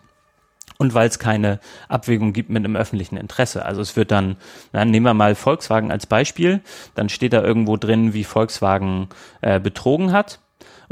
und 0.79 0.95
weil 0.95 1.09
es 1.09 1.19
keine 1.19 1.61
Abwägung 1.89 2.33
gibt 2.33 2.51
mit 2.51 2.65
einem 2.65 2.77
öffentlichen 2.77 3.17
Interesse. 3.17 3.65
Also 3.65 3.81
es 3.83 3.95
wird 3.95 4.11
dann, 4.11 4.37
dann 4.73 4.91
nehmen 4.91 5.07
wir 5.07 5.15
mal 5.15 5.35
Volkswagen 5.35 5.93
als 5.93 6.07
Beispiel, 6.07 6.61
dann 6.95 7.09
steht 7.09 7.35
da 7.35 7.43
irgendwo 7.43 7.77
drin, 7.77 8.15
wie 8.15 8.25
Volkswagen 8.25 9.09
äh, 9.43 9.61
betrogen 9.61 10.13
hat 10.13 10.41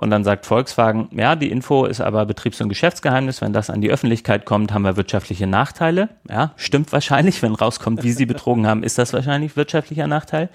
und 0.00 0.08
dann 0.08 0.24
sagt 0.24 0.46
Volkswagen, 0.46 1.10
ja, 1.12 1.36
die 1.36 1.50
Info 1.50 1.84
ist 1.84 2.00
aber 2.00 2.24
Betriebs- 2.24 2.58
und 2.62 2.70
Geschäftsgeheimnis. 2.70 3.42
Wenn 3.42 3.52
das 3.52 3.68
an 3.68 3.82
die 3.82 3.90
Öffentlichkeit 3.90 4.46
kommt, 4.46 4.72
haben 4.72 4.80
wir 4.80 4.96
wirtschaftliche 4.96 5.46
Nachteile. 5.46 6.08
Ja, 6.26 6.52
stimmt 6.56 6.90
wahrscheinlich. 6.94 7.42
Wenn 7.42 7.54
rauskommt, 7.54 8.02
wie 8.02 8.12
sie 8.12 8.24
betrogen 8.24 8.66
haben, 8.66 8.82
ist 8.82 8.96
das 8.96 9.12
wahrscheinlich 9.12 9.56
wirtschaftlicher 9.56 10.06
Nachteil. 10.06 10.48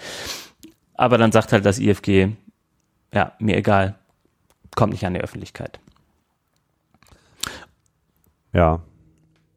Aber 0.95 1.19
dann 1.19 1.31
sagt 1.31 1.51
halt 1.51 1.63
das 1.63 1.77
IFG, 1.77 2.29
ja, 3.13 3.33
mir 3.37 3.55
egal, 3.57 3.93
kommt 4.75 4.93
nicht 4.93 5.05
an 5.05 5.13
die 5.13 5.21
Öffentlichkeit. 5.21 5.79
Ja. 8.51 8.79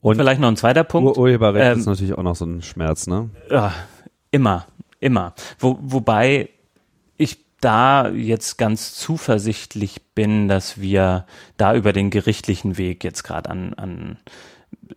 Und 0.03 0.17
vielleicht 0.17 0.43
noch 0.43 0.49
ein 0.49 0.57
zweiter 0.59 0.85
Punkt. 0.85 1.17
Ur 1.17 1.23
Urheberrecht 1.23 1.73
ähm, 1.73 1.79
ist 1.79 1.87
natürlich 1.87 2.13
auch 2.13 2.23
noch 2.23 2.37
so 2.37 2.45
ein 2.45 2.61
Schmerz, 2.61 3.07
ne? 3.07 3.31
Ja, 3.51 3.73
immer, 4.33 4.67
immer. 5.01 5.33
Wo, 5.59 5.79
wobei 5.81 6.51
da 7.61 8.09
jetzt 8.09 8.59
ganz 8.59 8.95
zuversichtlich 8.95 10.01
bin, 10.15 10.49
dass 10.49 10.81
wir 10.81 11.27
da 11.57 11.75
über 11.75 11.93
den 11.93 12.11
gerichtlichen 12.11 12.79
Weg 12.79 13.05
jetzt 13.05 13.23
gerade 13.25 13.51
an, 13.51 13.75
an 13.75 14.19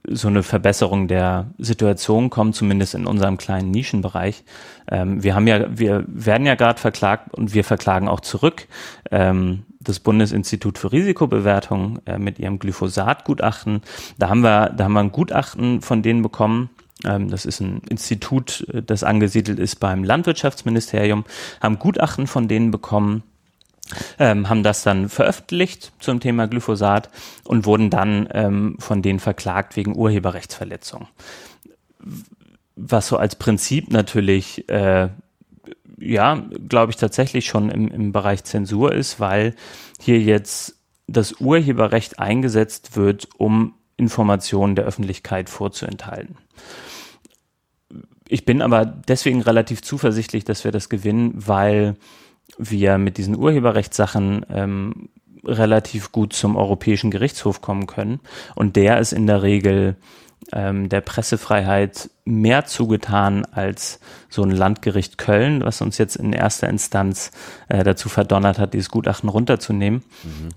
so 0.08 0.28
eine 0.28 0.44
Verbesserung 0.44 1.08
der 1.08 1.52
Situation 1.58 2.30
kommen, 2.30 2.54
zumindest 2.54 2.96
in 2.96 3.08
unserem 3.08 3.38
kleinen 3.38 3.72
Nischenbereich. 3.72 4.44
Ähm, 4.90 5.24
wir 5.24 5.36
haben 5.36 5.48
ja, 5.48 5.66
wir 5.78 6.06
werden 6.08 6.46
ja 6.48 6.56
gerade 6.56 6.80
verklagt 6.80 7.34
und 7.34 7.54
wir 7.54 7.64
verklagen 7.64 8.08
auch 8.08 8.20
zurück. 8.20 8.68
Ähm, 9.12 9.64
das 9.80 10.00
Bundesinstitut 10.00 10.78
für 10.78 10.92
Risikobewertung 10.92 12.00
äh, 12.06 12.18
mit 12.18 12.40
ihrem 12.40 12.60
Glyphosat-Gutachten. 12.60 13.82
Da 14.18 14.30
haben 14.30 14.42
wir, 14.42 14.70
da 14.70 14.86
haben 14.86 14.94
wir 14.94 15.00
ein 15.00 15.12
Gutachten 15.12 15.82
von 15.82 16.02
denen 16.02 16.22
bekommen, 16.22 16.70
das 17.02 17.46
ist 17.46 17.60
ein 17.60 17.82
Institut, 17.90 18.66
äh, 18.74 18.82
das 18.84 19.04
angesiedelt 19.04 19.60
ist 19.60 19.80
beim 19.80 20.04
Landwirtschaftsministerium, 20.04 21.26
haben 21.62 21.80
Gutachten 21.80 22.28
von 22.28 22.48
denen 22.48 22.72
bekommen, 22.72 23.24
ähm, 24.20 24.50
haben 24.50 24.64
das 24.64 24.84
dann 24.84 25.10
veröffentlicht 25.10 25.92
zum 26.00 26.20
Thema 26.20 26.48
Glyphosat 26.48 27.10
und 27.44 27.66
wurden 27.66 27.90
dann 27.90 28.28
ähm, 28.32 28.76
von 28.80 29.02
denen 29.02 29.20
verklagt 29.20 29.76
wegen 29.76 29.96
Urheberrechtsverletzung. 29.96 31.08
Was 32.76 33.08
so 33.08 33.18
als 33.18 33.36
Prinzip 33.36 33.92
natürlich 33.92 34.70
äh, 34.70 35.10
ja, 36.02 36.44
glaube 36.68 36.92
ich 36.92 36.98
tatsächlich 36.98 37.46
schon 37.46 37.70
im, 37.70 37.88
im 37.90 38.12
Bereich 38.12 38.44
Zensur 38.44 38.92
ist, 38.92 39.20
weil 39.20 39.56
hier 40.00 40.20
jetzt 40.20 40.78
das 41.08 41.34
Urheberrecht 41.40 42.20
eingesetzt 42.20 42.96
wird, 42.96 43.30
um 43.38 43.76
Informationen 44.02 44.76
der 44.76 44.86
Öffentlichkeit 44.86 45.50
vorzuenthalten. 45.50 46.38
Ich 48.28 48.46
bin 48.46 48.62
aber 48.62 48.86
deswegen 48.86 49.42
relativ 49.42 49.82
zuversichtlich, 49.82 50.44
dass 50.44 50.64
wir 50.64 50.72
das 50.72 50.90
gewinnen, 50.90 51.34
weil 51.36 51.96
wir 52.58 52.98
mit 52.98 53.18
diesen 53.18 53.38
Urheberrechtssachen 53.38 54.46
ähm, 54.50 55.10
relativ 55.44 56.12
gut 56.12 56.34
zum 56.34 56.56
Europäischen 56.56 57.12
Gerichtshof 57.12 57.62
kommen 57.62 57.88
können. 57.88 58.20
Und 58.56 58.76
der 58.76 59.00
ist 59.00 59.12
in 59.12 59.28
der 59.28 59.44
Regel 59.44 59.98
ähm, 60.52 60.90
der 60.90 61.02
Pressefreiheit 61.02 62.10
mehr 62.26 62.66
zugetan 62.66 63.46
als 63.46 64.00
so 64.30 64.44
ein 64.44 64.52
Landgericht 64.52 65.18
Köln, 65.18 65.62
was 65.64 65.82
uns 65.82 65.98
jetzt 65.98 66.16
in 66.16 66.34
erster 66.34 66.70
Instanz 66.70 67.32
äh, 67.70 67.84
dazu 67.84 68.10
verdonnert 68.10 68.60
hat, 68.60 68.74
dieses 68.74 68.90
Gutachten 68.90 69.30
runterzunehmen. 69.30 70.04
Mhm. 70.24 70.50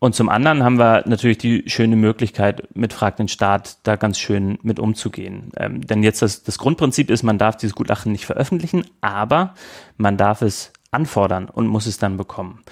Und 0.00 0.14
zum 0.14 0.30
anderen 0.30 0.64
haben 0.64 0.78
wir 0.78 1.04
natürlich 1.06 1.36
die 1.36 1.64
schöne 1.66 1.94
Möglichkeit, 1.94 2.74
mit 2.74 2.94
Frag 2.94 3.16
den 3.16 3.28
Staat 3.28 3.76
da 3.82 3.96
ganz 3.96 4.18
schön 4.18 4.58
mit 4.62 4.80
umzugehen. 4.80 5.52
Ähm, 5.58 5.82
denn 5.82 6.02
jetzt 6.02 6.22
das, 6.22 6.42
das 6.42 6.56
Grundprinzip 6.56 7.10
ist, 7.10 7.22
man 7.22 7.36
darf 7.36 7.58
dieses 7.58 7.74
Gutachten 7.74 8.10
nicht 8.10 8.24
veröffentlichen, 8.24 8.86
aber 9.02 9.54
man 9.98 10.16
darf 10.16 10.40
es 10.40 10.72
anfordern 10.90 11.50
und 11.50 11.66
muss 11.66 11.84
es 11.84 11.98
dann 11.98 12.16
bekommen. 12.16 12.62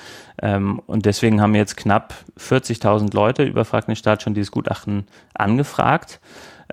Ähm, 0.41 0.81
und 0.87 1.05
deswegen 1.05 1.43
haben 1.43 1.55
jetzt 1.55 1.77
knapp 1.77 2.15
40.000 2.39 3.15
Leute 3.15 3.45
über 3.45 3.67
Frag 3.67 3.87
den 3.87 3.97
Staat 3.97 4.23
schon 4.23 4.33
dieses 4.33 4.51
Gutachten 4.51 5.07
angefragt. 5.35 6.21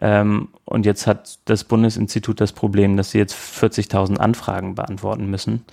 Ähm, 0.01 0.49
und 0.65 0.86
jetzt 0.86 1.08
hat 1.08 1.39
das 1.45 1.63
Bundesinstitut 1.63 2.41
das 2.41 2.51
Problem, 2.51 2.97
dass 2.97 3.12
sie 3.12 3.17
jetzt 3.17 3.36
40.000 3.36 4.17
Anfragen 4.17 4.75
beantworten 4.75 5.29
müssen. 5.29 5.63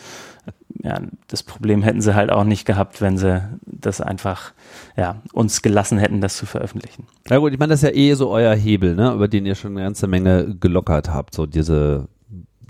Ja, 0.82 1.00
das 1.28 1.42
Problem 1.42 1.82
hätten 1.82 2.00
sie 2.00 2.14
halt 2.14 2.30
auch 2.30 2.44
nicht 2.44 2.64
gehabt, 2.64 3.00
wenn 3.00 3.16
sie 3.16 3.42
das 3.64 4.00
einfach 4.00 4.52
ja, 4.96 5.16
uns 5.32 5.62
gelassen 5.62 5.98
hätten, 5.98 6.20
das 6.20 6.37
zu 6.37 6.46
veröffentlichen. 6.46 7.06
Ja 7.28 7.38
gut, 7.38 7.52
ich 7.52 7.58
meine, 7.58 7.70
das 7.70 7.82
ist 7.82 7.88
ja 7.88 7.94
eh 7.94 8.14
so 8.14 8.30
euer 8.30 8.54
Hebel, 8.54 8.96
ne, 8.96 9.12
über 9.12 9.28
den 9.28 9.46
ihr 9.46 9.54
schon 9.54 9.72
eine 9.72 9.82
ganze 9.82 10.06
Menge 10.08 10.56
gelockert 10.58 11.12
habt, 11.12 11.35
so 11.35 11.46
diese 11.46 12.08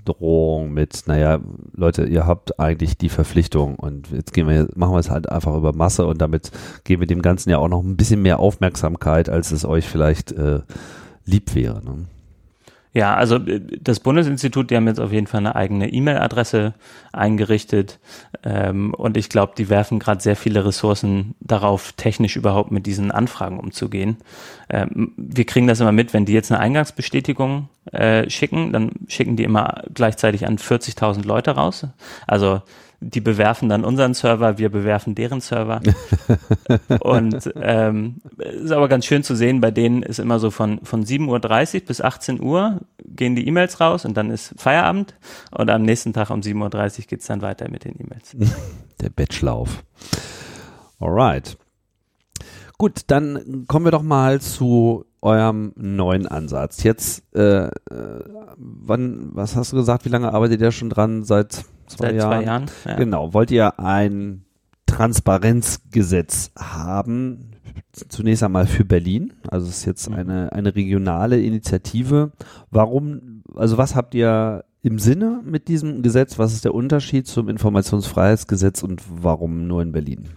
Drohung 0.05 0.73
mit, 0.73 1.03
naja, 1.07 1.39
Leute, 1.75 2.03
ihr 2.05 2.27
habt 2.27 2.59
eigentlich 2.59 2.97
die 2.97 3.09
Verpflichtung 3.09 3.75
und 3.75 4.11
jetzt 4.11 4.33
gehen 4.33 4.47
wir, 4.47 4.67
machen 4.75 4.93
wir 4.93 4.99
es 4.99 5.09
halt 5.09 5.29
einfach 5.29 5.55
über 5.55 5.73
Masse 5.73 6.05
und 6.05 6.21
damit 6.21 6.51
geben 6.83 7.01
wir 7.01 7.07
dem 7.07 7.21
Ganzen 7.21 7.49
ja 7.49 7.57
auch 7.57 7.69
noch 7.69 7.81
ein 7.81 7.95
bisschen 7.95 8.21
mehr 8.21 8.39
Aufmerksamkeit, 8.39 9.29
als 9.29 9.51
es 9.51 9.65
euch 9.65 9.87
vielleicht 9.87 10.31
äh, 10.33 10.59
lieb 11.25 11.55
wäre. 11.55 11.83
Ne? 11.83 12.05
Ja, 12.93 13.15
also 13.15 13.37
äh, 13.37 13.59
das 13.81 13.99
Bundesinstitut, 13.99 14.69
die 14.69 14.75
haben 14.75 14.87
jetzt 14.87 14.99
auf 14.99 15.11
jeden 15.11 15.27
Fall 15.27 15.39
eine 15.39 15.55
eigene 15.55 15.91
E-Mail-Adresse 15.91 16.73
eingerichtet 17.11 17.99
ähm, 18.43 18.93
und 18.93 19.17
ich 19.17 19.29
glaube, 19.29 19.53
die 19.57 19.69
werfen 19.69 19.99
gerade 19.99 20.21
sehr 20.21 20.35
viele 20.35 20.63
Ressourcen 20.63 21.33
darauf, 21.39 21.93
technisch 21.93 22.35
überhaupt 22.35 22.71
mit 22.71 22.85
diesen 22.85 23.11
Anfragen 23.11 23.59
umzugehen. 23.59 24.17
Ähm, 24.69 25.13
wir 25.17 25.45
kriegen 25.45 25.67
das 25.67 25.79
immer 25.79 25.91
mit, 25.91 26.13
wenn 26.13 26.25
die 26.25 26.33
jetzt 26.33 26.51
eine 26.51 26.59
Eingangsbestätigung 26.59 27.69
äh, 27.91 28.29
schicken, 28.29 28.71
dann 28.71 28.91
schicken 29.07 29.35
die 29.35 29.43
immer 29.43 29.83
gleichzeitig 29.93 30.45
an 30.45 30.57
40.000 30.57 31.25
Leute 31.25 31.51
raus. 31.51 31.87
Also 32.27 32.61
die 33.03 33.21
bewerfen 33.21 33.69
dann 33.69 33.83
unseren 33.83 34.13
Server, 34.13 34.57
wir 34.57 34.69
bewerfen 34.69 35.15
deren 35.15 35.41
Server. 35.41 35.81
und 37.01 37.51
ähm, 37.55 38.21
ist 38.37 38.71
aber 38.71 38.87
ganz 38.87 39.05
schön 39.05 39.23
zu 39.23 39.35
sehen, 39.35 39.61
bei 39.61 39.71
denen 39.71 40.03
ist 40.03 40.19
immer 40.19 40.39
so 40.39 40.51
von, 40.51 40.79
von 40.83 41.05
7.30 41.05 41.81
Uhr 41.81 41.85
bis 41.85 42.01
18 42.01 42.41
Uhr 42.41 42.81
gehen 43.05 43.35
die 43.35 43.47
E-Mails 43.47 43.79
raus 43.79 44.05
und 44.05 44.15
dann 44.15 44.31
ist 44.31 44.53
Feierabend 44.57 45.15
und 45.51 45.69
am 45.69 45.83
nächsten 45.83 46.13
Tag 46.13 46.29
um 46.29 46.39
7.30 46.39 46.99
Uhr 46.99 47.05
geht's 47.07 47.27
dann 47.27 47.41
weiter 47.41 47.69
mit 47.69 47.85
den 47.85 47.99
E-Mails. 47.99 48.35
Der 49.01 49.09
Batchlauf. 49.09 49.83
Alright. 50.99 51.57
Gut, 52.77 53.01
dann 53.07 53.65
kommen 53.67 53.85
wir 53.85 53.91
doch 53.91 54.03
mal 54.03 54.41
zu 54.41 55.05
eurem 55.21 55.73
neuen 55.75 56.27
Ansatz. 56.27 56.83
Jetzt, 56.83 57.23
äh, 57.33 57.67
äh, 57.67 57.71
wann, 58.57 59.29
was 59.33 59.55
hast 59.55 59.71
du 59.71 59.77
gesagt, 59.77 60.05
wie 60.05 60.09
lange 60.09 60.33
arbeitet 60.33 60.61
ihr 60.61 60.71
schon 60.71 60.89
dran? 60.89 61.23
Seit 61.23 61.63
zwei 61.97 62.07
Seit 62.07 62.15
Jahren. 62.15 62.31
Zwei 62.31 62.45
Jahren 62.45 62.65
ja. 62.85 62.95
Genau. 62.95 63.33
Wollt 63.33 63.51
ihr 63.51 63.79
ein 63.79 64.45
Transparenzgesetz 64.85 66.51
haben? 66.57 67.51
Zunächst 68.09 68.43
einmal 68.43 68.67
für 68.67 68.85
Berlin. 68.85 69.33
Also 69.49 69.67
es 69.67 69.79
ist 69.79 69.85
jetzt 69.85 70.09
mhm. 70.09 70.15
eine, 70.15 70.53
eine 70.53 70.75
regionale 70.75 71.39
Initiative. 71.39 72.31
Warum, 72.71 73.43
also 73.55 73.77
was 73.77 73.95
habt 73.95 74.15
ihr 74.15 74.65
im 74.81 74.99
Sinne 74.99 75.41
mit 75.43 75.67
diesem 75.67 76.01
Gesetz? 76.01 76.37
Was 76.37 76.53
ist 76.53 76.65
der 76.65 76.73
Unterschied 76.73 77.27
zum 77.27 77.49
Informationsfreiheitsgesetz 77.49 78.83
und 78.83 79.01
warum 79.09 79.67
nur 79.67 79.81
in 79.81 79.91
Berlin? 79.91 80.29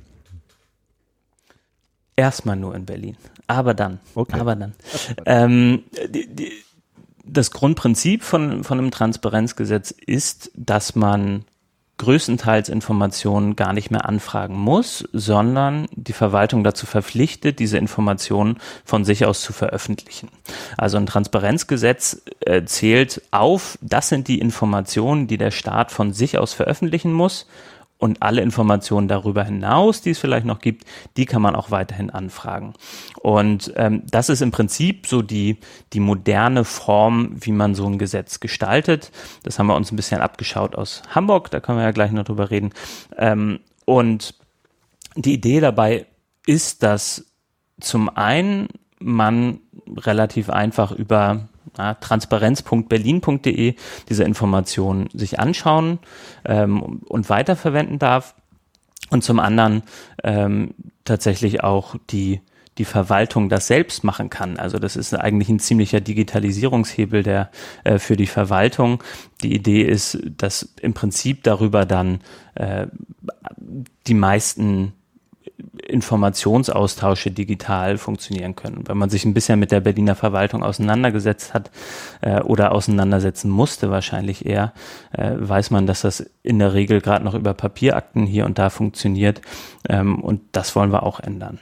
Erstmal 2.14 2.56
nur 2.56 2.74
in 2.74 2.86
Berlin. 2.86 3.16
Aber 3.46 3.74
dann. 3.74 4.00
Okay. 4.14 4.40
Aber 4.40 4.56
dann. 4.56 4.72
ähm, 5.26 5.84
die, 6.08 6.26
die, 6.34 6.52
das 7.26 7.50
Grundprinzip 7.50 8.22
von, 8.22 8.64
von 8.64 8.78
einem 8.78 8.90
Transparenzgesetz 8.90 9.90
ist, 9.90 10.50
dass 10.54 10.94
man 10.94 11.44
größtenteils 11.98 12.68
Informationen 12.68 13.56
gar 13.56 13.72
nicht 13.72 13.90
mehr 13.90 14.06
anfragen 14.06 14.54
muss, 14.54 15.08
sondern 15.12 15.86
die 15.92 16.12
Verwaltung 16.12 16.62
dazu 16.62 16.84
verpflichtet, 16.84 17.58
diese 17.58 17.78
Informationen 17.78 18.58
von 18.84 19.04
sich 19.04 19.24
aus 19.24 19.40
zu 19.40 19.52
veröffentlichen. 19.52 20.28
Also 20.76 20.98
ein 20.98 21.06
Transparenzgesetz 21.06 22.22
äh, 22.40 22.64
zählt 22.64 23.22
auf, 23.30 23.78
das 23.80 24.10
sind 24.10 24.28
die 24.28 24.40
Informationen, 24.40 25.26
die 25.26 25.38
der 25.38 25.50
Staat 25.50 25.90
von 25.90 26.12
sich 26.12 26.36
aus 26.36 26.52
veröffentlichen 26.52 27.12
muss 27.12 27.46
und 27.98 28.22
alle 28.22 28.42
Informationen 28.42 29.08
darüber 29.08 29.44
hinaus, 29.44 30.02
die 30.02 30.10
es 30.10 30.18
vielleicht 30.18 30.46
noch 30.46 30.60
gibt, 30.60 30.84
die 31.16 31.24
kann 31.24 31.40
man 31.40 31.56
auch 31.56 31.70
weiterhin 31.70 32.10
anfragen. 32.10 32.74
Und 33.20 33.72
ähm, 33.76 34.02
das 34.10 34.28
ist 34.28 34.42
im 34.42 34.50
Prinzip 34.50 35.06
so 35.06 35.22
die, 35.22 35.58
die 35.92 36.00
moderne 36.00 36.64
Form, 36.64 37.36
wie 37.40 37.52
man 37.52 37.74
so 37.74 37.86
ein 37.86 37.98
Gesetz 37.98 38.40
gestaltet. 38.40 39.12
Das 39.44 39.58
haben 39.58 39.66
wir 39.66 39.76
uns 39.76 39.92
ein 39.92 39.96
bisschen 39.96 40.20
abgeschaut 40.20 40.76
aus 40.76 41.02
Hamburg, 41.14 41.50
da 41.50 41.60
können 41.60 41.78
wir 41.78 41.84
ja 41.84 41.92
gleich 41.92 42.12
noch 42.12 42.24
drüber 42.24 42.50
reden. 42.50 42.72
Ähm, 43.16 43.60
und 43.86 44.34
die 45.14 45.34
Idee 45.34 45.60
dabei 45.60 46.06
ist, 46.46 46.82
dass 46.82 47.24
zum 47.80 48.08
einen 48.10 48.68
man 48.98 49.60
relativ 49.96 50.50
einfach 50.50 50.92
über 50.92 51.48
ja, 51.78 51.94
transparenz.berlin.de 51.94 53.74
diese 54.08 54.24
Informationen 54.24 55.08
sich 55.12 55.38
anschauen 55.40 55.98
ähm, 56.44 56.82
und 56.82 57.28
weiterverwenden 57.28 57.98
darf. 57.98 58.34
Und 59.10 59.22
zum 59.22 59.38
anderen 59.38 59.82
ähm, 60.24 60.74
tatsächlich 61.04 61.62
auch 61.62 61.94
die 62.10 62.40
die 62.78 62.84
Verwaltung 62.84 63.48
das 63.48 63.66
selbst 63.66 64.04
machen 64.04 64.30
kann. 64.30 64.58
Also 64.58 64.78
das 64.78 64.96
ist 64.96 65.14
eigentlich 65.14 65.48
ein 65.48 65.58
ziemlicher 65.58 66.00
Digitalisierungshebel 66.00 67.22
der 67.22 67.50
äh, 67.84 67.98
für 67.98 68.16
die 68.16 68.26
Verwaltung. 68.26 69.02
Die 69.42 69.54
Idee 69.54 69.82
ist, 69.82 70.18
dass 70.36 70.74
im 70.80 70.92
Prinzip 70.92 71.42
darüber 71.42 71.86
dann 71.86 72.20
äh, 72.54 72.86
die 74.06 74.14
meisten 74.14 74.92
Informationsaustausche 75.86 77.30
digital 77.30 77.96
funktionieren 77.96 78.56
können. 78.56 78.84
Wenn 78.86 78.98
man 78.98 79.08
sich 79.08 79.24
ein 79.24 79.34
bisschen 79.34 79.58
mit 79.58 79.70
der 79.70 79.80
Berliner 79.80 80.14
Verwaltung 80.14 80.62
auseinandergesetzt 80.62 81.54
hat 81.54 81.70
äh, 82.20 82.40
oder 82.40 82.72
auseinandersetzen 82.72 83.50
musste, 83.50 83.90
wahrscheinlich 83.90 84.44
eher, 84.44 84.72
äh, 85.12 85.32
weiß 85.36 85.70
man, 85.70 85.86
dass 85.86 86.02
das 86.02 86.28
in 86.42 86.58
der 86.58 86.74
Regel 86.74 87.00
gerade 87.00 87.24
noch 87.24 87.34
über 87.34 87.54
Papierakten 87.54 88.26
hier 88.26 88.44
und 88.44 88.58
da 88.58 88.68
funktioniert. 88.68 89.40
Ähm, 89.88 90.22
und 90.22 90.42
das 90.52 90.76
wollen 90.76 90.92
wir 90.92 91.04
auch 91.04 91.20
ändern. 91.20 91.58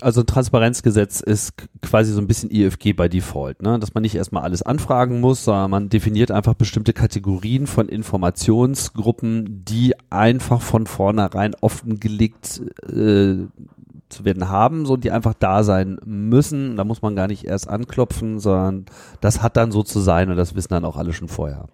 Also 0.00 0.20
ein 0.20 0.26
Transparenzgesetz 0.26 1.20
ist 1.20 1.54
quasi 1.82 2.12
so 2.12 2.20
ein 2.20 2.26
bisschen 2.26 2.50
IFG 2.50 2.92
bei 2.92 3.08
Default, 3.08 3.62
ne? 3.62 3.78
dass 3.78 3.94
man 3.94 4.02
nicht 4.02 4.14
erstmal 4.14 4.42
alles 4.42 4.62
anfragen 4.62 5.20
muss, 5.20 5.44
sondern 5.44 5.70
man 5.70 5.88
definiert 5.88 6.30
einfach 6.30 6.54
bestimmte 6.54 6.92
Kategorien 6.92 7.66
von 7.66 7.88
Informationsgruppen, 7.88 9.64
die 9.64 9.94
einfach 10.10 10.62
von 10.62 10.86
vornherein 10.86 11.54
offengelegt 11.60 12.62
äh, 12.86 13.46
zu 14.08 14.24
werden 14.24 14.48
haben, 14.48 14.86
so 14.86 14.96
die 14.96 15.10
einfach 15.10 15.34
da 15.34 15.62
sein 15.62 15.98
müssen. 16.04 16.76
Da 16.76 16.84
muss 16.84 17.02
man 17.02 17.16
gar 17.16 17.26
nicht 17.26 17.44
erst 17.44 17.68
anklopfen, 17.68 18.38
sondern 18.38 18.86
das 19.20 19.42
hat 19.42 19.56
dann 19.56 19.72
so 19.72 19.82
zu 19.82 20.00
sein 20.00 20.30
und 20.30 20.36
das 20.36 20.54
wissen 20.54 20.70
dann 20.70 20.84
auch 20.84 20.96
alle 20.96 21.12
schon 21.12 21.28
vorher. 21.28 21.66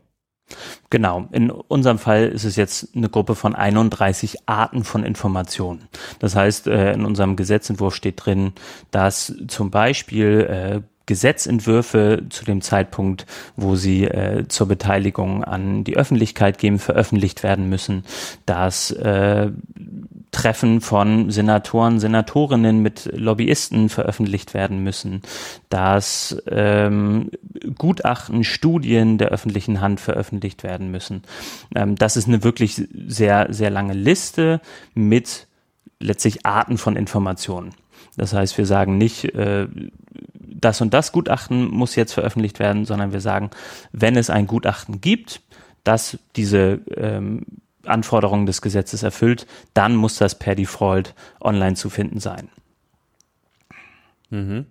Genau. 0.90 1.26
In 1.32 1.50
unserem 1.50 1.98
Fall 1.98 2.28
ist 2.28 2.44
es 2.44 2.56
jetzt 2.56 2.94
eine 2.94 3.08
Gruppe 3.08 3.34
von 3.34 3.54
31 3.54 4.46
Arten 4.46 4.84
von 4.84 5.04
Informationen. 5.04 5.88
Das 6.18 6.36
heißt, 6.36 6.66
äh, 6.66 6.92
in 6.92 7.04
unserem 7.04 7.36
Gesetzentwurf 7.36 7.94
steht 7.94 8.24
drin, 8.24 8.52
dass 8.90 9.34
zum 9.48 9.70
Beispiel 9.70 10.40
äh, 10.48 10.80
Gesetzentwürfe 11.06 12.22
zu 12.30 12.44
dem 12.44 12.62
Zeitpunkt, 12.62 13.26
wo 13.56 13.76
sie 13.76 14.04
äh, 14.04 14.48
zur 14.48 14.68
Beteiligung 14.68 15.44
an 15.44 15.84
die 15.84 15.96
Öffentlichkeit 15.96 16.58
geben, 16.58 16.78
veröffentlicht 16.78 17.42
werden 17.42 17.68
müssen, 17.68 18.04
dass 18.46 18.94
Treffen 20.44 20.82
von 20.82 21.30
Senatoren, 21.30 22.00
Senatorinnen 22.00 22.80
mit 22.80 23.08
Lobbyisten 23.14 23.88
veröffentlicht 23.88 24.52
werden 24.52 24.84
müssen, 24.84 25.22
dass 25.70 26.36
ähm, 26.50 27.30
Gutachten, 27.78 28.44
Studien 28.44 29.16
der 29.16 29.28
öffentlichen 29.28 29.80
Hand 29.80 30.00
veröffentlicht 30.00 30.62
werden 30.62 30.90
müssen. 30.90 31.22
Ähm, 31.74 31.96
das 31.96 32.18
ist 32.18 32.28
eine 32.28 32.44
wirklich 32.44 32.74
sehr, 33.08 33.46
sehr 33.48 33.70
lange 33.70 33.94
Liste 33.94 34.60
mit 34.92 35.46
letztlich 35.98 36.44
Arten 36.44 36.76
von 36.76 36.94
Informationen. 36.94 37.70
Das 38.18 38.34
heißt, 38.34 38.58
wir 38.58 38.66
sagen 38.66 38.98
nicht, 38.98 39.24
äh, 39.34 39.66
das 40.40 40.82
und 40.82 40.92
das 40.92 41.12
Gutachten 41.12 41.70
muss 41.70 41.96
jetzt 41.96 42.12
veröffentlicht 42.12 42.58
werden, 42.58 42.84
sondern 42.84 43.12
wir 43.12 43.22
sagen, 43.22 43.48
wenn 43.92 44.14
es 44.18 44.28
ein 44.28 44.46
Gutachten 44.46 45.00
gibt, 45.00 45.40
das 45.84 46.18
diese 46.36 46.80
ähm, 46.98 47.46
Anforderungen 47.86 48.46
des 48.46 48.62
Gesetzes 48.62 49.02
erfüllt, 49.02 49.46
dann 49.74 49.96
muss 49.96 50.16
das 50.16 50.38
per 50.38 50.54
Default 50.54 51.14
online 51.40 51.76
zu 51.76 51.90
finden 51.90 52.20
sein. 52.20 52.48
Mhm. 54.30 54.66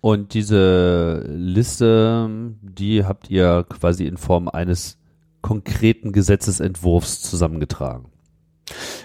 Und 0.00 0.34
diese 0.34 1.24
Liste, 1.28 2.28
die 2.60 3.04
habt 3.04 3.30
ihr 3.30 3.64
quasi 3.68 4.06
in 4.06 4.16
Form 4.16 4.48
eines 4.48 4.98
konkreten 5.42 6.12
Gesetzesentwurfs 6.12 7.22
zusammengetragen. 7.22 8.06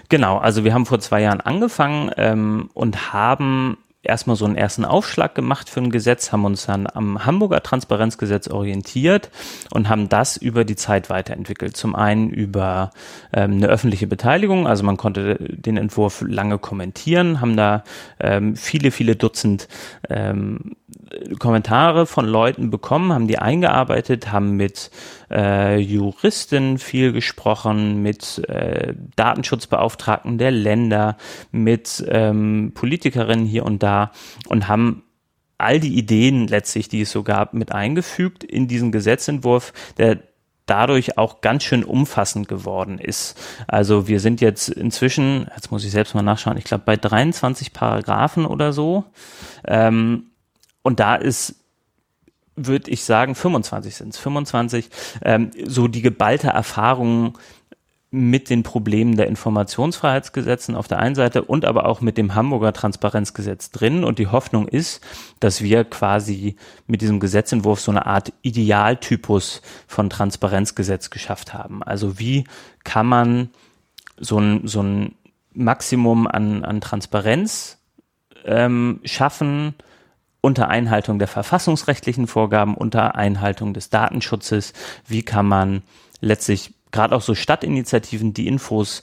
Genau, 0.08 0.38
also 0.38 0.64
wir 0.64 0.72
haben 0.74 0.86
vor 0.86 1.00
zwei 1.00 1.22
Jahren 1.22 1.40
angefangen 1.40 2.10
ähm, 2.16 2.70
und 2.74 3.12
haben 3.12 3.76
erstmal 4.02 4.36
so 4.36 4.44
einen 4.44 4.56
ersten 4.56 4.84
Aufschlag 4.84 5.34
gemacht 5.34 5.68
für 5.68 5.80
ein 5.80 5.90
Gesetz, 5.90 6.30
haben 6.32 6.44
uns 6.44 6.66
dann 6.66 6.86
am 6.86 7.26
Hamburger 7.26 7.62
Transparenzgesetz 7.62 8.48
orientiert 8.48 9.30
und 9.70 9.88
haben 9.88 10.08
das 10.08 10.36
über 10.36 10.64
die 10.64 10.76
Zeit 10.76 11.10
weiterentwickelt. 11.10 11.76
Zum 11.76 11.94
einen 11.94 12.30
über 12.30 12.90
ähm, 13.32 13.54
eine 13.54 13.66
öffentliche 13.66 14.06
Beteiligung, 14.06 14.66
also 14.66 14.84
man 14.84 14.96
konnte 14.96 15.36
den 15.38 15.76
Entwurf 15.76 16.24
lange 16.26 16.58
kommentieren, 16.58 17.40
haben 17.40 17.56
da 17.56 17.82
ähm, 18.20 18.56
viele, 18.56 18.90
viele 18.90 19.16
Dutzend 19.16 19.68
ähm, 20.08 20.76
Kommentare 21.38 22.06
von 22.06 22.26
Leuten 22.26 22.70
bekommen, 22.70 23.12
haben 23.12 23.28
die 23.28 23.38
eingearbeitet, 23.38 24.32
haben 24.32 24.56
mit 24.56 24.90
äh, 25.30 25.78
Juristen 25.78 26.78
viel 26.78 27.12
gesprochen, 27.12 28.02
mit 28.02 28.42
äh, 28.48 28.94
Datenschutzbeauftragten 29.16 30.38
der 30.38 30.50
Länder, 30.50 31.16
mit 31.50 32.04
ähm, 32.08 32.72
Politikerinnen 32.74 33.46
hier 33.46 33.64
und 33.64 33.82
da 33.82 34.12
und 34.48 34.68
haben 34.68 35.04
all 35.58 35.80
die 35.80 35.98
Ideen 35.98 36.46
letztlich, 36.46 36.88
die 36.88 37.02
es 37.02 37.10
so 37.10 37.22
gab, 37.22 37.52
mit 37.52 37.72
eingefügt 37.72 38.44
in 38.44 38.68
diesen 38.68 38.92
Gesetzentwurf, 38.92 39.72
der 39.98 40.18
dadurch 40.66 41.18
auch 41.18 41.40
ganz 41.40 41.64
schön 41.64 41.82
umfassend 41.82 42.46
geworden 42.46 42.98
ist. 42.98 43.38
Also 43.66 44.06
wir 44.06 44.20
sind 44.20 44.40
jetzt 44.40 44.68
inzwischen, 44.68 45.48
jetzt 45.54 45.70
muss 45.70 45.84
ich 45.84 45.90
selbst 45.90 46.14
mal 46.14 46.22
nachschauen, 46.22 46.58
ich 46.58 46.64
glaube 46.64 46.84
bei 46.84 46.96
23 46.96 47.72
Paragraphen 47.72 48.46
oder 48.46 48.72
so. 48.72 49.04
Ähm, 49.66 50.27
und 50.88 51.00
da 51.00 51.16
ist 51.16 51.56
würde 52.60 52.90
ich 52.90 53.04
sagen, 53.04 53.36
25 53.36 53.94
sind 53.94 54.14
es, 54.14 54.18
25, 54.18 54.90
ähm, 55.22 55.52
so 55.64 55.86
die 55.86 56.02
geballte 56.02 56.48
Erfahrung 56.48 57.38
mit 58.10 58.50
den 58.50 58.62
Problemen 58.64 59.16
der 59.16 59.28
Informationsfreiheitsgesetzen 59.28 60.74
auf 60.74 60.88
der 60.88 60.98
einen 60.98 61.14
Seite 61.14 61.44
und 61.44 61.64
aber 61.64 61.86
auch 61.86 62.00
mit 62.00 62.16
dem 62.16 62.34
Hamburger 62.34 62.72
Transparenzgesetz 62.72 63.70
drin. 63.70 64.02
Und 64.02 64.18
die 64.18 64.26
Hoffnung 64.28 64.66
ist, 64.66 65.04
dass 65.40 65.62
wir 65.62 65.84
quasi 65.84 66.56
mit 66.86 67.02
diesem 67.02 67.20
Gesetzentwurf 67.20 67.80
so 67.80 67.92
eine 67.92 68.06
Art 68.06 68.32
Idealtypus 68.42 69.62
von 69.86 70.10
Transparenzgesetz 70.10 71.10
geschafft 71.10 71.54
haben. 71.54 71.84
Also 71.84 72.18
wie 72.18 72.42
kann 72.82 73.06
man 73.06 73.50
so 74.16 74.38
ein, 74.38 74.66
so 74.66 74.82
ein 74.82 75.14
Maximum 75.52 76.26
an, 76.26 76.64
an 76.64 76.80
Transparenz 76.80 77.78
ähm, 78.46 79.00
schaffen, 79.04 79.74
unter 80.40 80.68
Einhaltung 80.68 81.18
der 81.18 81.28
verfassungsrechtlichen 81.28 82.26
Vorgaben, 82.26 82.74
unter 82.74 83.16
Einhaltung 83.16 83.74
des 83.74 83.90
Datenschutzes, 83.90 84.72
wie 85.06 85.22
kann 85.22 85.46
man 85.46 85.82
letztlich 86.20 86.74
gerade 86.92 87.14
auch 87.14 87.22
so 87.22 87.34
Stadtinitiativen 87.34 88.34
die 88.34 88.46
Infos 88.46 89.02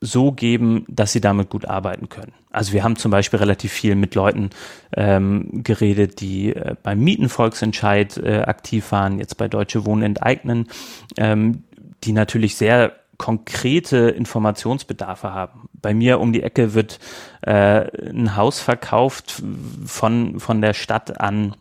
so 0.00 0.32
geben, 0.32 0.84
dass 0.88 1.12
sie 1.12 1.20
damit 1.20 1.50
gut 1.50 1.66
arbeiten 1.66 2.08
können. 2.08 2.32
Also 2.50 2.72
wir 2.72 2.82
haben 2.82 2.96
zum 2.96 3.10
Beispiel 3.10 3.38
relativ 3.38 3.72
viel 3.72 3.94
mit 3.94 4.14
Leuten 4.14 4.50
ähm, 4.96 5.62
geredet, 5.62 6.20
die 6.20 6.54
äh, 6.54 6.74
beim 6.82 7.00
Mietenvolksentscheid 7.00 8.16
äh, 8.16 8.40
aktiv 8.40 8.92
waren, 8.92 9.18
jetzt 9.18 9.36
bei 9.36 9.46
Deutsche 9.46 9.84
Wohnen 9.84 10.02
enteignen, 10.02 10.68
ähm, 11.18 11.64
die 12.02 12.12
natürlich 12.12 12.56
sehr 12.56 12.99
konkrete 13.20 14.08
Informationsbedarfe 14.08 15.34
haben. 15.34 15.68
Bei 15.74 15.92
mir 15.92 16.20
um 16.20 16.32
die 16.32 16.42
Ecke 16.42 16.72
wird 16.72 16.98
äh, 17.42 17.86
ein 18.08 18.34
Haus 18.34 18.60
verkauft 18.60 19.42
von, 19.84 20.40
von 20.40 20.62
der 20.62 20.72
Stadt 20.72 21.20
an 21.20 21.54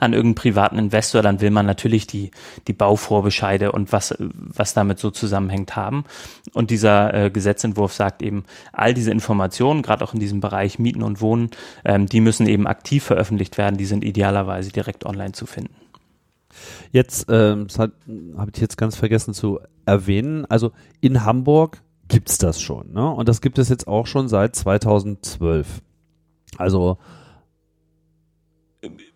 an 0.00 0.12
irgendeinen 0.12 0.34
privaten 0.34 0.78
Investor, 0.78 1.22
dann 1.22 1.40
will 1.40 1.50
man 1.50 1.64
natürlich 1.64 2.06
die, 2.06 2.32
die 2.66 2.72
Bauvorbescheide 2.72 3.70
und 3.70 3.92
was, 3.92 4.14
was 4.18 4.74
damit 4.74 4.98
so 4.98 5.10
zusammenhängt 5.10 5.76
haben. 5.76 6.04
Und 6.52 6.70
dieser 6.70 7.14
äh, 7.14 7.30
Gesetzentwurf 7.30 7.92
sagt 7.92 8.22
eben, 8.22 8.44
all 8.72 8.92
diese 8.92 9.12
Informationen, 9.12 9.82
gerade 9.82 10.04
auch 10.04 10.14
in 10.14 10.20
diesem 10.20 10.40
Bereich 10.40 10.80
Mieten 10.80 11.02
und 11.02 11.20
Wohnen, 11.20 11.50
ähm, 11.84 12.06
die 12.06 12.20
müssen 12.20 12.48
eben 12.48 12.66
aktiv 12.66 13.04
veröffentlicht 13.04 13.56
werden, 13.56 13.76
die 13.76 13.86
sind 13.86 14.04
idealerweise 14.04 14.72
direkt 14.72 15.06
online 15.06 15.32
zu 15.32 15.46
finden. 15.46 15.87
Jetzt 16.92 17.26
ähm, 17.30 17.66
habe 18.36 18.50
ich 18.52 18.60
jetzt 18.60 18.76
ganz 18.76 18.96
vergessen 18.96 19.34
zu 19.34 19.60
erwähnen. 19.86 20.46
Also 20.46 20.72
in 21.00 21.24
Hamburg 21.24 21.82
gibt 22.08 22.30
es 22.30 22.38
das 22.38 22.60
schon, 22.60 22.92
ne? 22.92 23.08
Und 23.10 23.28
das 23.28 23.40
gibt 23.40 23.58
es 23.58 23.68
jetzt 23.68 23.86
auch 23.86 24.06
schon 24.06 24.28
seit 24.28 24.56
2012. 24.56 25.82
Also 26.56 26.98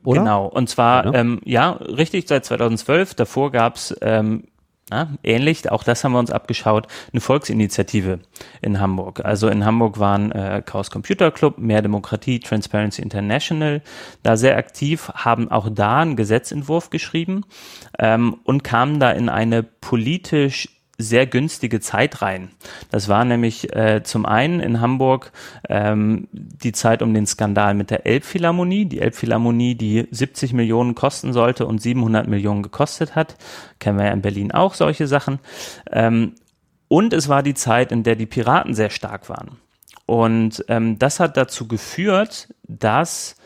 oder? 0.04 0.20
Genau, 0.20 0.46
und 0.46 0.68
zwar, 0.68 1.04
ja, 1.04 1.10
ne? 1.10 1.18
ähm, 1.18 1.40
ja 1.44 1.70
richtig, 1.70 2.26
seit 2.28 2.44
2012. 2.44 3.14
Davor 3.14 3.52
gab's 3.52 3.94
ähm, 4.00 4.44
na, 4.92 5.08
ähnlich, 5.22 5.70
auch 5.70 5.84
das 5.84 6.04
haben 6.04 6.12
wir 6.12 6.18
uns 6.18 6.30
abgeschaut, 6.30 6.86
eine 7.12 7.20
Volksinitiative 7.20 8.20
in 8.60 8.78
Hamburg. 8.78 9.24
Also 9.24 9.48
in 9.48 9.64
Hamburg 9.64 9.98
waren 9.98 10.30
äh, 10.32 10.62
Chaos 10.64 10.90
Computer 10.90 11.30
Club, 11.30 11.56
Mehr 11.56 11.80
Demokratie, 11.80 12.40
Transparency 12.40 13.00
International 13.00 13.80
da 14.22 14.36
sehr 14.36 14.58
aktiv, 14.58 15.08
haben 15.14 15.50
auch 15.50 15.68
da 15.70 16.00
einen 16.00 16.16
Gesetzentwurf 16.16 16.90
geschrieben 16.90 17.44
ähm, 17.98 18.36
und 18.44 18.64
kamen 18.64 19.00
da 19.00 19.10
in 19.12 19.30
eine 19.30 19.62
politisch 19.62 20.68
sehr 21.02 21.26
günstige 21.26 21.80
Zeit 21.80 22.22
rein. 22.22 22.50
Das 22.90 23.08
war 23.08 23.24
nämlich 23.24 23.74
äh, 23.74 24.02
zum 24.02 24.26
einen 24.26 24.60
in 24.60 24.80
Hamburg 24.80 25.32
ähm, 25.68 26.28
die 26.32 26.72
Zeit 26.72 27.02
um 27.02 27.12
den 27.12 27.26
Skandal 27.26 27.74
mit 27.74 27.90
der 27.90 28.06
Elbphilharmonie. 28.06 28.86
Die 28.86 29.00
Elbphilharmonie, 29.00 29.74
die 29.74 30.08
70 30.10 30.52
Millionen 30.52 30.94
kosten 30.94 31.32
sollte 31.32 31.66
und 31.66 31.82
700 31.82 32.26
Millionen 32.28 32.62
gekostet 32.62 33.14
hat. 33.14 33.36
Kennen 33.78 33.98
wir 33.98 34.06
ja 34.06 34.12
in 34.12 34.22
Berlin 34.22 34.52
auch 34.52 34.74
solche 34.74 35.06
Sachen. 35.06 35.38
Ähm, 35.90 36.34
und 36.88 37.12
es 37.12 37.28
war 37.28 37.42
die 37.42 37.54
Zeit, 37.54 37.92
in 37.92 38.02
der 38.02 38.16
die 38.16 38.26
Piraten 38.26 38.74
sehr 38.74 38.90
stark 38.90 39.28
waren. 39.28 39.56
Und 40.06 40.64
ähm, 40.68 40.98
das 40.98 41.20
hat 41.20 41.36
dazu 41.36 41.66
geführt, 41.66 42.48
dass 42.64 43.36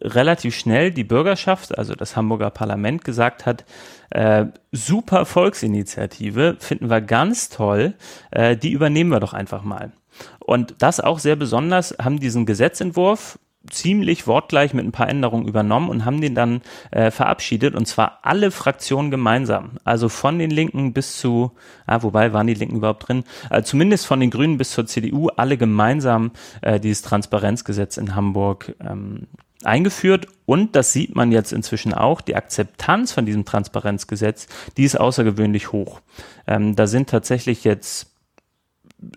relativ 0.00 0.56
schnell 0.56 0.90
die 0.90 1.04
Bürgerschaft, 1.04 1.76
also 1.76 1.94
das 1.94 2.16
Hamburger 2.16 2.50
Parlament, 2.50 3.04
gesagt 3.04 3.46
hat, 3.46 3.64
äh, 4.10 4.46
super 4.72 5.26
Volksinitiative, 5.26 6.56
finden 6.58 6.90
wir 6.90 7.00
ganz 7.00 7.48
toll, 7.48 7.94
äh, 8.30 8.56
die 8.56 8.72
übernehmen 8.72 9.10
wir 9.10 9.20
doch 9.20 9.32
einfach 9.32 9.62
mal. 9.62 9.92
Und 10.38 10.76
das 10.78 11.00
auch 11.00 11.18
sehr 11.18 11.36
besonders, 11.36 11.96
haben 12.00 12.20
diesen 12.20 12.46
Gesetzentwurf 12.46 13.38
ziemlich 13.70 14.26
wortgleich 14.26 14.74
mit 14.74 14.84
ein 14.84 14.92
paar 14.92 15.08
Änderungen 15.08 15.48
übernommen 15.48 15.88
und 15.88 16.04
haben 16.04 16.20
den 16.20 16.34
dann 16.34 16.60
äh, 16.90 17.10
verabschiedet 17.10 17.74
und 17.74 17.86
zwar 17.86 18.18
alle 18.22 18.50
Fraktionen 18.50 19.10
gemeinsam. 19.10 19.78
Also 19.84 20.08
von 20.08 20.38
den 20.38 20.50
Linken 20.50 20.92
bis 20.92 21.16
zu, 21.16 21.52
ah, 21.86 22.02
wobei 22.02 22.32
waren 22.32 22.46
die 22.46 22.54
Linken 22.54 22.76
überhaupt 22.76 23.08
drin? 23.08 23.24
Äh, 23.50 23.62
zumindest 23.62 24.06
von 24.06 24.20
den 24.20 24.30
Grünen 24.30 24.58
bis 24.58 24.72
zur 24.72 24.86
CDU 24.86 25.28
alle 25.28 25.56
gemeinsam 25.56 26.32
äh, 26.60 26.78
dieses 26.78 27.02
Transparenzgesetz 27.02 27.96
in 27.96 28.14
Hamburg 28.14 28.74
ähm, 28.80 29.28
eingeführt 29.66 30.28
und 30.46 30.76
das 30.76 30.92
sieht 30.92 31.14
man 31.14 31.32
jetzt 31.32 31.52
inzwischen 31.52 31.94
auch, 31.94 32.20
die 32.20 32.36
Akzeptanz 32.36 33.12
von 33.12 33.26
diesem 33.26 33.44
Transparenzgesetz, 33.44 34.46
die 34.76 34.84
ist 34.84 34.98
außergewöhnlich 34.98 35.72
hoch. 35.72 36.00
Ähm, 36.46 36.76
da 36.76 36.86
sind 36.86 37.08
tatsächlich 37.08 37.64
jetzt 37.64 38.14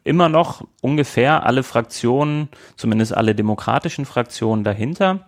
immer 0.04 0.30
noch 0.30 0.66
ungefähr 0.82 1.46
alle 1.46 1.64
Fraktionen, 1.64 2.50
zumindest 2.76 3.16
alle 3.16 3.36
demokratischen 3.36 4.06
Fraktionen 4.06 4.64
dahinter. 4.64 5.28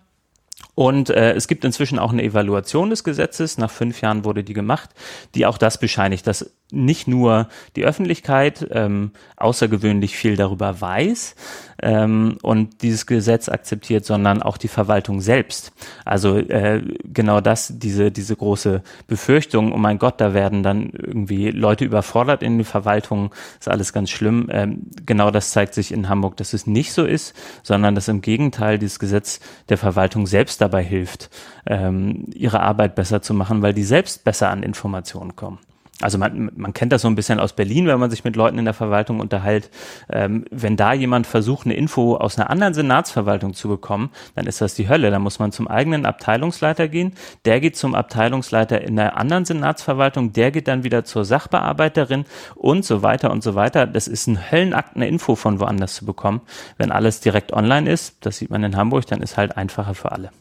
Und 0.75 1.09
äh, 1.09 1.33
es 1.33 1.47
gibt 1.47 1.65
inzwischen 1.65 1.99
auch 1.99 2.11
eine 2.11 2.23
Evaluation 2.23 2.89
des 2.89 3.03
Gesetzes. 3.03 3.57
Nach 3.57 3.71
fünf 3.71 4.01
Jahren 4.01 4.25
wurde 4.25 4.43
die 4.43 4.53
gemacht, 4.53 4.89
die 5.35 5.45
auch 5.45 5.57
das 5.57 5.79
bescheinigt, 5.79 6.27
dass 6.27 6.51
nicht 6.71 7.07
nur 7.07 7.47
die 7.75 7.83
Öffentlichkeit 7.83 8.67
ähm, 8.71 9.11
außergewöhnlich 9.37 10.15
viel 10.15 10.35
darüber 10.35 10.79
weiß 10.79 11.35
ähm, 11.81 12.37
und 12.43 12.81
dieses 12.83 13.05
Gesetz 13.07 13.49
akzeptiert, 13.49 14.05
sondern 14.05 14.43
auch 14.43 14.57
die 14.57 14.67
Verwaltung 14.67 15.21
selbst. 15.21 15.71
Also 16.05 16.37
äh, 16.37 16.83
genau 17.03 17.41
das, 17.41 17.73
diese, 17.79 18.11
diese 18.11 18.35
große 18.35 18.83
Befürchtung, 19.07 19.73
oh 19.73 19.77
mein 19.77 19.97
Gott, 19.97 20.21
da 20.21 20.33
werden 20.33 20.61
dann 20.61 20.91
irgendwie 20.91 21.49
Leute 21.49 21.85
überfordert 21.85 22.43
in 22.43 22.57
die 22.57 22.63
Verwaltung, 22.63 23.33
ist 23.59 23.69
alles 23.69 23.91
ganz 23.91 24.11
schlimm. 24.11 24.47
Ähm, 24.51 24.87
genau 25.05 25.31
das 25.31 25.51
zeigt 25.51 25.73
sich 25.73 25.91
in 25.91 26.07
Hamburg, 26.07 26.37
dass 26.37 26.53
es 26.53 26.67
nicht 26.67 26.93
so 26.93 27.05
ist, 27.05 27.35
sondern 27.63 27.95
dass 27.95 28.07
im 28.07 28.21
Gegenteil 28.21 28.77
dieses 28.77 28.99
Gesetz 28.99 29.39
der 29.69 29.77
Verwaltung 29.77 30.27
selbst 30.27 30.61
dabei 30.61 30.83
hilft, 30.83 31.29
ähm, 31.65 32.25
ihre 32.33 32.59
Arbeit 32.59 32.95
besser 32.95 33.21
zu 33.21 33.33
machen, 33.33 33.61
weil 33.61 33.73
die 33.73 33.83
selbst 33.83 34.23
besser 34.23 34.49
an 34.49 34.61
Informationen 34.61 35.35
kommen. 35.35 35.59
Also 36.01 36.17
man, 36.17 36.51
man 36.55 36.73
kennt 36.73 36.93
das 36.93 37.01
so 37.01 37.09
ein 37.09 37.15
bisschen 37.15 37.39
aus 37.41 37.53
Berlin, 37.53 37.85
wenn 37.87 37.99
man 37.99 38.09
sich 38.09 38.23
mit 38.23 38.37
Leuten 38.37 38.57
in 38.57 38.63
der 38.63 38.73
Verwaltung 38.73 39.19
unterhält. 39.19 39.69
Ähm, 40.09 40.45
wenn 40.49 40.77
da 40.77 40.93
jemand 40.93 41.27
versucht, 41.27 41.65
eine 41.65 41.75
Info 41.75 42.15
aus 42.15 42.37
einer 42.37 42.49
anderen 42.49 42.73
Senatsverwaltung 42.73 43.53
zu 43.53 43.67
bekommen, 43.67 44.09
dann 44.35 44.47
ist 44.47 44.61
das 44.61 44.75
die 44.75 44.87
Hölle. 44.87 45.11
Da 45.11 45.19
muss 45.19 45.39
man 45.39 45.51
zum 45.51 45.67
eigenen 45.67 46.05
Abteilungsleiter 46.05 46.87
gehen. 46.87 47.13
Der 47.43 47.59
geht 47.59 47.75
zum 47.75 47.95
Abteilungsleiter 47.95 48.81
in 48.81 48.95
der 48.95 49.17
anderen 49.17 49.43
Senatsverwaltung. 49.43 50.31
Der 50.31 50.51
geht 50.51 50.69
dann 50.69 50.85
wieder 50.85 51.03
zur 51.03 51.25
Sachbearbeiterin 51.25 52.23
und 52.55 52.85
so 52.85 53.03
weiter 53.03 53.29
und 53.29 53.43
so 53.43 53.55
weiter. 53.55 53.85
Das 53.85 54.07
ist 54.07 54.27
ein 54.27 54.51
Höllenakt, 54.51 54.95
eine 54.95 55.07
Info 55.07 55.35
von 55.35 55.59
woanders 55.59 55.95
zu 55.95 56.05
bekommen. 56.05 56.39
Wenn 56.77 56.91
alles 56.91 57.19
direkt 57.19 57.51
online 57.51 57.89
ist, 57.91 58.15
das 58.21 58.37
sieht 58.37 58.51
man 58.51 58.63
in 58.63 58.77
Hamburg, 58.77 59.05
dann 59.07 59.21
ist 59.21 59.35
halt 59.35 59.57
einfacher 59.57 59.95
für 59.95 60.13
alle. 60.13 60.31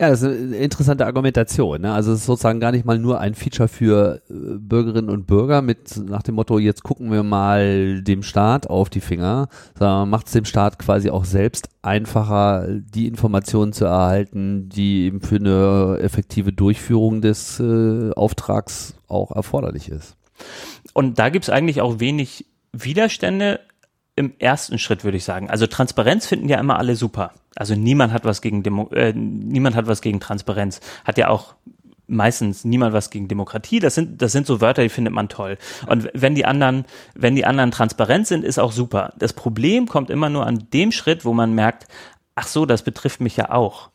Ja, 0.00 0.10
das 0.10 0.22
ist 0.22 0.28
eine 0.28 0.56
interessante 0.56 1.06
Argumentation. 1.06 1.82
Ne? 1.82 1.92
Also 1.92 2.12
es 2.12 2.20
ist 2.20 2.26
sozusagen 2.26 2.58
gar 2.58 2.72
nicht 2.72 2.84
mal 2.84 2.98
nur 2.98 3.20
ein 3.20 3.34
Feature 3.34 3.68
für 3.68 4.20
äh, 4.28 4.32
Bürgerinnen 4.58 5.10
und 5.10 5.26
Bürger 5.26 5.62
mit 5.62 5.96
nach 5.96 6.22
dem 6.22 6.34
Motto, 6.34 6.58
jetzt 6.58 6.82
gucken 6.82 7.12
wir 7.12 7.22
mal 7.22 8.02
dem 8.02 8.24
Staat 8.24 8.68
auf 8.68 8.90
die 8.90 9.00
Finger, 9.00 9.48
sondern 9.78 10.10
macht 10.10 10.26
es 10.26 10.32
dem 10.32 10.44
Staat 10.44 10.78
quasi 10.78 11.10
auch 11.10 11.24
selbst 11.24 11.68
einfacher, 11.82 12.66
die 12.68 13.06
Informationen 13.06 13.72
zu 13.72 13.84
erhalten, 13.84 14.68
die 14.68 15.04
eben 15.04 15.20
für 15.20 15.36
eine 15.36 15.98
effektive 16.00 16.52
Durchführung 16.52 17.20
des 17.20 17.60
äh, 17.60 18.10
Auftrags 18.12 18.94
auch 19.06 19.30
erforderlich 19.30 19.88
ist. 19.88 20.16
Und 20.94 21.18
da 21.18 21.28
gibt 21.28 21.44
es 21.44 21.50
eigentlich 21.50 21.80
auch 21.80 22.00
wenig 22.00 22.46
Widerstände 22.72 23.60
im 24.14 24.34
ersten 24.38 24.78
Schritt, 24.78 25.04
würde 25.04 25.16
ich 25.16 25.24
sagen. 25.24 25.48
Also 25.48 25.66
Transparenz 25.66 26.26
finden 26.26 26.48
ja 26.48 26.58
immer 26.58 26.78
alle 26.78 26.96
super. 26.96 27.32
Also 27.56 27.74
niemand 27.74 28.12
hat 28.12 28.24
was 28.24 28.42
gegen 28.42 28.62
Demo 28.62 28.88
äh, 28.90 29.12
niemand 29.12 29.76
hat 29.76 29.86
was 29.86 30.02
gegen 30.02 30.20
Transparenz. 30.20 30.80
Hat 31.04 31.18
ja 31.18 31.28
auch 31.28 31.54
meistens 32.06 32.64
niemand 32.64 32.92
was 32.92 33.10
gegen 33.10 33.28
Demokratie. 33.28 33.80
Das 33.80 33.94
sind, 33.94 34.20
das 34.20 34.32
sind 34.32 34.46
so 34.46 34.60
Wörter, 34.60 34.82
die 34.82 34.88
findet 34.90 35.14
man 35.14 35.28
toll. 35.28 35.56
Und 35.86 36.10
wenn 36.12 36.34
die 36.34 36.44
anderen, 36.44 36.84
wenn 37.14 37.34
die 37.34 37.46
anderen 37.46 37.70
transparent 37.70 38.26
sind, 38.26 38.44
ist 38.44 38.58
auch 38.58 38.72
super. 38.72 39.14
Das 39.18 39.32
Problem 39.32 39.88
kommt 39.88 40.10
immer 40.10 40.28
nur 40.28 40.46
an 40.46 40.66
dem 40.72 40.92
Schritt, 40.92 41.24
wo 41.24 41.32
man 41.32 41.54
merkt, 41.54 41.86
ach 42.34 42.46
so, 42.46 42.66
das 42.66 42.82
betrifft 42.82 43.20
mich 43.20 43.36
ja 43.36 43.50
auch. 43.50 43.90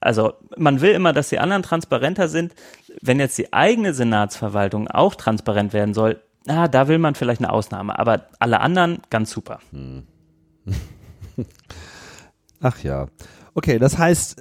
Also 0.00 0.32
man 0.56 0.80
will 0.80 0.92
immer, 0.92 1.12
dass 1.12 1.28
die 1.28 1.38
anderen 1.38 1.62
transparenter 1.62 2.28
sind. 2.28 2.54
Wenn 3.02 3.20
jetzt 3.20 3.36
die 3.36 3.52
eigene 3.52 3.92
Senatsverwaltung 3.92 4.88
auch 4.88 5.14
transparent 5.14 5.72
werden 5.72 5.92
soll, 5.92 6.20
ah, 6.46 6.68
da 6.68 6.88
will 6.88 6.98
man 6.98 7.14
vielleicht 7.14 7.40
eine 7.40 7.52
Ausnahme, 7.52 7.98
aber 7.98 8.26
alle 8.38 8.60
anderen 8.60 9.02
ganz 9.10 9.30
super. 9.30 9.60
Hm. 9.72 10.06
Ach 12.60 12.78
ja. 12.82 13.06
Okay, 13.54 13.78
das 13.78 13.98
heißt, 13.98 14.40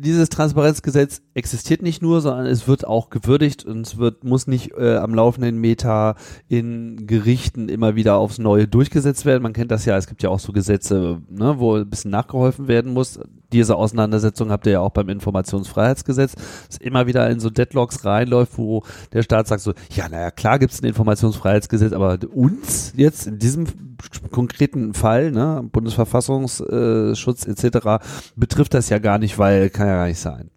dieses 0.00 0.28
Transparenzgesetz 0.28 1.22
existiert 1.34 1.82
nicht 1.82 2.02
nur, 2.02 2.20
sondern 2.20 2.46
es 2.46 2.66
wird 2.66 2.86
auch 2.86 3.10
gewürdigt 3.10 3.64
und 3.64 3.86
es 3.86 3.98
wird, 3.98 4.24
muss 4.24 4.46
nicht 4.46 4.72
äh, 4.78 4.96
am 4.96 5.14
laufenden 5.14 5.58
Meter 5.58 6.16
in 6.48 7.06
Gerichten 7.06 7.68
immer 7.68 7.96
wieder 7.96 8.16
aufs 8.16 8.38
Neue 8.38 8.66
durchgesetzt 8.66 9.24
werden. 9.24 9.42
Man 9.42 9.52
kennt 9.52 9.70
das 9.70 9.84
ja, 9.84 9.96
es 9.96 10.06
gibt 10.06 10.22
ja 10.22 10.30
auch 10.30 10.40
so 10.40 10.52
Gesetze, 10.52 11.20
ne, 11.28 11.58
wo 11.58 11.76
ein 11.76 11.88
bisschen 11.88 12.10
nachgeholfen 12.10 12.68
werden 12.68 12.92
muss 12.92 13.20
diese 13.52 13.76
Auseinandersetzung 13.76 14.50
habt 14.50 14.66
ihr 14.66 14.72
ja 14.72 14.80
auch 14.80 14.90
beim 14.90 15.08
Informationsfreiheitsgesetz, 15.08 16.34
dass 16.68 16.78
immer 16.78 17.06
wieder 17.06 17.28
in 17.30 17.40
so 17.40 17.50
Deadlocks 17.50 18.04
reinläuft, 18.04 18.58
wo 18.58 18.84
der 19.12 19.22
Staat 19.22 19.48
sagt 19.48 19.62
so, 19.62 19.72
ja, 19.92 20.08
naja, 20.08 20.30
klar 20.30 20.58
gibt 20.58 20.72
es 20.72 20.82
ein 20.82 20.86
Informationsfreiheitsgesetz, 20.86 21.92
aber 21.92 22.18
uns 22.32 22.92
jetzt 22.96 23.26
in 23.26 23.38
diesem 23.38 23.89
konkreten 24.30 24.94
Fall, 24.94 25.30
ne, 25.30 25.62
Bundesverfassungsschutz 25.70 27.46
etc., 27.46 28.02
betrifft 28.36 28.74
das 28.74 28.88
ja 28.88 28.98
gar 28.98 29.18
nicht, 29.18 29.38
weil 29.38 29.70
kann 29.70 29.86
ja 29.86 29.96
gar 29.96 30.06
nicht 30.06 30.20
sein. 30.20 30.50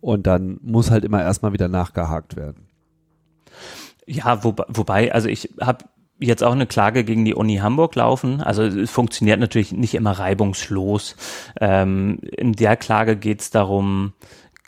Und 0.00 0.26
dann 0.26 0.58
muss 0.62 0.90
halt 0.90 1.04
immer 1.04 1.22
erstmal 1.22 1.52
wieder 1.52 1.68
nachgehakt 1.68 2.36
werden. 2.36 2.66
Ja, 4.06 4.42
wo, 4.42 4.54
wobei, 4.68 5.12
also 5.12 5.28
ich 5.28 5.50
habe 5.60 5.84
jetzt 6.18 6.42
auch 6.42 6.52
eine 6.52 6.66
Klage 6.66 7.04
gegen 7.04 7.24
die 7.24 7.34
Uni 7.34 7.56
Hamburg 7.56 7.94
laufen. 7.94 8.40
Also 8.40 8.62
es 8.62 8.90
funktioniert 8.90 9.40
natürlich 9.40 9.72
nicht 9.72 9.94
immer 9.94 10.12
reibungslos. 10.12 11.16
Ähm, 11.60 12.18
in 12.22 12.52
der 12.52 12.76
Klage 12.76 13.16
geht 13.16 13.40
es 13.40 13.50
darum, 13.50 14.12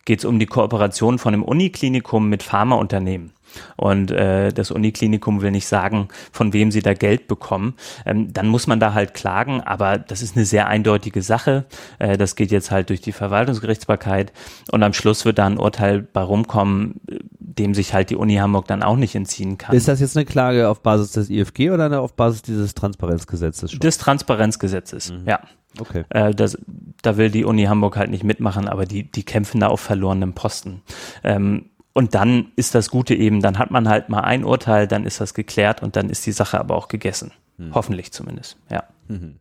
geht 0.04 0.20
es 0.20 0.24
um 0.24 0.38
die 0.38 0.46
Kooperation 0.46 1.18
von 1.18 1.34
einem 1.34 1.42
Uniklinikum 1.42 2.28
mit 2.28 2.42
Pharmaunternehmen. 2.42 3.32
Und 3.76 4.10
äh, 4.10 4.52
das 4.52 4.70
Uniklinikum 4.70 5.42
will 5.42 5.50
nicht 5.50 5.66
sagen, 5.66 6.08
von 6.32 6.52
wem 6.52 6.70
sie 6.70 6.82
da 6.82 6.94
Geld 6.94 7.28
bekommen. 7.28 7.74
Ähm, 8.06 8.32
dann 8.32 8.48
muss 8.48 8.66
man 8.66 8.80
da 8.80 8.94
halt 8.94 9.14
klagen, 9.14 9.60
aber 9.60 9.98
das 9.98 10.22
ist 10.22 10.36
eine 10.36 10.44
sehr 10.44 10.68
eindeutige 10.68 11.22
Sache. 11.22 11.64
Äh, 11.98 12.16
das 12.16 12.36
geht 12.36 12.50
jetzt 12.50 12.70
halt 12.70 12.90
durch 12.90 13.00
die 13.00 13.12
Verwaltungsgerichtsbarkeit 13.12 14.32
und 14.70 14.82
am 14.82 14.92
Schluss 14.92 15.24
wird 15.24 15.38
da 15.38 15.46
ein 15.46 15.58
Urteil 15.58 16.02
bei 16.02 16.22
rumkommen, 16.22 17.00
dem 17.38 17.74
sich 17.74 17.94
halt 17.94 18.10
die 18.10 18.16
Uni 18.16 18.36
Hamburg 18.36 18.66
dann 18.66 18.82
auch 18.82 18.96
nicht 18.96 19.14
entziehen 19.14 19.58
kann. 19.58 19.74
Ist 19.74 19.88
das 19.88 20.00
jetzt 20.00 20.16
eine 20.16 20.26
Klage 20.26 20.68
auf 20.68 20.82
Basis 20.82 21.12
des 21.12 21.30
IFG 21.30 21.70
oder 21.70 22.00
auf 22.00 22.14
Basis 22.14 22.42
dieses 22.42 22.74
Transparenzgesetzes? 22.74 23.72
Schon? 23.72 23.80
Des 23.80 23.98
Transparenzgesetzes, 23.98 25.12
mhm. 25.12 25.28
ja. 25.28 25.40
Okay. 25.80 26.04
Äh, 26.10 26.34
das, 26.34 26.58
da 27.02 27.16
will 27.16 27.30
die 27.30 27.44
Uni 27.44 27.64
Hamburg 27.64 27.96
halt 27.96 28.10
nicht 28.10 28.24
mitmachen, 28.24 28.68
aber 28.68 28.86
die, 28.86 29.10
die 29.10 29.24
kämpfen 29.24 29.60
da 29.60 29.68
auf 29.68 29.80
verlorenem 29.80 30.32
Posten. 30.32 30.82
Ähm, 31.22 31.70
und 31.94 32.14
dann 32.14 32.48
ist 32.56 32.74
das 32.74 32.90
Gute 32.90 33.14
eben, 33.14 33.40
dann 33.40 33.58
hat 33.58 33.70
man 33.70 33.88
halt 33.88 34.08
mal 34.08 34.20
ein 34.20 34.44
Urteil, 34.44 34.86
dann 34.86 35.06
ist 35.06 35.20
das 35.20 35.32
geklärt 35.32 35.82
und 35.82 35.96
dann 35.96 36.10
ist 36.10 36.26
die 36.26 36.32
Sache 36.32 36.58
aber 36.58 36.76
auch 36.76 36.88
gegessen. 36.88 37.30
Mhm. 37.56 37.72
Hoffentlich 37.72 38.12
zumindest, 38.12 38.56
ja. 38.70 38.82
Mhm. 39.08 39.36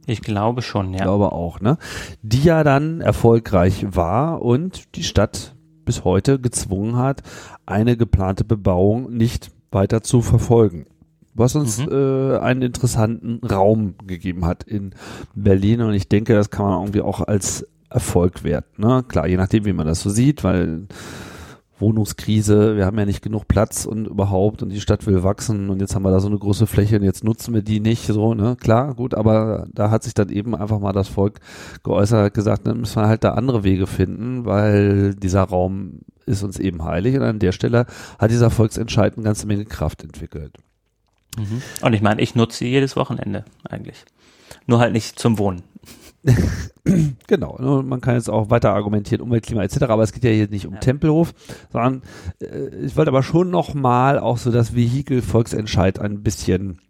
Ich 0.07 0.23
glaube 0.23 0.63
schon, 0.63 0.93
ja. 0.93 0.97
Ich 0.97 1.03
glaube 1.03 1.33
auch, 1.33 1.61
ne? 1.61 1.77
Die 2.23 2.43
ja 2.43 2.65
dann 2.65 3.01
erfolgreich 3.01 3.87
war 3.91 4.43
und 4.43 4.97
die 4.97 5.05
Stadt 5.05 5.55
bis 5.89 6.05
heute 6.05 6.39
gezwungen 6.39 6.97
hat, 6.97 7.23
eine 7.65 7.97
geplante 7.97 8.45
Bebauung 8.45 9.11
nicht 9.11 9.51
weiter 9.71 10.03
zu 10.03 10.21
verfolgen. 10.21 10.85
Was 11.33 11.57
uns 11.57 11.79
mhm. 11.79 11.89
äh, 11.91 12.39
einen 12.41 12.61
interessanten 12.61 13.41
Raum 13.47 13.95
gegeben 14.07 14.45
hat 14.45 14.65
in 14.65 14.91
Berlin 15.35 15.81
und 15.81 15.95
ich 15.95 16.07
denke, 16.07 16.35
das 16.35 16.51
kann 16.51 16.67
man 16.67 16.81
irgendwie 16.83 17.01
auch 17.01 17.23
als 17.23 17.67
Erfolg 17.89 18.45
werten. 18.45 18.83
Ne? 18.83 19.03
Klar, 19.09 19.29
je 19.29 19.39
nachdem, 19.39 19.65
wie 19.65 19.73
man 19.73 19.87
das 19.87 20.03
so 20.03 20.11
sieht, 20.11 20.45
weil 20.45 20.89
Wohnungskrise, 21.81 22.77
wir 22.77 22.87
haben 22.87 22.99
ja 22.99 23.07
nicht 23.07 23.23
genug 23.23 23.47
Platz 23.49 23.85
und 23.85 24.07
überhaupt 24.07 24.63
und 24.63 24.71
die 24.71 24.81
Stadt 24.81 25.07
will 25.07 25.23
wachsen 25.23 25.71
und 25.71 25.81
jetzt 25.81 25.95
haben 25.95 26.03
wir 26.03 26.11
da 26.11 26.21
so 26.21 26.29
eine 26.29 26.39
große 26.39 26.67
Fläche 26.67 26.97
und 26.97 27.05
jetzt 27.05 27.25
nutzen 27.25 27.55
wir 27.55 27.63
die 27.63 27.81
nicht 27.81 28.07
so, 28.07 28.35
ne? 28.35 28.57
Klar, 28.61 28.95
gut, 28.95 29.15
aber 29.15 29.67
da 29.73 29.91
hat 29.91 30.03
sich 30.03 30.15
dann 30.15 30.29
eben 30.31 30.55
einfach 30.55 30.81
mal 30.81 30.93
das 30.93 31.09
Volk 31.09 31.41
geäußert, 31.85 32.35
gesagt, 32.35 32.67
dann 32.67 32.81
müssen 32.81 33.01
wir 33.01 33.09
halt 33.09 33.25
da 33.25 33.33
andere 33.33 33.65
Wege 33.65 33.87
finden, 33.87 34.45
weil 34.45 35.15
dieser 35.15 35.43
Raum 35.43 36.01
ist 36.27 36.43
uns 36.43 36.59
eben 36.59 36.85
heilig 36.85 37.17
und 37.17 37.23
an 37.23 37.39
der 37.39 37.53
Stelle 37.53 37.87
hat 38.19 38.31
dieser 38.31 38.51
Volksentscheid 38.51 39.15
eine 39.17 39.25
ganze 39.25 39.47
Menge 39.47 39.65
Kraft 39.65 40.03
entwickelt. 40.03 40.57
Mhm. 41.39 41.63
Und 41.83 41.93
ich 41.93 42.03
meine, 42.03 42.21
ich 42.21 42.35
nutze 42.35 42.65
jedes 42.65 42.97
Wochenende 42.97 43.45
eigentlich. 43.69 44.05
Nur 44.67 44.81
halt 44.81 44.93
nicht 44.93 45.19
zum 45.19 45.39
Wohnen. 45.39 45.63
genau, 47.27 47.59
ne, 47.59 47.83
man 47.83 48.01
kann 48.01 48.15
jetzt 48.15 48.31
auch 48.31 48.51
weiter 48.51 48.75
argumentieren, 48.75 49.23
Umweltklima 49.23 49.63
etc., 49.63 49.83
aber 49.83 50.03
es 50.03 50.13
geht 50.13 50.25
ja 50.25 50.31
hier 50.31 50.49
nicht 50.49 50.67
um 50.67 50.75
ja. 50.75 50.81
Tempelhof, 50.81 51.35
sondern 51.73 52.03
äh, 52.41 52.69
ich 52.85 52.97
wollte 52.97 53.11
aber 53.11 53.23
schon 53.23 53.51
nochmal 53.51 54.19
auch 54.19 54.39
so 54.39 54.51
das 54.51 54.75
Vehikel 54.75 55.23
Volksentscheid 55.23 55.99
ein 55.99 56.23
bisschen 56.23 56.81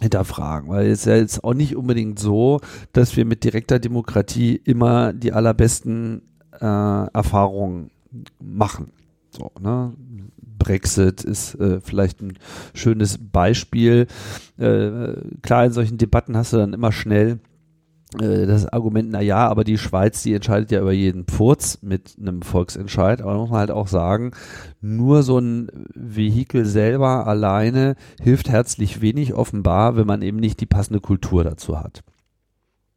hinterfragen, 0.00 0.70
weil 0.70 0.86
es 0.86 1.00
ist 1.00 1.06
ja 1.06 1.16
jetzt 1.16 1.44
auch 1.44 1.54
nicht 1.54 1.76
unbedingt 1.76 2.18
so, 2.18 2.60
dass 2.92 3.16
wir 3.16 3.24
mit 3.24 3.44
direkter 3.44 3.78
Demokratie 3.78 4.56
immer 4.56 5.12
die 5.12 5.32
allerbesten 5.32 6.22
äh, 6.58 6.64
Erfahrungen 6.64 7.90
machen. 8.40 8.92
So, 9.30 9.52
ne? 9.60 9.92
Brexit 10.58 11.24
ist 11.24 11.54
äh, 11.54 11.80
vielleicht 11.80 12.20
ein 12.20 12.38
schönes 12.74 13.18
Beispiel. 13.18 14.06
Äh, 14.58 15.12
klar, 15.42 15.66
in 15.66 15.72
solchen 15.72 15.98
Debatten 15.98 16.36
hast 16.36 16.52
du 16.52 16.58
dann 16.58 16.72
immer 16.72 16.92
schnell 16.92 17.38
das 18.18 18.66
Argument, 18.66 19.10
na 19.12 19.20
ja, 19.20 19.48
aber 19.48 19.62
die 19.62 19.78
Schweiz, 19.78 20.22
die 20.22 20.34
entscheidet 20.34 20.72
ja 20.72 20.80
über 20.80 20.92
jeden 20.92 21.24
Pfurz 21.24 21.78
mit 21.80 22.16
einem 22.20 22.42
Volksentscheid. 22.42 23.22
Aber 23.22 23.34
muss 23.36 23.50
man 23.50 23.60
halt 23.60 23.70
auch 23.70 23.86
sagen, 23.86 24.32
nur 24.80 25.22
so 25.22 25.38
ein 25.38 25.68
Vehikel 25.94 26.64
selber 26.64 27.26
alleine 27.26 27.94
hilft 28.20 28.48
herzlich 28.48 29.00
wenig 29.00 29.34
offenbar, 29.34 29.96
wenn 29.96 30.06
man 30.06 30.22
eben 30.22 30.38
nicht 30.38 30.60
die 30.60 30.66
passende 30.66 31.00
Kultur 31.00 31.44
dazu 31.44 31.78
hat. 31.78 32.02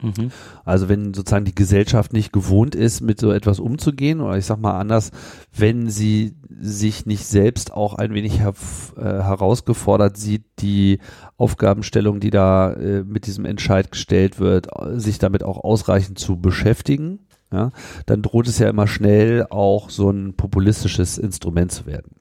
Mhm. 0.02 0.32
Also 0.66 0.90
wenn 0.90 1.14
sozusagen 1.14 1.46
die 1.46 1.56
Gesellschaft 1.56 2.14
nicht 2.14 2.34
gewohnt 2.34 2.76
ist, 2.76 3.02
mit 3.02 3.20
so 3.20 3.32
etwas 3.32 3.60
umzugehen, 3.60 4.22
oder 4.22 4.38
ich 4.38 4.46
sag 4.46 4.60
mal 4.60 4.78
anders, 4.78 5.12
wenn 5.56 5.90
sie 5.90 6.36
sich 6.60 7.06
nicht 7.06 7.26
selbst 7.26 7.74
auch 7.74 7.96
ein 7.96 8.14
wenig 8.14 8.40
her 8.40 8.54
äh, 8.98 9.02
herausgefordert 9.02 10.18
sieht, 10.18 10.44
die 10.60 11.00
Aufgabenstellung, 11.38 12.20
die 12.20 12.32
da 12.32 12.74
äh, 12.74 13.04
mit 13.04 13.28
diesem 13.28 13.46
Entscheid 13.46 13.92
gestellt 13.92 14.40
wird, 14.40 14.68
sich 14.96 15.20
damit 15.20 15.44
auch 15.44 15.64
ausreichend 15.64 16.20
zu 16.20 16.38
beschäftigen, 16.38 17.20
ja, 17.52 17.72
dann 18.08 18.22
droht 18.24 18.48
es 18.48 18.60
ja 18.60 18.68
immer 18.68 18.88
schnell 18.88 19.46
auch 19.50 19.90
so 19.90 20.10
ein 20.10 20.34
populistisches 20.34 21.18
Instrument 21.18 21.72
zu 21.72 21.86
werden. 21.86 22.12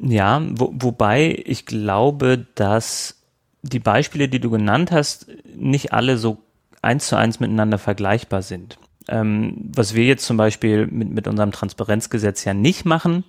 Ja, 0.00 0.42
wo, 0.50 0.72
wobei 0.74 1.42
ich 1.46 1.66
glaube, 1.66 2.46
dass 2.54 3.21
die 3.62 3.78
Beispiele, 3.78 4.28
die 4.28 4.40
du 4.40 4.50
genannt 4.50 4.90
hast, 4.90 5.26
nicht 5.54 5.92
alle 5.92 6.18
so 6.18 6.38
eins 6.82 7.06
zu 7.06 7.16
eins 7.16 7.40
miteinander 7.40 7.78
vergleichbar 7.78 8.42
sind. 8.42 8.78
Ähm, 9.08 9.70
was 9.74 9.94
wir 9.94 10.04
jetzt 10.04 10.26
zum 10.26 10.36
Beispiel 10.36 10.86
mit, 10.86 11.10
mit 11.10 11.28
unserem 11.28 11.52
Transparenzgesetz 11.52 12.44
ja 12.44 12.54
nicht 12.54 12.84
machen, 12.84 13.24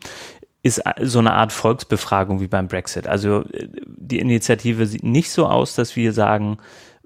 ist 0.64 0.82
so 1.02 1.20
eine 1.20 1.34
Art 1.34 1.52
Volksbefragung 1.52 2.40
wie 2.40 2.48
beim 2.48 2.68
Brexit. 2.68 3.08
Also 3.08 3.42
äh, 3.52 3.68
die 3.86 4.20
Initiative 4.20 4.86
sieht 4.86 5.04
nicht 5.04 5.32
so 5.32 5.48
aus, 5.48 5.76
dass 5.76 5.96
wir 5.96 6.14
sagen, 6.14 6.58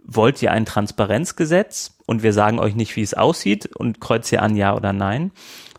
wollt 0.03 0.41
ihr 0.41 0.51
ein 0.51 0.65
Transparenzgesetz 0.65 1.97
und 2.05 2.23
wir 2.23 2.31
sagen 2.31 2.59
euch 2.59 2.75
nicht, 2.75 2.95
wie 2.95 3.01
es 3.01 3.13
aussieht 3.13 3.65
und 3.75 3.99
kreuzt 3.99 4.31
ihr 4.31 4.41
an 4.41 4.55
ja 4.55 4.73
oder 4.75 4.93
nein, 4.93 5.31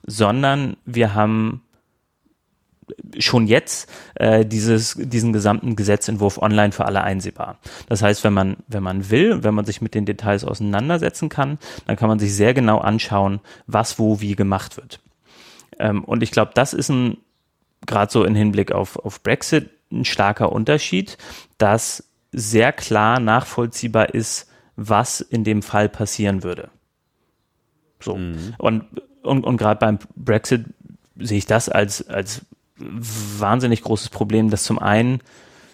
sondern 0.06 0.76
wir 0.84 1.14
haben 1.14 1.62
schon 3.18 3.46
jetzt 3.46 3.90
äh, 4.14 4.44
dieses, 4.44 4.94
diesen 4.98 5.32
gesamten 5.32 5.76
Gesetzentwurf 5.76 6.38
online 6.38 6.72
für 6.72 6.84
alle 6.84 7.02
einsehbar. 7.02 7.58
Das 7.88 8.02
heißt, 8.02 8.24
wenn 8.24 8.32
man, 8.32 8.56
wenn 8.66 8.82
man 8.82 9.10
will, 9.10 9.42
wenn 9.42 9.54
man 9.54 9.64
sich 9.64 9.80
mit 9.80 9.94
den 9.94 10.04
Details 10.04 10.44
auseinandersetzen 10.44 11.28
kann, 11.28 11.58
dann 11.86 11.96
kann 11.96 12.08
man 12.08 12.18
sich 12.18 12.34
sehr 12.34 12.54
genau 12.54 12.78
anschauen, 12.78 13.40
was 13.66 13.98
wo 13.98 14.20
wie 14.20 14.36
gemacht 14.36 14.76
wird. 14.76 15.00
Ähm, 15.78 16.04
und 16.04 16.22
ich 16.22 16.30
glaube, 16.30 16.52
das 16.54 16.72
ist 16.72 16.88
ein, 16.88 17.18
gerade 17.86 18.12
so 18.12 18.24
im 18.24 18.34
Hinblick 18.34 18.72
auf, 18.72 18.96
auf 18.96 19.22
Brexit, 19.22 19.70
ein 19.90 20.04
starker 20.04 20.52
Unterschied, 20.52 21.16
dass 21.56 22.04
sehr 22.32 22.72
klar 22.72 23.20
nachvollziehbar 23.20 24.14
ist, 24.14 24.50
was 24.76 25.20
in 25.20 25.44
dem 25.44 25.62
Fall 25.62 25.88
passieren 25.88 26.42
würde. 26.42 26.70
So. 28.00 28.16
Mhm. 28.16 28.54
Und, 28.58 28.84
und, 29.22 29.44
und 29.44 29.56
gerade 29.56 29.80
beim 29.80 29.98
Brexit 30.14 30.66
sehe 31.16 31.38
ich 31.38 31.46
das 31.46 31.68
als, 31.68 32.06
als 32.08 32.42
wahnsinnig 32.78 33.82
großes 33.82 34.08
Problem, 34.08 34.50
dass 34.50 34.64
zum 34.64 34.78
einen 34.78 35.20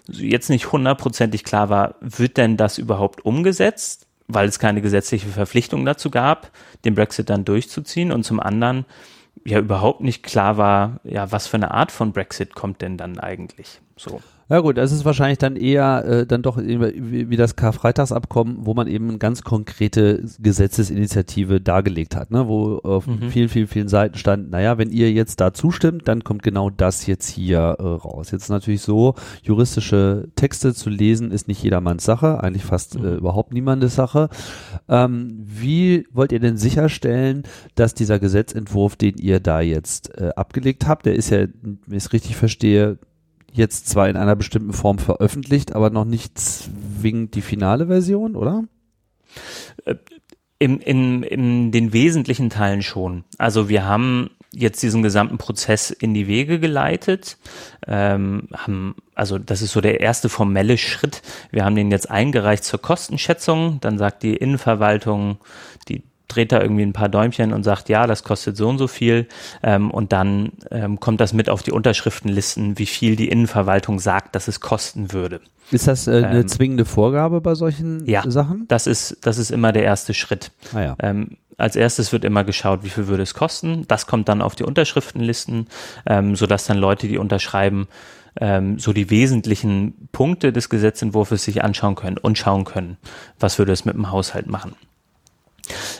jetzt 0.08 0.50
nicht 0.50 0.72
hundertprozentig 0.72 1.44
klar 1.44 1.68
war, 1.70 1.94
wird 2.00 2.36
denn 2.36 2.56
das 2.56 2.78
überhaupt 2.78 3.24
umgesetzt, 3.24 4.06
weil 4.26 4.48
es 4.48 4.58
keine 4.58 4.82
gesetzliche 4.82 5.28
Verpflichtung 5.28 5.84
dazu 5.84 6.10
gab, 6.10 6.50
den 6.84 6.94
Brexit 6.94 7.30
dann 7.30 7.44
durchzuziehen 7.44 8.12
und 8.12 8.24
zum 8.24 8.40
anderen 8.40 8.84
ja 9.44 9.58
überhaupt 9.58 10.00
nicht 10.00 10.22
klar 10.22 10.56
war, 10.56 11.00
ja, 11.04 11.30
was 11.32 11.46
für 11.46 11.56
eine 11.56 11.72
Art 11.72 11.92
von 11.92 12.12
Brexit 12.12 12.54
kommt 12.54 12.82
denn 12.82 12.96
dann 12.96 13.18
eigentlich 13.18 13.80
so. 13.96 14.20
Ja 14.50 14.60
gut, 14.60 14.76
das 14.76 14.92
ist 14.92 15.06
wahrscheinlich 15.06 15.38
dann 15.38 15.56
eher 15.56 16.04
äh, 16.04 16.26
dann 16.26 16.42
doch 16.42 16.58
wie, 16.58 17.30
wie 17.30 17.36
das 17.36 17.56
Karfreitagsabkommen, 17.56 18.66
wo 18.66 18.74
man 18.74 18.88
eben 18.88 19.08
eine 19.08 19.18
ganz 19.18 19.42
konkrete 19.42 20.22
Gesetzesinitiative 20.38 21.62
dargelegt 21.62 22.14
hat, 22.14 22.30
ne? 22.30 22.46
wo 22.46 22.76
auf 22.78 23.06
mhm. 23.06 23.30
vielen, 23.30 23.48
vielen, 23.48 23.68
vielen 23.68 23.88
Seiten 23.88 24.18
stand, 24.18 24.50
naja, 24.50 24.76
wenn 24.76 24.90
ihr 24.90 25.10
jetzt 25.12 25.40
da 25.40 25.54
zustimmt, 25.54 26.08
dann 26.08 26.24
kommt 26.24 26.42
genau 26.42 26.68
das 26.68 27.06
jetzt 27.06 27.28
hier 27.28 27.58
äh, 27.58 27.82
raus. 27.82 28.32
Jetzt 28.32 28.50
natürlich 28.50 28.82
so, 28.82 29.14
juristische 29.42 30.28
Texte 30.36 30.74
zu 30.74 30.90
lesen 30.90 31.30
ist 31.30 31.48
nicht 31.48 31.62
jedermanns 31.62 32.04
Sache, 32.04 32.42
eigentlich 32.42 32.64
fast 32.64 32.98
mhm. 32.98 33.06
äh, 33.06 33.14
überhaupt 33.14 33.54
niemandes 33.54 33.94
Sache. 33.94 34.28
Ähm, 34.90 35.42
wie 35.42 36.06
wollt 36.12 36.32
ihr 36.32 36.40
denn 36.40 36.58
sicherstellen, 36.58 37.44
dass 37.76 37.94
dieser 37.94 38.18
Gesetzentwurf, 38.18 38.96
den 38.96 39.16
ihr 39.16 39.40
da 39.40 39.62
jetzt 39.62 40.18
äh, 40.18 40.32
abgelegt 40.36 40.86
habt, 40.86 41.06
der 41.06 41.14
ist 41.14 41.30
ja, 41.30 41.46
wenn 41.62 41.78
ich 41.88 42.04
es 42.04 42.12
richtig 42.12 42.36
verstehe, 42.36 42.98
jetzt 43.54 43.88
zwar 43.88 44.08
in 44.08 44.16
einer 44.16 44.36
bestimmten 44.36 44.72
Form 44.72 44.98
veröffentlicht, 44.98 45.74
aber 45.74 45.90
noch 45.90 46.04
nicht 46.04 46.38
zwingend 46.38 47.34
die 47.34 47.42
finale 47.42 47.86
Version, 47.86 48.36
oder? 48.36 48.64
In, 50.58 50.80
in, 50.80 51.22
in 51.22 51.72
den 51.72 51.92
wesentlichen 51.92 52.50
Teilen 52.50 52.82
schon. 52.82 53.24
Also 53.38 53.68
wir 53.68 53.84
haben 53.84 54.30
jetzt 54.52 54.82
diesen 54.82 55.02
gesamten 55.02 55.38
Prozess 55.38 55.90
in 55.90 56.14
die 56.14 56.26
Wege 56.26 56.58
geleitet. 56.58 57.38
Ähm, 57.86 58.48
haben, 58.52 58.96
also 59.14 59.38
das 59.38 59.62
ist 59.62 59.72
so 59.72 59.80
der 59.80 60.00
erste 60.00 60.28
formelle 60.28 60.78
Schritt. 60.78 61.22
Wir 61.50 61.64
haben 61.64 61.76
den 61.76 61.90
jetzt 61.90 62.10
eingereicht 62.10 62.64
zur 62.64 62.80
Kostenschätzung. 62.80 63.78
Dann 63.80 63.98
sagt 63.98 64.22
die 64.22 64.36
Innenverwaltung, 64.36 65.38
die 65.88 66.02
dreht 66.34 66.52
da 66.52 66.60
irgendwie 66.60 66.82
ein 66.82 66.92
paar 66.92 67.08
Däumchen 67.08 67.52
und 67.52 67.62
sagt, 67.62 67.88
ja, 67.88 68.06
das 68.06 68.24
kostet 68.24 68.56
so 68.56 68.68
und 68.68 68.78
so 68.78 68.88
viel. 68.88 69.28
Ähm, 69.62 69.90
und 69.90 70.12
dann 70.12 70.52
ähm, 70.70 71.00
kommt 71.00 71.20
das 71.20 71.32
mit 71.32 71.48
auf 71.48 71.62
die 71.62 71.72
Unterschriftenlisten, 71.72 72.78
wie 72.78 72.86
viel 72.86 73.16
die 73.16 73.28
Innenverwaltung 73.28 73.98
sagt, 73.98 74.34
dass 74.34 74.48
es 74.48 74.60
kosten 74.60 75.12
würde. 75.12 75.40
Ist 75.70 75.88
das 75.88 76.06
äh, 76.06 76.22
eine 76.24 76.40
ähm, 76.40 76.48
zwingende 76.48 76.84
Vorgabe 76.84 77.40
bei 77.40 77.54
solchen 77.54 78.04
ja, 78.06 78.22
Sachen? 78.30 78.66
Das 78.68 78.86
ist, 78.86 79.18
das 79.22 79.38
ist 79.38 79.50
immer 79.50 79.72
der 79.72 79.84
erste 79.84 80.14
Schritt. 80.14 80.50
Ah, 80.74 80.80
ja. 80.80 80.96
ähm, 81.00 81.38
als 81.56 81.76
erstes 81.76 82.12
wird 82.12 82.24
immer 82.24 82.44
geschaut, 82.44 82.82
wie 82.82 82.90
viel 82.90 83.06
würde 83.06 83.22
es 83.22 83.34
kosten. 83.34 83.84
Das 83.86 84.06
kommt 84.06 84.28
dann 84.28 84.42
auf 84.42 84.56
die 84.56 84.64
Unterschriftenlisten, 84.64 85.68
ähm, 86.06 86.36
sodass 86.36 86.66
dann 86.66 86.78
Leute, 86.78 87.06
die 87.06 87.18
unterschreiben, 87.18 87.86
ähm, 88.40 88.78
so 88.78 88.92
die 88.92 89.10
wesentlichen 89.10 90.08
Punkte 90.10 90.52
des 90.52 90.68
Gesetzentwurfs 90.68 91.44
sich 91.44 91.62
anschauen 91.62 91.94
können 91.94 92.18
und 92.18 92.38
schauen 92.38 92.64
können, 92.64 92.96
was 93.38 93.58
würde 93.58 93.72
es 93.72 93.84
mit 93.84 93.94
dem 93.94 94.10
Haushalt 94.10 94.48
machen. 94.48 94.74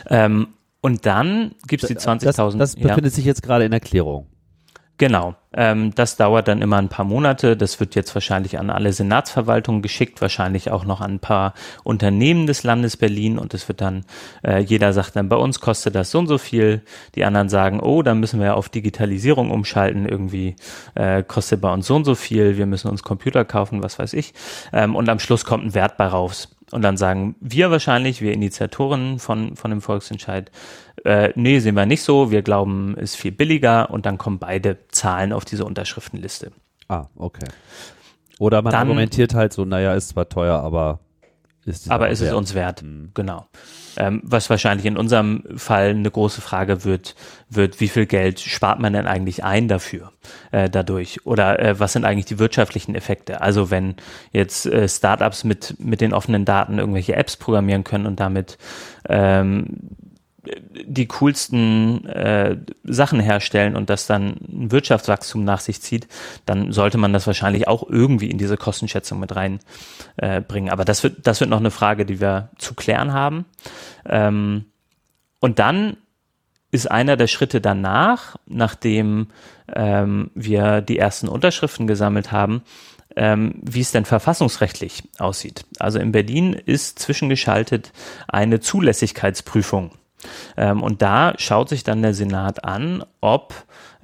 Ähm, 0.09 0.47
und 0.81 1.05
dann 1.05 1.55
gibt 1.67 1.83
es 1.83 1.89
die 1.89 1.95
20.000. 1.95 2.23
Das, 2.25 2.35
das 2.35 2.75
befindet 2.75 3.05
ja. 3.05 3.15
sich 3.15 3.25
jetzt 3.25 3.41
gerade 3.41 3.65
in 3.65 3.73
Erklärung. 3.73 4.27
Genau. 4.97 5.35
Ähm, 5.53 5.93
das 5.93 6.15
dauert 6.15 6.47
dann 6.47 6.61
immer 6.61 6.77
ein 6.77 6.87
paar 6.87 7.03
Monate. 7.03 7.57
Das 7.57 7.79
wird 7.81 7.95
jetzt 7.95 8.15
wahrscheinlich 8.15 8.59
an 8.59 8.69
alle 8.69 8.93
Senatsverwaltungen 8.93 9.81
geschickt, 9.81 10.21
wahrscheinlich 10.21 10.71
auch 10.71 10.85
noch 10.85 11.01
an 11.01 11.15
ein 11.15 11.19
paar 11.19 11.53
Unternehmen 11.83 12.47
des 12.47 12.63
Landes 12.63 12.95
Berlin. 12.95 13.37
Und 13.37 13.53
es 13.53 13.67
wird 13.67 13.81
dann, 13.81 14.05
äh, 14.45 14.59
jeder 14.59 14.93
sagt 14.93 15.17
dann, 15.17 15.27
bei 15.27 15.35
uns 15.35 15.59
kostet 15.59 15.95
das 15.95 16.11
so 16.11 16.19
und 16.19 16.27
so 16.27 16.37
viel. 16.37 16.81
Die 17.15 17.25
anderen 17.25 17.49
sagen, 17.49 17.81
oh, 17.81 18.03
dann 18.03 18.21
müssen 18.21 18.39
wir 18.39 18.55
auf 18.55 18.69
Digitalisierung 18.69 19.51
umschalten. 19.51 20.07
Irgendwie 20.07 20.55
äh, 20.95 21.23
kostet 21.23 21.59
bei 21.59 21.73
uns 21.73 21.87
so 21.87 21.95
und 21.95 22.05
so 22.05 22.15
viel. 22.15 22.57
Wir 22.57 22.65
müssen 22.65 22.89
uns 22.89 23.03
Computer 23.03 23.43
kaufen, 23.43 23.83
was 23.83 23.99
weiß 23.99 24.13
ich. 24.13 24.33
Ähm, 24.71 24.95
und 24.95 25.09
am 25.09 25.19
Schluss 25.19 25.43
kommt 25.43 25.65
ein 25.65 25.73
Wert 25.73 25.97
bei 25.97 26.07
raus. 26.07 26.54
Und 26.71 26.81
dann 26.81 26.97
sagen 26.97 27.35
wir 27.39 27.69
wahrscheinlich, 27.71 28.21
wir 28.21 28.33
Initiatoren 28.33 29.19
von, 29.19 29.55
von 29.55 29.71
dem 29.71 29.81
Volksentscheid, 29.81 30.51
äh, 31.03 31.31
nee, 31.35 31.59
sehen 31.59 31.75
wir 31.75 31.85
nicht 31.85 32.01
so, 32.01 32.31
wir 32.31 32.41
glauben, 32.41 32.95
ist 32.97 33.15
viel 33.15 33.31
billiger 33.31 33.91
und 33.91 34.05
dann 34.05 34.17
kommen 34.17 34.39
beide 34.39 34.77
Zahlen 34.89 35.31
auf 35.31 35.45
diese 35.45 35.65
Unterschriftenliste. 35.65 36.51
Ah, 36.87 37.05
okay. 37.15 37.47
Oder 38.39 38.61
man 38.61 38.71
dann, 38.71 38.81
argumentiert 38.81 39.33
halt 39.33 39.53
so, 39.53 39.65
naja, 39.65 39.93
ist 39.93 40.09
zwar 40.09 40.27
teuer, 40.27 40.59
aber 40.59 40.99
ist 41.65 41.89
aber 41.89 42.09
ist 42.09 42.21
wert. 42.21 42.31
es 42.31 42.37
uns 42.37 42.53
wert. 42.53 42.83
Mhm. 42.83 43.11
Genau. 43.13 43.47
Ähm, 43.97 44.21
was 44.23 44.49
wahrscheinlich 44.49 44.85
in 44.85 44.97
unserem 44.97 45.43
Fall 45.55 45.89
eine 45.89 46.11
große 46.11 46.41
Frage 46.41 46.83
wird, 46.83 47.15
wird, 47.49 47.79
wie 47.79 47.87
viel 47.87 48.05
Geld 48.05 48.39
spart 48.39 48.79
man 48.79 48.93
denn 48.93 49.07
eigentlich 49.07 49.43
ein 49.43 49.67
dafür, 49.67 50.11
äh, 50.51 50.69
dadurch? 50.69 51.25
Oder 51.25 51.59
äh, 51.59 51.79
was 51.79 51.93
sind 51.93 52.05
eigentlich 52.05 52.25
die 52.25 52.39
wirtschaftlichen 52.39 52.93
Effekte? 52.93 53.41
Also 53.41 53.71
wenn 53.71 53.95
jetzt 54.31 54.65
äh, 54.65 54.87
Startups 54.87 55.43
mit, 55.43 55.75
mit 55.79 56.01
den 56.01 56.13
offenen 56.13 56.45
Daten 56.45 56.77
irgendwelche 56.77 57.15
Apps 57.15 57.37
programmieren 57.37 57.83
können 57.83 58.05
und 58.05 58.19
damit 58.19 58.57
ähm, 59.07 59.65
die 60.85 61.07
coolsten 61.07 62.05
äh, 62.05 62.57
Sachen 62.83 63.19
herstellen 63.19 63.75
und 63.75 63.89
das 63.89 64.07
dann 64.07 64.37
ein 64.47 64.71
Wirtschaftswachstum 64.71 65.43
nach 65.43 65.59
sich 65.59 65.81
zieht, 65.81 66.07
dann 66.45 66.71
sollte 66.71 66.97
man 66.97 67.13
das 67.13 67.27
wahrscheinlich 67.27 67.67
auch 67.67 67.87
irgendwie 67.87 68.29
in 68.29 68.37
diese 68.37 68.57
Kostenschätzung 68.57 69.19
mit 69.19 69.35
reinbringen. 69.35 70.67
Äh, 70.67 70.71
Aber 70.71 70.85
das 70.85 71.03
wird, 71.03 71.25
das 71.27 71.39
wird 71.39 71.49
noch 71.49 71.59
eine 71.59 71.71
Frage, 71.71 72.05
die 72.05 72.19
wir 72.19 72.49
zu 72.57 72.73
klären 72.73 73.13
haben. 73.13 73.45
Ähm, 74.05 74.65
und 75.39 75.59
dann 75.59 75.97
ist 76.71 76.91
einer 76.91 77.15
der 77.15 77.27
Schritte 77.27 77.61
danach, 77.61 78.35
nachdem 78.47 79.27
ähm, 79.73 80.31
wir 80.35 80.81
die 80.81 80.99
ersten 80.99 81.27
Unterschriften 81.27 81.87
gesammelt 81.87 82.31
haben, 82.31 82.63
ähm, 83.15 83.55
wie 83.61 83.81
es 83.81 83.91
denn 83.91 84.05
verfassungsrechtlich 84.05 85.03
aussieht. 85.17 85.65
Also 85.79 85.99
in 85.99 86.11
Berlin 86.11 86.53
ist 86.53 86.99
zwischengeschaltet 86.99 87.91
eine 88.27 88.59
Zulässigkeitsprüfung 88.59 89.91
ähm, 90.57 90.83
und 90.83 91.01
da 91.01 91.33
schaut 91.37 91.69
sich 91.69 91.83
dann 91.83 92.01
der 92.01 92.13
Senat 92.13 92.63
an, 92.63 93.03
ob 93.21 93.53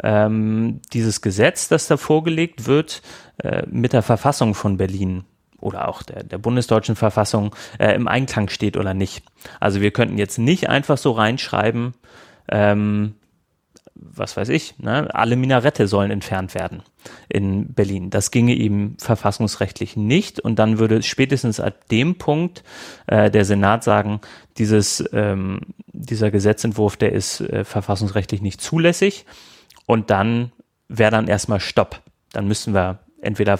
ähm, 0.03 0.81
dieses 0.93 1.21
Gesetz, 1.21 1.67
das 1.67 1.87
da 1.87 1.97
vorgelegt 1.97 2.65
wird, 2.65 3.01
äh, 3.43 3.63
mit 3.67 3.93
der 3.93 4.01
Verfassung 4.01 4.55
von 4.55 4.77
Berlin 4.77 5.23
oder 5.59 5.87
auch 5.87 6.03
der, 6.03 6.23
der 6.23 6.37
bundesdeutschen 6.37 6.95
Verfassung 6.95 7.55
äh, 7.79 7.93
im 7.93 8.07
Einklang 8.07 8.49
steht 8.49 8.77
oder 8.77 8.93
nicht. 8.93 9.23
Also 9.59 9.81
wir 9.81 9.91
könnten 9.91 10.17
jetzt 10.17 10.39
nicht 10.39 10.69
einfach 10.69 10.97
so 10.97 11.11
reinschreiben, 11.11 11.93
ähm, 12.49 13.15
was 14.01 14.35
weiß 14.35 14.49
ich, 14.49 14.77
ne, 14.79 15.13
alle 15.13 15.35
Minarette 15.35 15.87
sollen 15.87 16.11
entfernt 16.11 16.55
werden 16.55 16.83
in 17.29 17.73
Berlin. 17.73 18.09
Das 18.09 18.31
ginge 18.31 18.53
ihm 18.53 18.95
verfassungsrechtlich 18.97 19.95
nicht 19.95 20.39
und 20.39 20.57
dann 20.59 20.79
würde 20.79 21.03
spätestens 21.03 21.59
ab 21.59 21.87
dem 21.89 22.17
Punkt 22.17 22.63
äh, 23.07 23.29
der 23.29 23.45
Senat 23.45 23.83
sagen, 23.83 24.19
dieses, 24.57 25.03
ähm, 25.13 25.61
dieser 25.87 26.31
Gesetzentwurf, 26.31 26.97
der 26.97 27.13
ist 27.13 27.41
äh, 27.41 27.63
verfassungsrechtlich 27.63 28.41
nicht 28.41 28.59
zulässig 28.59 29.25
und 29.85 30.09
dann 30.09 30.51
wäre 30.87 31.11
dann 31.11 31.27
erstmal 31.27 31.59
Stopp. 31.59 32.01
Dann 32.33 32.47
müssen 32.47 32.73
wir 32.73 32.99
entweder, 33.21 33.59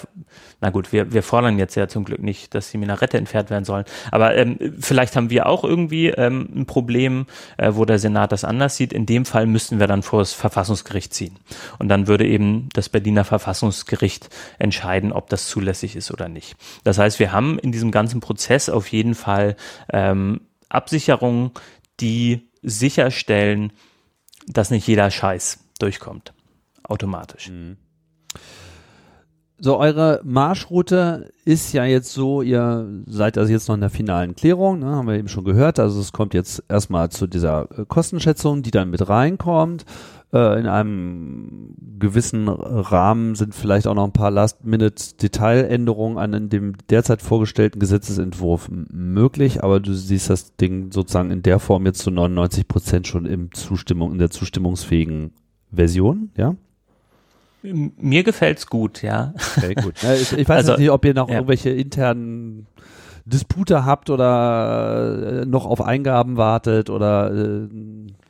na 0.59 0.69
gut, 0.69 0.91
wir, 0.91 1.13
wir 1.13 1.23
fordern 1.23 1.57
jetzt 1.57 1.75
ja 1.75 1.87
zum 1.87 2.03
Glück 2.03 2.21
nicht, 2.21 2.53
dass 2.53 2.71
die 2.71 2.77
Minarette 2.77 3.17
entfernt 3.17 3.49
werden 3.49 3.65
sollen, 3.65 3.85
aber 4.11 4.35
ähm, 4.35 4.57
vielleicht 4.79 5.15
haben 5.15 5.29
wir 5.29 5.45
auch 5.45 5.63
irgendwie 5.63 6.07
ähm, 6.07 6.49
ein 6.53 6.65
Problem, 6.65 7.27
äh, 7.57 7.71
wo 7.73 7.85
der 7.85 7.99
Senat 7.99 8.31
das 8.31 8.43
anders 8.43 8.75
sieht. 8.75 8.93
In 8.93 9.05
dem 9.05 9.25
Fall 9.25 9.45
müssten 9.45 9.79
wir 9.79 9.87
dann 9.87 10.03
vor 10.03 10.19
das 10.19 10.33
Verfassungsgericht 10.33 11.13
ziehen. 11.13 11.37
Und 11.79 11.89
dann 11.89 12.07
würde 12.07 12.27
eben 12.27 12.69
das 12.73 12.89
Berliner 12.89 13.23
Verfassungsgericht 13.23 14.29
entscheiden, 14.59 15.11
ob 15.11 15.29
das 15.29 15.47
zulässig 15.47 15.95
ist 15.95 16.11
oder 16.11 16.27
nicht. 16.27 16.55
Das 16.83 16.97
heißt, 16.97 17.19
wir 17.19 17.31
haben 17.31 17.59
in 17.59 17.71
diesem 17.71 17.91
ganzen 17.91 18.19
Prozess 18.19 18.69
auf 18.69 18.87
jeden 18.87 19.15
Fall 19.15 19.55
ähm, 19.91 20.41
Absicherungen, 20.69 21.51
die 21.99 22.49
sicherstellen, 22.61 23.73
dass 24.47 24.71
nicht 24.71 24.87
jeder 24.87 25.09
Scheiß 25.11 25.59
durchkommt. 25.79 26.33
Automatisch. 26.83 27.49
Mhm. 27.49 27.77
So, 29.63 29.77
eure 29.77 30.21
Marschroute 30.23 31.31
ist 31.45 31.71
ja 31.71 31.85
jetzt 31.85 32.11
so, 32.13 32.41
ihr 32.41 33.03
seid 33.05 33.37
also 33.37 33.51
jetzt 33.51 33.67
noch 33.67 33.75
in 33.75 33.81
der 33.81 33.91
finalen 33.91 34.33
Klärung, 34.33 34.79
ne, 34.79 34.87
haben 34.87 35.07
wir 35.07 35.13
eben 35.13 35.27
schon 35.27 35.43
gehört. 35.43 35.77
Also 35.77 35.99
es 35.99 36.11
kommt 36.11 36.33
jetzt 36.33 36.63
erstmal 36.67 37.11
zu 37.11 37.27
dieser 37.27 37.69
äh, 37.77 37.85
Kostenschätzung, 37.87 38.63
die 38.63 38.71
dann 38.71 38.89
mit 38.89 39.07
reinkommt. 39.07 39.85
Äh, 40.33 40.59
in 40.59 40.65
einem 40.65 41.75
gewissen 41.99 42.49
Rahmen 42.49 43.35
sind 43.35 43.53
vielleicht 43.53 43.85
auch 43.85 43.93
noch 43.93 44.05
ein 44.05 44.13
paar 44.13 44.31
Last-Minute-Detailänderungen 44.31 46.17
an 46.17 46.49
dem 46.49 46.73
derzeit 46.89 47.21
vorgestellten 47.21 47.79
Gesetzesentwurf 47.79 48.67
möglich, 48.71 49.63
aber 49.63 49.79
du 49.79 49.93
siehst 49.93 50.31
das 50.31 50.55
Ding 50.55 50.91
sozusagen 50.91 51.29
in 51.29 51.43
der 51.43 51.59
Form 51.59 51.85
jetzt 51.85 51.99
zu 51.99 52.09
99 52.09 52.67
Prozent 52.67 53.05
schon 53.05 53.27
im 53.27 53.51
Zustimmung, 53.53 54.11
in 54.11 54.17
der 54.17 54.31
zustimmungsfähigen 54.31 55.33
Version, 55.71 56.31
ja? 56.35 56.55
Mir 57.63 58.23
gefällt's 58.23 58.67
gut, 58.67 59.01
ja. 59.01 59.33
Okay, 59.57 59.75
gut. 59.75 59.95
Ja, 60.01 60.13
ich, 60.13 60.31
weiß 60.31 60.67
also, 60.67 60.77
nicht, 60.77 60.89
ob 60.89 61.05
ihr 61.05 61.13
noch 61.13 61.29
ja. 61.29 61.35
irgendwelche 61.35 61.69
internen 61.69 62.67
Dispute 63.25 63.85
habt 63.85 64.09
oder 64.09 65.41
äh, 65.41 65.45
noch 65.45 65.65
auf 65.65 65.81
Eingaben 65.81 66.37
wartet 66.37 66.89
oder 66.89 67.31
äh, 67.31 67.67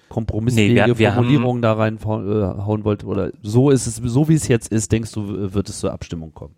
kompromissfähige 0.09 0.87
nee, 0.87 0.97
wir, 0.97 1.13
Formulierungen 1.13 1.61
da 1.61 1.73
reinhauen 1.73 2.81
äh, 2.81 2.85
wollt 2.85 3.05
oder 3.05 3.31
so 3.41 3.69
ist 3.69 3.87
es, 3.87 3.95
so 3.95 4.27
wie 4.27 4.33
es 4.33 4.49
jetzt 4.49 4.69
ist, 4.69 4.91
denkst 4.91 5.13
du, 5.13 5.53
wird 5.53 5.69
es 5.69 5.79
zur 5.79 5.93
Abstimmung 5.93 6.33
kommen? 6.33 6.55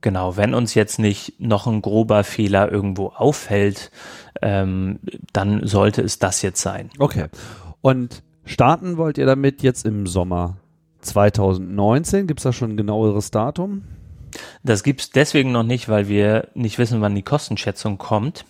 Genau, 0.00 0.36
wenn 0.36 0.54
uns 0.54 0.74
jetzt 0.74 0.98
nicht 0.98 1.40
noch 1.40 1.66
ein 1.66 1.82
grober 1.82 2.24
Fehler 2.24 2.70
irgendwo 2.70 3.08
auffällt, 3.08 3.90
ähm, 4.42 5.00
dann 5.32 5.66
sollte 5.66 6.02
es 6.02 6.18
das 6.18 6.42
jetzt 6.42 6.60
sein. 6.60 6.90
Okay. 6.98 7.26
Und 7.80 8.22
starten 8.44 8.96
wollt 8.98 9.18
ihr 9.18 9.26
damit 9.26 9.62
jetzt 9.62 9.86
im 9.86 10.06
Sommer 10.06 10.58
2019. 11.04 12.26
Gibt 12.26 12.40
es 12.40 12.44
da 12.44 12.52
schon 12.52 12.72
ein 12.72 12.76
genaueres 12.76 13.30
Datum? 13.30 13.82
Das 14.62 14.82
gibt 14.82 15.00
es 15.00 15.10
deswegen 15.10 15.52
noch 15.52 15.62
nicht, 15.62 15.88
weil 15.88 16.08
wir 16.08 16.48
nicht 16.54 16.78
wissen, 16.78 17.00
wann 17.00 17.14
die 17.14 17.22
Kostenschätzung 17.22 17.98
kommt. 17.98 18.44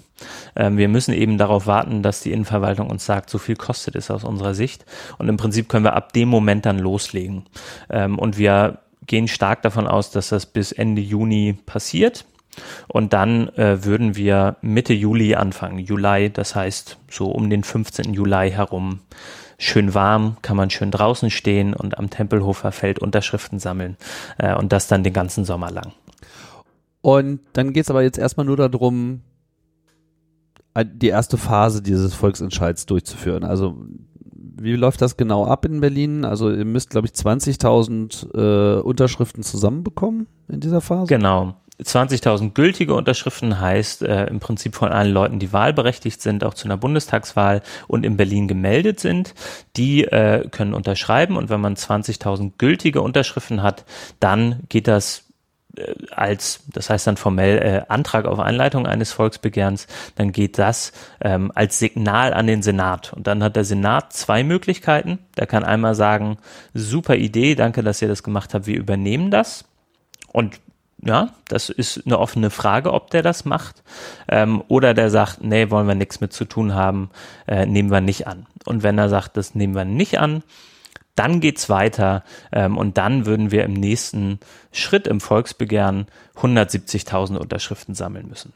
Ähm, 0.57 0.77
wir 0.77 0.89
müssen 0.89 1.13
eben 1.13 1.39
darauf 1.39 1.67
warten, 1.67 2.03
dass 2.03 2.21
die 2.21 2.33
Innenverwaltung 2.33 2.89
uns 2.89 3.05
sagt, 3.05 3.31
so 3.31 3.39
viel 3.39 3.57
kostet 3.57 3.97
es 3.97 4.11
aus 4.11 4.25
unserer 4.25 4.55
Sicht. 4.55 4.87
Und 5.19 5.29
im 5.29 5.37
Prinzip 5.37 5.69
können 5.69 5.85
wir 5.85 5.95
ab 5.95 6.13
dem 6.13 6.29
Moment 6.29 6.67
dann 6.67 6.79
loslegen. 6.79 7.45
Ähm, 7.91 8.19
und 8.19 8.39
wir 8.39 8.79
gehen 9.07 9.29
stark 9.29 9.63
davon 9.63 9.87
aus, 9.87 10.11
dass 10.11 10.29
das 10.29 10.47
bis 10.47 10.73
Ende 10.73 11.03
Juni 11.03 11.59
passiert. 11.67 12.25
Und 12.87 13.13
dann 13.13 13.49
äh, 13.57 13.85
würden 13.85 14.15
wir 14.15 14.57
Mitte 14.61 14.95
Juli 14.95 15.35
anfangen. 15.35 15.79
Juli, 15.79 16.31
das 16.31 16.55
heißt 16.55 16.99
so 17.11 17.27
um 17.27 17.51
den 17.51 17.65
15. 17.65 18.15
Juli 18.15 18.53
herum 18.53 19.01
schön 19.59 19.95
warm, 19.95 20.37
kann 20.43 20.57
man 20.57 20.71
schön 20.71 20.91
draußen 20.91 21.31
stehen 21.31 21.75
und 21.75 21.99
am 21.99 22.11
Tempelhofer 22.11 22.73
Feld 22.73 22.99
Unterschriften 22.99 23.59
sammeln 23.59 23.97
äh, 24.39 24.55
und 24.55 24.73
das 24.73 24.89
dann 24.89 25.05
den 25.05 25.13
ganzen 25.13 25.45
Sommer 25.45 25.71
lang. 25.71 25.93
Und 27.01 27.41
dann 27.53 27.73
geht 27.73 27.85
es 27.85 27.91
aber 27.91 28.03
jetzt 28.03 28.19
erstmal 28.19 28.47
nur 28.47 28.57
darum, 28.57 29.21
die 30.83 31.09
erste 31.09 31.37
Phase 31.37 31.83
dieses 31.83 32.15
Volksentscheids 32.15 32.87
durchzuführen. 32.87 33.45
Also 33.45 33.77
wie 34.57 34.75
läuft 34.75 35.03
das 35.03 35.17
genau 35.17 35.45
ab 35.45 35.65
in 35.65 35.81
Berlin? 35.81 36.25
Also 36.25 36.51
ihr 36.51 36.65
müsst, 36.65 36.91
glaube 36.91 37.07
ich, 37.07 37.13
20.000 37.13 38.79
äh, 38.79 38.81
Unterschriften 38.81 39.43
zusammenbekommen 39.43 40.27
in 40.49 40.61
dieser 40.61 40.81
Phase. 40.81 41.07
Genau. 41.07 41.57
20.000 41.83 42.53
gültige 42.53 42.95
Unterschriften 42.95 43.61
heißt 43.61 44.03
äh, 44.03 44.27
im 44.27 44.39
Prinzip 44.39 44.77
von 44.77 44.93
allen 44.93 45.13
Leuten, 45.13 45.39
die 45.41 45.53
wahlberechtigt 45.53 46.23
sind, 46.23 46.45
auch 46.45 46.55
zu 46.55 46.67
einer 46.67 46.77
Bundestagswahl 46.77 47.63
und 47.89 48.07
in 48.07 48.17
Berlin 48.17 48.47
gemeldet 48.47 49.01
sind, 49.01 49.35
die 49.77 50.05
äh, 50.05 50.49
können 50.49 50.73
unterschreiben 50.73 51.37
und 51.37 51.51
wenn 51.51 51.61
man 51.61 51.75
20.000 51.75 52.53
gültige 52.59 53.03
Unterschriften 53.03 53.63
hat, 53.63 53.85
dann 54.21 54.61
geht 54.69 54.87
das 54.87 55.25
äh, 55.77 55.95
als, 56.13 56.61
das 56.73 56.91
heißt 56.91 57.09
dann 57.09 57.17
formell 57.17 57.59
äh, 57.59 57.83
Antrag 57.89 58.27
auf 58.27 58.39
Einleitung 58.39 58.87
eines 58.87 59.13
Volksbegehrens, 59.13 59.89
dann 60.15 60.31
geht 60.31 60.59
das 60.59 60.93
ähm, 61.21 61.51
als 61.57 61.81
Signal 61.81 62.35
an 62.35 62.47
den 62.47 62.63
Senat. 62.63 63.13
Und 63.13 63.27
dann 63.27 63.43
hat 63.43 63.57
der 63.57 63.65
Senat 63.65 64.13
zwei 64.13 64.45
Möglichkeiten. 64.45 65.19
Der 65.37 65.49
kann 65.49 65.65
einmal 65.65 65.97
sagen, 65.97 66.39
super 66.73 67.17
Idee, 67.17 67.57
danke, 67.57 67.83
dass 67.83 68.01
ihr 68.01 68.09
das 68.09 68.23
gemacht 68.23 68.55
habt, 68.55 68.67
wir 68.67 68.79
übernehmen 68.79 69.33
das. 69.33 69.65
Und 70.33 70.61
ja, 71.05 71.31
das 71.49 71.69
ist 71.69 72.07
eine 72.07 72.19
offene 72.19 72.51
Frage, 72.51 72.93
ob 72.93 73.11
der 73.11 73.23
das 73.23 73.45
macht. 73.45 73.83
Ähm, 74.29 74.63
oder 74.69 74.95
der 74.95 75.11
sagt, 75.11 75.43
nee, 75.43 75.71
wollen 75.71 75.87
wir 75.87 75.95
nichts 75.95 76.21
mit 76.21 76.33
zu 76.33 76.47
tun 76.47 76.75
haben, 76.75 77.11
äh, 77.47 77.67
nehmen 77.67 77.91
wir 77.91 78.01
nicht 78.01 78.27
an. 78.27 78.47
Und 78.65 78.83
wenn 78.83 78.97
er 78.99 79.09
sagt, 79.09 79.37
das 79.37 79.55
nehmen 79.55 79.75
wir 79.75 79.85
nicht 79.85 80.19
an, 80.19 80.43
dann 81.15 81.41
geht's 81.41 81.69
weiter 81.69 82.25
ähm, 82.53 82.77
und 82.79 82.99
dann 82.99 83.27
würden 83.27 83.51
wir 83.51 83.65
im 83.65 83.75
nächsten 83.75 84.41
Schritt 84.73 85.07
im 85.07 85.21
Volksbegehren 85.21 86.07
170.000 86.37 87.37
Unterschriften 87.37 87.95
sammeln 87.95 88.29
müssen. 88.29 88.53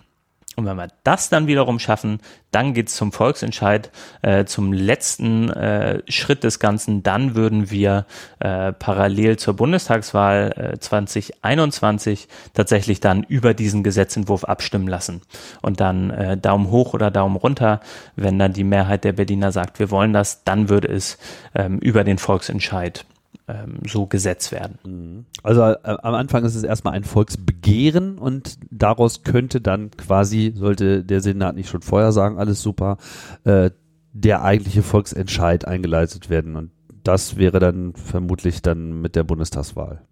Und 0.58 0.66
wenn 0.66 0.76
wir 0.76 0.88
das 1.04 1.28
dann 1.28 1.46
wiederum 1.46 1.78
schaffen, 1.78 2.18
dann 2.50 2.74
geht's 2.74 2.96
zum 2.96 3.12
Volksentscheid, 3.12 3.92
äh, 4.22 4.44
zum 4.44 4.72
letzten 4.72 5.50
äh, 5.50 6.02
Schritt 6.10 6.42
des 6.42 6.58
Ganzen. 6.58 7.04
Dann 7.04 7.36
würden 7.36 7.70
wir 7.70 8.06
äh, 8.40 8.72
parallel 8.72 9.36
zur 9.36 9.54
Bundestagswahl 9.54 10.72
äh, 10.74 10.78
2021 10.80 12.26
tatsächlich 12.54 12.98
dann 12.98 13.22
über 13.22 13.54
diesen 13.54 13.84
Gesetzentwurf 13.84 14.42
abstimmen 14.42 14.88
lassen. 14.88 15.22
Und 15.62 15.78
dann 15.78 16.10
äh, 16.10 16.36
Daumen 16.36 16.72
hoch 16.72 16.92
oder 16.92 17.12
Daumen 17.12 17.36
runter. 17.36 17.78
Wenn 18.16 18.40
dann 18.40 18.52
die 18.52 18.64
Mehrheit 18.64 19.04
der 19.04 19.12
Berliner 19.12 19.52
sagt, 19.52 19.78
wir 19.78 19.92
wollen 19.92 20.12
das, 20.12 20.42
dann 20.42 20.68
würde 20.68 20.88
es 20.88 21.18
ähm, 21.54 21.78
über 21.78 22.02
den 22.02 22.18
Volksentscheid 22.18 23.06
ähm, 23.48 23.78
so 23.86 24.06
gesetzt 24.06 24.52
werden. 24.52 24.78
Mhm. 24.84 25.24
Also 25.42 25.62
äh, 25.62 25.78
am 25.82 26.14
Anfang 26.14 26.44
ist 26.44 26.54
es 26.54 26.62
erstmal 26.62 26.94
ein 26.94 27.04
Volksbegehren 27.04 28.18
und 28.18 28.58
daraus 28.70 29.22
könnte 29.22 29.60
dann 29.60 29.90
quasi, 29.92 30.52
sollte 30.54 31.04
der 31.04 31.20
Senat 31.20 31.56
nicht 31.56 31.68
schon 31.68 31.82
vorher 31.82 32.12
sagen, 32.12 32.38
alles 32.38 32.62
super, 32.62 32.98
äh, 33.44 33.70
der 34.12 34.42
eigentliche 34.42 34.82
Volksentscheid 34.82 35.66
eingeleitet 35.66 36.30
werden. 36.30 36.56
Und 36.56 36.70
das 37.04 37.36
wäre 37.36 37.58
dann 37.58 37.94
vermutlich 37.94 38.62
dann 38.62 39.00
mit 39.00 39.16
der 39.16 39.24
Bundestagswahl. 39.24 40.02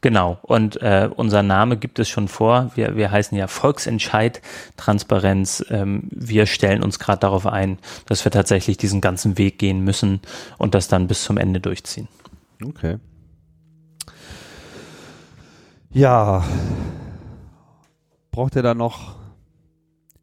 Genau, 0.00 0.38
und 0.42 0.80
äh, 0.80 1.08
unser 1.14 1.42
Name 1.42 1.76
gibt 1.76 1.98
es 1.98 2.08
schon 2.08 2.28
vor. 2.28 2.70
Wir, 2.74 2.96
wir 2.96 3.10
heißen 3.10 3.36
ja 3.36 3.48
Volksentscheid 3.48 4.40
Transparenz. 4.76 5.64
Ähm, 5.70 6.08
wir 6.10 6.46
stellen 6.46 6.82
uns 6.82 6.98
gerade 6.98 7.20
darauf 7.20 7.46
ein, 7.46 7.78
dass 8.06 8.24
wir 8.24 8.30
tatsächlich 8.32 8.76
diesen 8.76 9.00
ganzen 9.00 9.38
Weg 9.38 9.58
gehen 9.58 9.80
müssen 9.80 10.20
und 10.56 10.74
das 10.74 10.88
dann 10.88 11.08
bis 11.08 11.24
zum 11.24 11.36
Ende 11.36 11.60
durchziehen. 11.60 12.08
Okay. 12.64 12.98
Ja. 15.90 16.44
Braucht 18.30 18.56
ihr 18.56 18.62
da 18.62 18.74
noch 18.74 19.16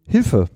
Hilfe? 0.05 0.47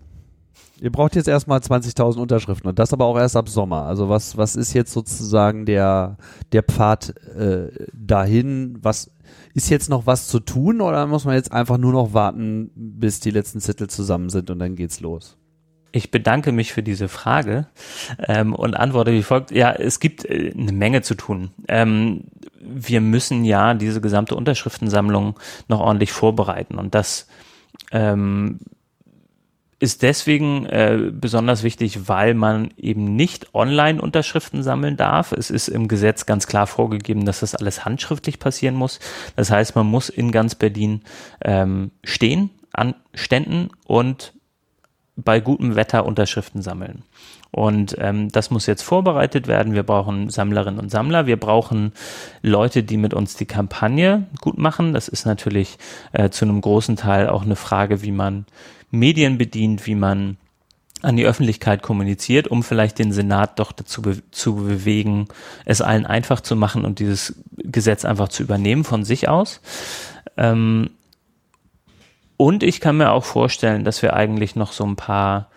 Ihr 0.81 0.91
braucht 0.91 1.15
jetzt 1.15 1.27
erstmal 1.27 1.59
20.000 1.59 2.19
Unterschriften 2.19 2.69
und 2.69 2.79
das 2.79 2.93
aber 2.93 3.05
auch 3.05 3.17
erst 3.17 3.35
ab 3.35 3.49
Sommer. 3.49 3.83
Also 3.83 4.07
was, 4.07 4.37
was 4.37 4.55
ist 4.55 4.73
jetzt 4.73 4.93
sozusagen 4.93 5.65
der, 5.65 6.17
der 6.53 6.63
Pfad 6.63 7.15
äh, 7.35 7.67
dahin? 7.93 8.77
Was 8.81 9.11
ist 9.53 9.69
jetzt 9.69 9.89
noch 9.89 10.05
was 10.05 10.27
zu 10.27 10.39
tun 10.39 10.79
oder 10.79 11.05
muss 11.07 11.25
man 11.25 11.35
jetzt 11.35 11.51
einfach 11.51 11.77
nur 11.77 11.91
noch 11.91 12.13
warten, 12.13 12.71
bis 12.75 13.19
die 13.19 13.31
letzten 13.31 13.59
Zettel 13.59 13.89
zusammen 13.89 14.29
sind 14.29 14.49
und 14.49 14.59
dann 14.59 14.75
geht's 14.75 15.01
los? 15.01 15.38
Ich 15.91 16.11
bedanke 16.11 16.51
mich 16.51 16.73
für 16.73 16.83
diese 16.83 17.07
Frage 17.07 17.67
ähm, 18.27 18.53
und 18.53 18.75
antworte 18.75 19.11
wie 19.11 19.23
folgt. 19.23 19.51
Ja, 19.51 19.71
es 19.71 19.99
gibt 19.99 20.25
äh, 20.25 20.53
eine 20.55 20.71
Menge 20.71 21.01
zu 21.01 21.15
tun. 21.15 21.51
Ähm, 21.67 22.25
wir 22.59 23.01
müssen 23.01 23.45
ja 23.45 23.73
diese 23.73 24.01
gesamte 24.01 24.35
Unterschriftensammlung 24.35 25.39
noch 25.67 25.79
ordentlich 25.79 26.11
vorbereiten 26.11 26.77
und 26.77 26.93
das 26.93 27.27
ähm, 27.91 28.59
ist 29.79 30.03
deswegen 30.03 30.65
äh, 30.65 31.09
besonders 31.11 31.63
wichtig, 31.63 32.09
weil 32.09 32.33
man 32.33 32.71
eben 32.77 33.15
nicht 33.15 33.55
online 33.55 34.01
Unterschriften 34.01 34.61
sammeln 34.61 34.97
darf. 34.97 35.31
Es 35.31 35.49
ist 35.49 35.69
im 35.69 35.87
Gesetz 35.87 36.25
ganz 36.25 36.47
klar 36.47 36.67
vorgegeben, 36.67 37.25
dass 37.25 37.39
das 37.39 37.55
alles 37.55 37.85
handschriftlich 37.85 38.39
passieren 38.39 38.75
muss. 38.75 38.99
Das 39.37 39.51
heißt, 39.51 39.75
man 39.75 39.87
muss 39.87 40.09
in 40.09 40.31
ganz 40.31 40.55
Berlin 40.55 41.01
ähm, 41.41 41.91
stehen 42.03 42.49
an 42.73 42.93
Ständen 43.13 43.69
und 43.85 44.33
bei 45.23 45.39
gutem 45.39 45.75
Wetter 45.75 46.05
Unterschriften 46.05 46.61
sammeln. 46.61 47.03
Und 47.51 47.95
ähm, 47.99 48.29
das 48.31 48.51
muss 48.51 48.67
jetzt 48.67 48.83
vorbereitet 48.83 49.47
werden. 49.47 49.73
Wir 49.73 49.83
brauchen 49.83 50.29
Sammlerinnen 50.29 50.79
und 50.79 50.91
Sammler. 50.91 51.25
Wir 51.25 51.37
brauchen 51.37 51.93
Leute, 52.43 52.83
die 52.83 52.97
mit 52.97 53.13
uns 53.13 53.35
die 53.35 53.47
Kampagne 53.47 54.27
gut 54.39 54.57
machen. 54.57 54.93
Das 54.93 55.07
ist 55.07 55.25
natürlich 55.25 55.77
äh, 56.11 56.29
zu 56.29 56.45
einem 56.45 56.61
großen 56.61 56.95
Teil 56.95 57.27
auch 57.27 57.43
eine 57.43 57.55
Frage, 57.55 58.03
wie 58.03 58.11
man 58.11 58.45
Medien 58.91 59.37
bedient, 59.37 59.87
wie 59.87 59.95
man 59.95 60.37
an 61.01 61.15
die 61.15 61.25
Öffentlichkeit 61.25 61.81
kommuniziert, 61.81 62.49
um 62.49 62.61
vielleicht 62.61 62.99
den 62.99 63.11
Senat 63.13 63.57
doch 63.57 63.71
dazu 63.71 64.01
be 64.01 64.21
zu 64.31 64.55
bewegen, 64.55 65.27
es 65.65 65.81
allen 65.81 66.05
einfach 66.05 66.41
zu 66.41 66.55
machen 66.55 66.83
und 66.83 66.99
dieses 66.99 67.41
Gesetz 67.57 68.03
einfach 68.03 68.27
zu 68.27 68.43
übernehmen 68.43 68.83
von 68.83 69.05
sich 69.05 69.29
aus. 69.29 69.61
Ähm, 70.35 70.89
und 72.39 72.63
ich 72.63 72.79
kann 72.79 72.95
mir 72.95 73.11
auch 73.11 73.25
vorstellen, 73.25 73.83
dass 73.83 74.01
wir 74.01 74.13
eigentlich 74.13 74.55
noch 74.55 74.71
so 74.71 74.85
ein 74.85 74.95
paar, 74.95 75.49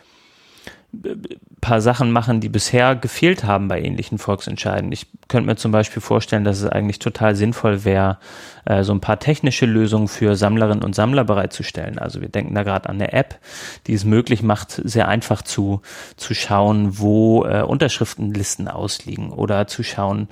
paar 1.61 1.81
Sachen 1.81 2.11
machen, 2.11 2.41
die 2.41 2.49
bisher 2.49 2.97
gefehlt 2.97 3.45
haben 3.45 3.69
bei 3.69 3.81
ähnlichen 3.81 4.19
Volksentscheiden. 4.19 4.91
Ich 4.91 5.07
könnte 5.29 5.47
mir 5.47 5.55
zum 5.55 5.71
Beispiel 5.71 6.03
vorstellen, 6.03 6.43
dass 6.43 6.59
es 6.59 6.67
eigentlich 6.69 6.99
total 6.99 7.37
sinnvoll 7.37 7.85
wäre, 7.85 8.19
äh, 8.65 8.83
so 8.83 8.93
ein 8.93 9.01
paar 9.01 9.21
technische 9.21 9.65
Lösungen 9.65 10.09
für 10.09 10.35
Sammlerinnen 10.35 10.83
und 10.83 10.97
Sammler 10.97 11.23
bereitzustellen. 11.23 12.01
Also 12.01 12.21
wir 12.21 12.29
denken 12.29 12.57
da 12.57 12.65
gerade 12.65 12.89
an 12.89 12.97
eine 12.97 13.13
App, 13.13 13.39
die 13.87 13.95
es 13.95 14.05
möglich 14.05 14.43
macht, 14.43 14.73
sehr 14.73 15.07
einfach 15.07 15.43
zu, 15.43 15.83
zu 16.17 16.35
schauen, 16.35 16.99
wo 16.99 17.45
äh, 17.45 17.63
Unterschriftenlisten 17.63 18.67
ausliegen 18.67 19.31
oder 19.31 19.69
zu 19.69 19.85
schauen, 19.85 20.27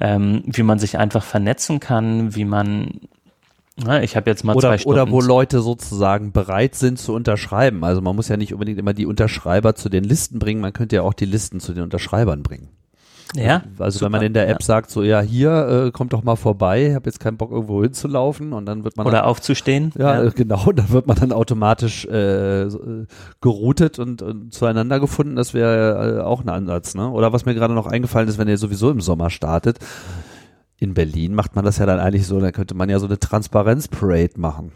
ähm, 0.00 0.44
wie 0.46 0.62
man 0.62 0.78
sich 0.78 0.98
einfach 0.98 1.24
vernetzen 1.24 1.80
kann, 1.80 2.36
wie 2.36 2.44
man 2.44 3.00
na, 3.76 4.02
ich 4.02 4.16
habe 4.16 4.30
jetzt 4.30 4.42
mal 4.42 4.56
oder, 4.56 4.68
zwei 4.68 4.78
Stunden. 4.78 5.00
Oder 5.00 5.10
wo 5.10 5.20
Leute 5.20 5.60
sozusagen 5.60 6.32
bereit 6.32 6.74
sind 6.74 6.98
zu 6.98 7.12
unterschreiben. 7.12 7.84
Also 7.84 8.00
man 8.00 8.16
muss 8.16 8.28
ja 8.28 8.38
nicht 8.38 8.54
unbedingt 8.54 8.78
immer 8.78 8.94
die 8.94 9.06
Unterschreiber 9.06 9.74
zu 9.74 9.90
den 9.90 10.04
Listen 10.04 10.38
bringen, 10.38 10.60
man 10.60 10.72
könnte 10.72 10.96
ja 10.96 11.02
auch 11.02 11.14
die 11.14 11.26
Listen 11.26 11.60
zu 11.60 11.74
den 11.74 11.82
Unterschreibern 11.82 12.42
bringen. 12.42 12.70
Ja. 13.34 13.62
Also 13.78 13.98
super, 13.98 14.06
wenn 14.06 14.12
man 14.12 14.22
in 14.22 14.34
der 14.34 14.48
App 14.48 14.60
ja. 14.60 14.64
sagt, 14.64 14.90
so 14.90 15.02
ja, 15.02 15.20
hier, 15.20 15.86
äh, 15.86 15.90
kommt 15.90 16.12
doch 16.12 16.22
mal 16.22 16.36
vorbei, 16.36 16.88
ich 16.88 16.94
habe 16.94 17.06
jetzt 17.06 17.18
keinen 17.18 17.36
Bock 17.36 17.50
irgendwo 17.50 17.82
hinzulaufen 17.82 18.52
und 18.52 18.66
dann 18.66 18.84
wird 18.84 18.96
man 18.96 19.06
Oder 19.06 19.18
dann, 19.18 19.26
aufzustehen. 19.26 19.92
Ja, 19.98 20.22
ja, 20.22 20.30
genau, 20.34 20.70
dann 20.72 20.90
wird 20.90 21.06
man 21.06 21.16
dann 21.16 21.32
automatisch 21.32 22.04
äh, 22.06 22.68
geroutet 23.40 23.98
und, 23.98 24.22
und 24.22 24.54
zueinander 24.54 25.00
gefunden, 25.00 25.36
das 25.36 25.54
wäre 25.54 26.18
äh, 26.18 26.22
auch 26.22 26.42
ein 26.42 26.48
Ansatz, 26.48 26.94
ne? 26.94 27.10
Oder 27.10 27.32
was 27.32 27.44
mir 27.44 27.54
gerade 27.54 27.74
noch 27.74 27.86
eingefallen 27.86 28.28
ist, 28.28 28.38
wenn 28.38 28.48
ihr 28.48 28.58
sowieso 28.58 28.90
im 28.90 29.00
Sommer 29.00 29.28
startet, 29.28 29.80
in 30.78 30.94
Berlin 30.94 31.34
macht 31.34 31.56
man 31.56 31.64
das 31.64 31.78
ja 31.78 31.86
dann 31.86 32.00
eigentlich 32.00 32.26
so, 32.26 32.38
da 32.40 32.52
könnte 32.52 32.74
man 32.74 32.88
ja 32.88 32.98
so 32.98 33.06
eine 33.06 33.18
Transparenz-Parade 33.18 34.38
machen. 34.38 34.72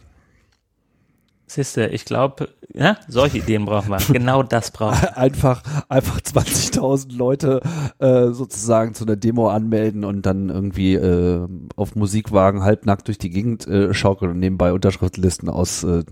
Siehste, 1.51 1.87
ich 1.89 2.05
glaube, 2.05 2.49
ja, 2.73 2.97
solche 3.09 3.39
Ideen 3.39 3.65
brauchen 3.65 3.91
wir. 3.91 3.99
Genau 4.13 4.45
das 4.45 4.71
brauchen 4.71 5.03
wir. 5.03 5.17
Einfach, 5.17 5.65
einfach 5.89 6.21
20.000 6.21 7.13
Leute 7.17 7.61
äh, 7.99 8.29
sozusagen 8.29 8.95
zu 8.95 9.05
einer 9.05 9.17
Demo 9.17 9.49
anmelden 9.49 10.05
und 10.05 10.27
dann 10.27 10.49
irgendwie 10.49 10.95
äh, 10.95 11.49
auf 11.75 11.97
Musikwagen 11.97 12.63
halbnackt 12.63 13.09
durch 13.09 13.19
die 13.19 13.31
Gegend 13.31 13.67
äh, 13.67 13.93
schaukeln 13.93 14.31
und 14.31 14.39
nebenbei 14.39 14.73
Unterschriftlisten 14.73 15.49
auslegen. 15.49 16.05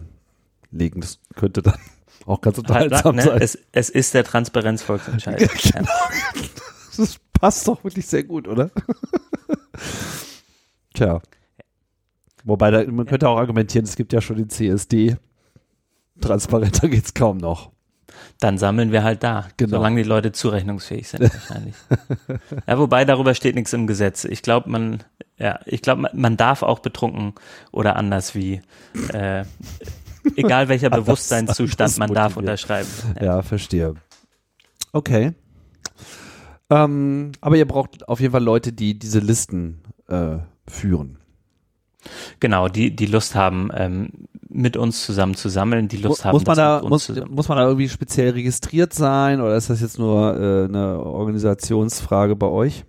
das 0.72 1.20
könnte 1.36 1.62
dann 1.62 1.78
auch 2.26 2.40
ganz 2.40 2.58
unterhaltsam 2.58 3.14
ne? 3.14 3.22
sein. 3.22 3.40
Es, 3.40 3.56
es 3.70 3.90
ist 3.90 4.14
der 4.14 4.24
Transparenzvolksentscheid. 4.24 5.38
genau. 5.72 5.88
Das 6.96 7.16
passt 7.32 7.68
doch 7.68 7.84
wirklich 7.84 8.06
sehr 8.06 8.24
gut, 8.24 8.48
oder? 8.48 8.72
Tja. 10.94 11.20
Wobei, 12.44 12.70
da, 12.70 12.84
man 12.84 13.06
könnte 13.06 13.28
auch 13.28 13.38
argumentieren, 13.38 13.84
es 13.84 13.96
gibt 13.96 14.12
ja 14.12 14.20
schon 14.20 14.36
den 14.36 14.48
CSD. 14.48 15.16
Transparenter 16.20 16.88
geht's 16.88 17.14
kaum 17.14 17.38
noch. 17.38 17.70
Dann 18.40 18.58
sammeln 18.58 18.92
wir 18.92 19.02
halt 19.02 19.22
da, 19.22 19.48
genau. 19.56 19.76
solange 19.76 20.02
die 20.02 20.08
Leute 20.08 20.32
zurechnungsfähig 20.32 21.08
sind 21.08 21.22
wahrscheinlich. 21.22 21.74
ja, 22.66 22.78
wobei 22.78 23.04
darüber 23.04 23.34
steht 23.34 23.54
nichts 23.54 23.72
im 23.72 23.86
Gesetz. 23.86 24.24
Ich 24.24 24.42
glaube, 24.42 24.70
man, 24.70 25.02
ja, 25.38 25.60
ich 25.66 25.82
glaube, 25.82 26.08
man, 26.12 26.36
darf 26.36 26.62
auch 26.62 26.78
betrunken 26.78 27.34
oder 27.72 27.96
anders 27.96 28.34
wie, 28.34 28.62
äh, 29.12 29.44
egal 30.36 30.68
welcher 30.68 30.90
Bewusstseinszustand, 30.90 31.98
man 31.98 32.14
darf 32.14 32.36
unterschreiben. 32.36 32.88
Ja. 33.16 33.24
ja, 33.24 33.42
verstehe. 33.42 33.94
Okay. 34.92 35.34
Ähm, 36.70 37.32
aber 37.40 37.56
ihr 37.56 37.66
braucht 37.66 38.08
auf 38.08 38.20
jeden 38.20 38.32
Fall 38.32 38.44
Leute, 38.44 38.72
die 38.72 38.98
diese 38.98 39.20
Listen 39.20 39.82
äh, 40.08 40.38
führen. 40.66 41.18
Genau, 42.40 42.68
die, 42.68 42.94
die 42.94 43.06
Lust 43.06 43.34
haben, 43.34 43.70
ähm, 43.74 44.10
mit 44.48 44.76
uns 44.76 45.04
zusammen 45.04 45.34
zu 45.34 45.48
sammeln, 45.48 45.88
die 45.88 45.98
Lust 45.98 46.24
haben, 46.24 46.32
muss 46.32 46.46
man 46.46 46.56
da, 46.56 46.82
muss, 46.82 47.12
muss 47.28 47.48
man 47.48 47.58
da 47.58 47.64
irgendwie 47.64 47.88
speziell 47.88 48.30
registriert 48.30 48.94
sein 48.94 49.40
oder 49.40 49.56
ist 49.56 49.68
das 49.68 49.80
jetzt 49.80 49.98
nur 49.98 50.34
äh, 50.34 50.64
eine 50.64 51.04
Organisationsfrage 51.04 52.34
bei 52.34 52.46
euch? 52.46 52.84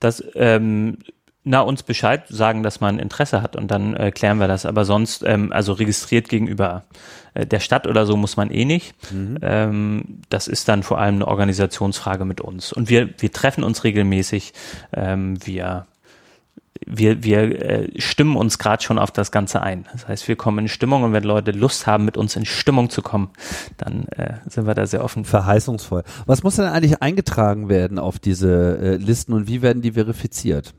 Das, 0.00 0.22
ähm, 0.34 0.98
na, 1.44 1.60
uns 1.60 1.82
Bescheid 1.82 2.24
sagen, 2.28 2.62
dass 2.62 2.80
man 2.80 2.98
Interesse 2.98 3.42
hat 3.42 3.56
und 3.56 3.70
dann 3.70 3.94
äh, 3.94 4.12
klären 4.12 4.38
wir 4.38 4.46
das. 4.46 4.64
Aber 4.64 4.84
sonst, 4.84 5.24
ähm, 5.26 5.52
also 5.52 5.72
registriert 5.72 6.28
gegenüber 6.28 6.84
äh, 7.34 7.46
der 7.46 7.58
Stadt 7.58 7.88
oder 7.88 8.06
so 8.06 8.16
muss 8.16 8.36
man 8.36 8.50
eh 8.50 8.64
nicht. 8.64 8.94
Mhm. 9.12 9.38
Ähm, 9.42 10.04
das 10.28 10.46
ist 10.46 10.68
dann 10.68 10.84
vor 10.84 10.98
allem 10.98 11.16
eine 11.16 11.28
Organisationsfrage 11.28 12.24
mit 12.24 12.40
uns. 12.40 12.72
Und 12.72 12.88
wir, 12.88 13.10
wir 13.18 13.32
treffen 13.32 13.64
uns 13.64 13.82
regelmäßig. 13.82 14.52
Ähm, 14.92 15.36
wir 15.44 15.86
wir, 16.86 17.22
wir 17.22 17.62
äh, 17.62 18.00
stimmen 18.00 18.36
uns 18.36 18.58
gerade 18.58 18.82
schon 18.82 18.98
auf 18.98 19.10
das 19.10 19.30
Ganze 19.30 19.62
ein. 19.62 19.86
Das 19.92 20.08
heißt, 20.08 20.26
wir 20.26 20.36
kommen 20.36 20.60
in 20.60 20.68
Stimmung 20.68 21.04
und 21.04 21.12
wenn 21.12 21.22
Leute 21.22 21.52
Lust 21.52 21.86
haben, 21.86 22.04
mit 22.04 22.16
uns 22.16 22.34
in 22.34 22.44
Stimmung 22.44 22.90
zu 22.90 23.02
kommen, 23.02 23.30
dann 23.76 24.08
äh, 24.08 24.34
sind 24.48 24.66
wir 24.66 24.74
da 24.74 24.86
sehr 24.86 25.04
offen. 25.04 25.24
Verheißungsvoll. 25.24 26.02
Was 26.26 26.42
muss 26.42 26.56
denn 26.56 26.66
eigentlich 26.66 27.00
eingetragen 27.00 27.68
werden 27.68 27.98
auf 28.00 28.18
diese 28.18 28.78
äh, 28.78 28.96
Listen 28.96 29.32
und 29.32 29.46
wie 29.46 29.62
werden 29.62 29.82
die 29.82 29.92
verifiziert? 29.92 30.74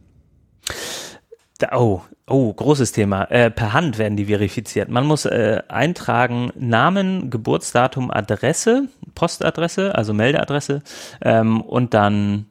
Da, 1.60 1.78
oh, 1.78 2.02
Oh, 2.26 2.54
großes 2.54 2.94
Thema. 2.94 3.26
Äh, 3.26 3.52
per 3.52 3.74
Hand 3.74 3.98
werden 3.98 4.16
die 4.16 4.26
verifiziert. 4.26 4.88
Man 4.88 5.06
muss 5.06 5.26
äh, 5.26 5.62
eintragen 5.68 6.52
Namen, 6.56 7.30
Geburtsdatum, 7.30 8.12
Adresse, 8.12 8.88
Postadresse, 9.14 9.94
also 9.94 10.14
Meldeadresse 10.14 10.84
ähm, 11.22 11.60
und 11.60 11.94
dann 11.94 12.46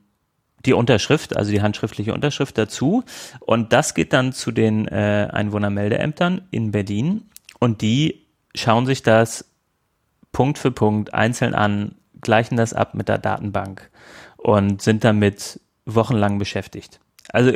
die 0.66 0.74
Unterschrift, 0.74 1.36
also 1.36 1.50
die 1.50 1.62
handschriftliche 1.62 2.12
Unterschrift 2.12 2.58
dazu. 2.58 3.02
Und 3.40 3.72
das 3.72 3.94
geht 3.94 4.12
dann 4.12 4.34
zu 4.34 4.52
den 4.52 4.88
äh, 4.88 5.28
Einwohnermeldeämtern 5.32 6.42
in 6.50 6.70
Berlin 6.70 7.22
und 7.58 7.80
die 7.80 8.26
schauen 8.54 8.84
sich 8.84 9.02
das 9.02 9.46
Punkt 10.32 10.58
für 10.58 10.70
Punkt 10.70 11.14
einzeln 11.14 11.54
an, 11.54 11.94
gleichen 12.20 12.56
das 12.56 12.74
ab 12.74 12.92
mit 12.94 13.08
der 13.08 13.18
Datenbank 13.18 13.90
und 14.36 14.82
sind 14.82 15.02
damit 15.02 15.60
wochenlang 15.86 16.38
beschäftigt. 16.38 17.00
Also 17.32 17.52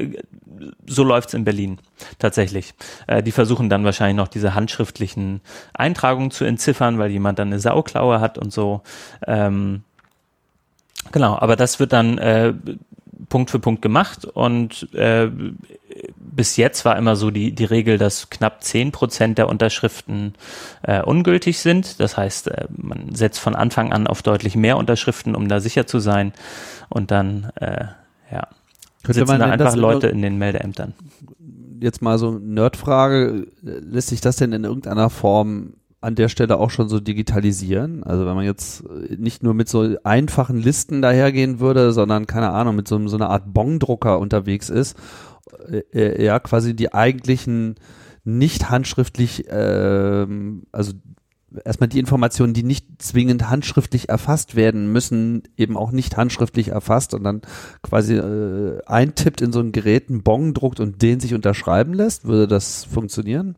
so 0.87 1.05
läuft's 1.05 1.35
in 1.35 1.45
Berlin 1.45 1.79
tatsächlich. 2.19 2.75
Äh, 3.07 3.23
die 3.23 3.33
versuchen 3.33 3.69
dann 3.69 3.85
wahrscheinlich 3.85 4.17
noch 4.17 4.29
diese 4.29 4.55
handschriftlichen 4.55 5.41
Eintragungen 5.75 6.31
zu 6.31 6.45
entziffern, 6.45 6.99
weil 6.99 7.11
jemand 7.11 7.39
dann 7.39 7.49
eine 7.49 7.61
Sauklaue 7.61 8.21
hat 8.21 8.39
und 8.39 8.53
so. 8.53 8.83
Ähm, 9.27 9.83
genau, 11.13 11.39
aber 11.39 11.57
das 11.57 11.79
wird 11.79 11.93
dann 11.93 12.19
äh, 12.19 12.55
Punkt 13.29 13.51
für 13.51 13.59
Punkt 13.59 13.83
gemacht 13.83 14.25
und 14.25 14.93
äh, 14.95 15.31
bis 16.17 16.57
jetzt 16.57 16.85
war 16.85 16.97
immer 16.97 17.17
so 17.17 17.31
die, 17.31 17.53
die 17.53 17.65
Regel, 17.65 17.99
dass 17.99 18.31
knapp 18.31 18.63
zehn 18.63 18.93
Prozent 18.93 19.39
der 19.39 19.49
Unterschriften 19.49 20.35
äh, 20.83 21.01
ungültig 21.01 21.61
sind. 21.61 21.99
Das 22.01 22.17
heißt, 22.17 22.49
äh, 22.49 22.67
man 22.77 23.15
setzt 23.15 23.41
von 23.41 23.55
Anfang 23.55 23.93
an 23.93 24.07
auf 24.07 24.23
deutlich 24.23 24.55
mehr 24.55 24.77
Unterschriften, 24.77 25.35
um 25.35 25.49
da 25.49 25.61
sicher 25.61 25.87
zu 25.87 25.99
sein. 25.99 26.33
Und 26.89 27.11
dann, 27.11 27.51
äh, 27.57 27.87
ja, 28.31 28.49
sitzen 29.15 29.27
man 29.27 29.41
da 29.41 29.47
einfach 29.47 29.77
Leute 29.77 30.09
in 30.09 30.23
den 30.23 30.39
Meldeämtern. 30.39 30.95
Jetzt 31.81 32.03
mal 32.03 32.19
so 32.19 32.39
Nerdfrage, 32.39 33.47
lässt 33.63 34.09
sich 34.09 34.21
das 34.21 34.37
denn 34.37 34.53
in 34.53 34.65
irgendeiner 34.65 35.11
Form 35.11 35.75
an 36.01 36.15
der 36.15 36.29
Stelle 36.29 36.59
auch 36.59 36.71
schon 36.71 36.89
so 36.89 37.01
digitalisieren? 37.01 38.05
Also 38.05 38.27
wenn 38.27 38.35
man 38.35 38.45
jetzt 38.45 38.85
nicht 39.19 39.43
nur 39.43 39.55
mit 39.55 39.69
so 39.69 39.97
einfachen 40.05 40.59
Listen 40.59 41.03
dahergehen 41.03 41.59
würde, 41.61 41.93
sondern 41.93 42.27
keine 42.27 42.51
Ahnung, 42.51 42.77
mit 42.77 42.89
so, 42.89 43.07
so 43.09 43.17
einer 43.17 43.31
Art 43.31 43.53
Bongdrucker 43.53 44.19
unterwegs 44.19 44.71
ist, 44.71 44.97
äh, 45.69 45.83
äh, 45.93 46.25
ja, 46.25 46.39
quasi 46.39 46.75
die 46.75 46.95
eigentlichen 46.95 47.77
nicht 48.25 48.71
handschriftlich, 48.71 49.45
ähm, 49.49 50.65
also 50.73 50.93
erstmal 51.65 51.89
die 51.89 51.99
Informationen, 51.99 52.55
die 52.55 52.63
nicht 52.63 52.87
zwingend 52.99 53.49
handschriftlich 53.49 54.09
erfasst 54.09 54.57
werden 54.57 54.93
müssen, 54.93 55.45
eben 55.57 55.77
auch 55.77 55.93
nicht 55.93 56.17
handschriftlich 56.17 56.69
erfasst 56.69 57.15
und 57.15 57.25
dann 57.25 57.43
quasi 57.83 58.17
äh, 58.17 58.81
eintippt 58.87 59.41
in 59.41 59.53
so 59.53 59.61
ein 59.61 59.73
Gerät, 59.73 60.09
einen 60.09 60.23
Bon 60.23 60.55
druckt 60.55 60.81
und 60.81 61.03
den 61.03 61.21
sich 61.21 61.35
unterschreiben 61.35 61.95
lässt, 61.95 62.25
würde 62.25 62.49
das 62.49 62.85
funktionieren? 62.85 63.57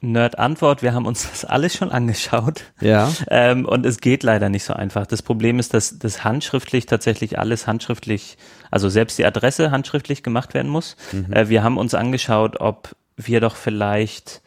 Nerd-Antwort, 0.00 0.82
wir 0.82 0.94
haben 0.94 1.06
uns 1.06 1.28
das 1.28 1.44
alles 1.44 1.74
schon 1.74 1.90
angeschaut. 1.90 2.62
Ja. 2.80 3.10
Ähm, 3.28 3.64
und 3.66 3.84
es 3.84 3.98
geht 3.98 4.22
leider 4.22 4.48
nicht 4.48 4.62
so 4.62 4.72
einfach. 4.72 5.06
Das 5.06 5.22
Problem 5.22 5.58
ist, 5.58 5.74
dass 5.74 5.98
das 5.98 6.22
handschriftlich 6.22 6.86
tatsächlich 6.86 7.38
alles 7.38 7.66
handschriftlich, 7.66 8.38
also 8.70 8.88
selbst 8.88 9.18
die 9.18 9.26
Adresse 9.26 9.72
handschriftlich 9.72 10.22
gemacht 10.22 10.54
werden 10.54 10.70
muss. 10.70 10.96
Mhm. 11.12 11.32
Äh, 11.32 11.48
wir 11.48 11.64
haben 11.64 11.78
uns 11.78 11.94
angeschaut, 11.94 12.60
ob 12.60 12.94
wir 13.16 13.40
doch 13.40 13.56
vielleicht 13.56 14.40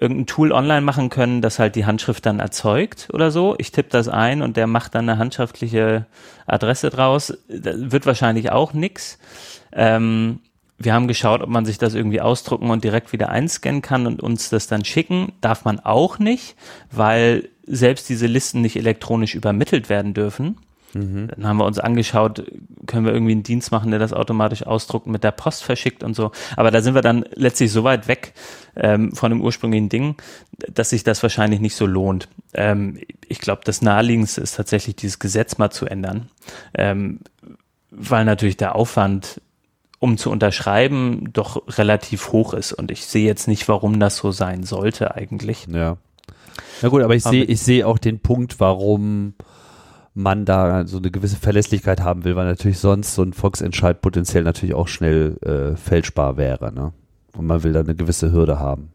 irgendein 0.00 0.26
Tool 0.26 0.52
online 0.52 0.80
machen 0.80 1.08
können, 1.08 1.40
das 1.40 1.58
halt 1.58 1.76
die 1.76 1.86
Handschrift 1.86 2.26
dann 2.26 2.40
erzeugt 2.40 3.08
oder 3.12 3.30
so. 3.30 3.54
Ich 3.58 3.70
tippe 3.72 3.90
das 3.90 4.08
ein 4.08 4.42
und 4.42 4.56
der 4.56 4.66
macht 4.66 4.94
dann 4.94 5.08
eine 5.08 5.18
handschriftliche 5.18 6.06
Adresse 6.46 6.90
draus. 6.90 7.36
Das 7.48 7.92
wird 7.92 8.06
wahrscheinlich 8.06 8.50
auch 8.50 8.72
nix. 8.72 9.18
Ähm, 9.72 10.40
wir 10.78 10.92
haben 10.92 11.06
geschaut, 11.06 11.40
ob 11.40 11.48
man 11.48 11.64
sich 11.64 11.78
das 11.78 11.94
irgendwie 11.94 12.20
ausdrucken 12.20 12.70
und 12.70 12.82
direkt 12.82 13.12
wieder 13.12 13.28
einscannen 13.28 13.82
kann 13.82 14.06
und 14.06 14.22
uns 14.22 14.50
das 14.50 14.66
dann 14.66 14.84
schicken. 14.84 15.32
Darf 15.40 15.64
man 15.64 15.78
auch 15.80 16.18
nicht, 16.18 16.56
weil 16.90 17.48
selbst 17.66 18.08
diese 18.08 18.26
Listen 18.26 18.60
nicht 18.60 18.76
elektronisch 18.76 19.34
übermittelt 19.34 19.88
werden 19.88 20.14
dürfen. 20.14 20.58
Mhm. 20.94 21.28
Dann 21.28 21.46
haben 21.46 21.56
wir 21.58 21.66
uns 21.66 21.78
angeschaut, 21.78 22.44
können 22.86 23.04
wir 23.04 23.12
irgendwie 23.12 23.32
einen 23.32 23.42
Dienst 23.42 23.72
machen, 23.72 23.90
der 23.90 24.00
das 24.00 24.12
automatisch 24.12 24.66
ausdruckt 24.66 25.06
und 25.06 25.12
mit 25.12 25.24
der 25.24 25.32
Post 25.32 25.64
verschickt 25.64 26.02
und 26.02 26.14
so. 26.14 26.30
Aber 26.56 26.70
da 26.70 26.80
sind 26.80 26.94
wir 26.94 27.02
dann 27.02 27.24
letztlich 27.34 27.72
so 27.72 27.84
weit 27.84 28.08
weg 28.08 28.34
ähm, 28.76 29.12
von 29.12 29.30
dem 29.30 29.42
ursprünglichen 29.42 29.88
Ding, 29.88 30.16
dass 30.72 30.90
sich 30.90 31.04
das 31.04 31.22
wahrscheinlich 31.22 31.60
nicht 31.60 31.76
so 31.76 31.86
lohnt. 31.86 32.28
Ähm, 32.54 33.00
ich 33.28 33.40
glaube, 33.40 33.62
das 33.64 33.82
Naheliegendste 33.82 34.40
ist 34.40 34.56
tatsächlich, 34.56 34.96
dieses 34.96 35.18
Gesetz 35.18 35.58
mal 35.58 35.70
zu 35.70 35.86
ändern, 35.86 36.28
ähm, 36.74 37.20
weil 37.90 38.24
natürlich 38.24 38.56
der 38.56 38.74
Aufwand 38.74 39.40
um 40.00 40.18
zu 40.18 40.30
unterschreiben, 40.30 41.32
doch 41.32 41.62
relativ 41.78 42.30
hoch 42.30 42.52
ist. 42.52 42.74
Und 42.74 42.90
ich 42.90 43.06
sehe 43.06 43.24
jetzt 43.24 43.48
nicht, 43.48 43.68
warum 43.68 43.98
das 44.00 44.18
so 44.18 44.32
sein 44.32 44.62
sollte 44.62 45.14
eigentlich. 45.14 45.66
Ja. 45.72 45.96
Na 46.82 46.88
gut, 46.90 47.02
aber 47.02 47.14
ich 47.14 47.22
sehe, 47.22 47.44
ich 47.44 47.62
sehe 47.62 47.86
auch 47.86 47.96
den 47.96 48.20
Punkt, 48.20 48.60
warum 48.60 49.32
man 50.14 50.44
da 50.44 50.86
so 50.86 50.98
eine 50.98 51.10
gewisse 51.10 51.36
Verlässlichkeit 51.36 52.00
haben 52.00 52.24
will, 52.24 52.36
weil 52.36 52.46
natürlich 52.46 52.78
sonst 52.78 53.14
so 53.14 53.22
ein 53.22 53.32
Volksentscheid 53.32 54.00
potenziell 54.00 54.44
natürlich 54.44 54.74
auch 54.74 54.88
schnell 54.88 55.36
äh, 55.42 55.76
fälschbar 55.76 56.36
wäre, 56.36 56.72
ne? 56.72 56.92
Und 57.36 57.46
man 57.46 57.64
will 57.64 57.72
da 57.72 57.80
eine 57.80 57.96
gewisse 57.96 58.30
Hürde 58.30 58.60
haben. 58.60 58.92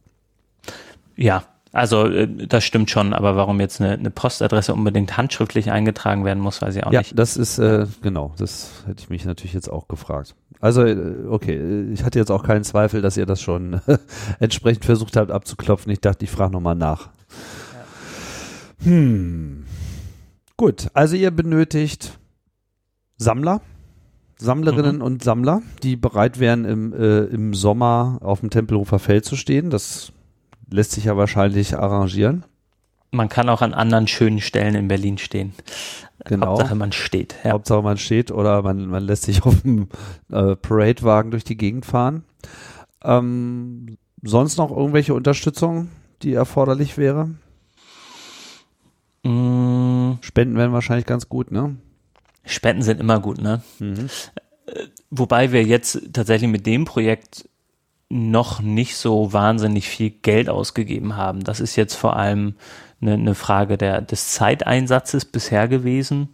Ja, 1.17 1.43
also 1.73 2.07
äh, 2.07 2.27
das 2.27 2.63
stimmt 2.63 2.89
schon, 2.89 3.13
aber 3.13 3.35
warum 3.35 3.59
jetzt 3.59 3.81
eine, 3.81 3.93
eine 3.93 4.09
Postadresse 4.09 4.73
unbedingt 4.73 5.17
handschriftlich 5.17 5.71
eingetragen 5.71 6.23
werden 6.23 6.39
muss, 6.39 6.61
weiß 6.61 6.75
ich 6.77 6.85
auch 6.85 6.93
ja, 6.93 6.99
nicht. 6.99 7.19
das 7.19 7.35
ist, 7.35 7.59
äh, 7.59 7.85
genau, 8.01 8.33
das 8.37 8.83
hätte 8.87 9.01
ich 9.03 9.09
mich 9.09 9.25
natürlich 9.25 9.53
jetzt 9.53 9.69
auch 9.69 9.89
gefragt. 9.89 10.35
Also, 10.61 10.83
äh, 10.83 11.25
okay, 11.29 11.91
ich 11.91 12.03
hatte 12.03 12.17
jetzt 12.17 12.31
auch 12.31 12.43
keinen 12.43 12.63
Zweifel, 12.63 13.01
dass 13.01 13.17
ihr 13.17 13.25
das 13.25 13.41
schon 13.41 13.81
entsprechend 14.39 14.85
versucht 14.85 15.17
habt 15.17 15.31
abzuklopfen. 15.31 15.91
Ich 15.91 15.99
dachte, 16.01 16.23
ich 16.23 16.31
frage 16.31 16.53
nochmal 16.53 16.75
nach. 16.75 17.09
Hm. 18.83 19.65
Gut, 20.59 20.89
also 20.93 21.15
ihr 21.15 21.31
benötigt 21.31 22.19
Sammler, 23.15 23.61
Sammlerinnen 24.35 25.01
und 25.01 25.23
Sammler, 25.23 25.61
die 25.83 25.95
bereit 25.95 26.37
wären, 26.37 26.65
im, 26.65 26.91
äh, 26.91 27.19
im 27.27 27.53
Sommer 27.53 28.17
auf 28.19 28.41
dem 28.41 28.49
Tempelhofer 28.49 28.99
Feld 28.99 29.23
zu 29.23 29.37
stehen. 29.37 29.69
Das 29.69 30.11
lässt 30.69 30.91
sich 30.91 31.05
ja 31.05 31.15
wahrscheinlich 31.15 31.77
arrangieren. 31.77 32.43
Man 33.11 33.29
kann 33.29 33.47
auch 33.47 33.61
an 33.61 33.73
anderen 33.73 34.07
schönen 34.07 34.41
Stellen 34.41 34.75
in 34.75 34.89
Berlin 34.89 35.17
stehen. 35.17 35.53
Genau. 36.25 36.47
Hauptsache 36.47 36.75
man 36.75 36.91
steht. 36.91 37.35
Ja. 37.45 37.51
Hauptsache 37.51 37.81
man 37.81 37.97
steht 37.97 38.29
oder 38.29 38.61
man, 38.61 38.85
man 38.87 39.03
lässt 39.03 39.23
sich 39.23 39.43
auf 39.45 39.61
dem 39.61 39.87
äh, 40.29 40.57
Paradewagen 40.57 41.31
durch 41.31 41.45
die 41.45 41.55
Gegend 41.55 41.85
fahren. 41.85 42.25
Ähm, 43.01 43.97
sonst 44.23 44.57
noch 44.57 44.75
irgendwelche 44.75 45.13
Unterstützung, 45.13 45.87
die 46.21 46.33
erforderlich 46.33 46.97
wäre? 46.97 47.29
Spenden 50.21 50.57
wären 50.57 50.73
wahrscheinlich 50.73 51.05
ganz 51.05 51.29
gut, 51.29 51.51
ne? 51.51 51.75
Spenden 52.45 52.81
sind 52.81 52.99
immer 52.99 53.19
gut, 53.19 53.39
ne? 53.39 53.61
Mhm. 53.79 54.09
Wobei 55.09 55.51
wir 55.51 55.63
jetzt 55.63 56.13
tatsächlich 56.13 56.49
mit 56.49 56.65
dem 56.65 56.85
Projekt 56.85 57.49
noch 58.09 58.59
nicht 58.59 58.95
so 58.95 59.33
wahnsinnig 59.33 59.87
viel 59.87 60.09
Geld 60.09 60.49
ausgegeben 60.49 61.15
haben. 61.15 61.43
Das 61.43 61.59
ist 61.59 61.75
jetzt 61.75 61.95
vor 61.95 62.15
allem 62.17 62.55
eine, 63.01 63.13
eine 63.13 63.35
Frage 63.35 63.77
der, 63.77 64.01
des 64.01 64.29
Zeiteinsatzes 64.29 65.25
bisher 65.25 65.67
gewesen. 65.67 66.29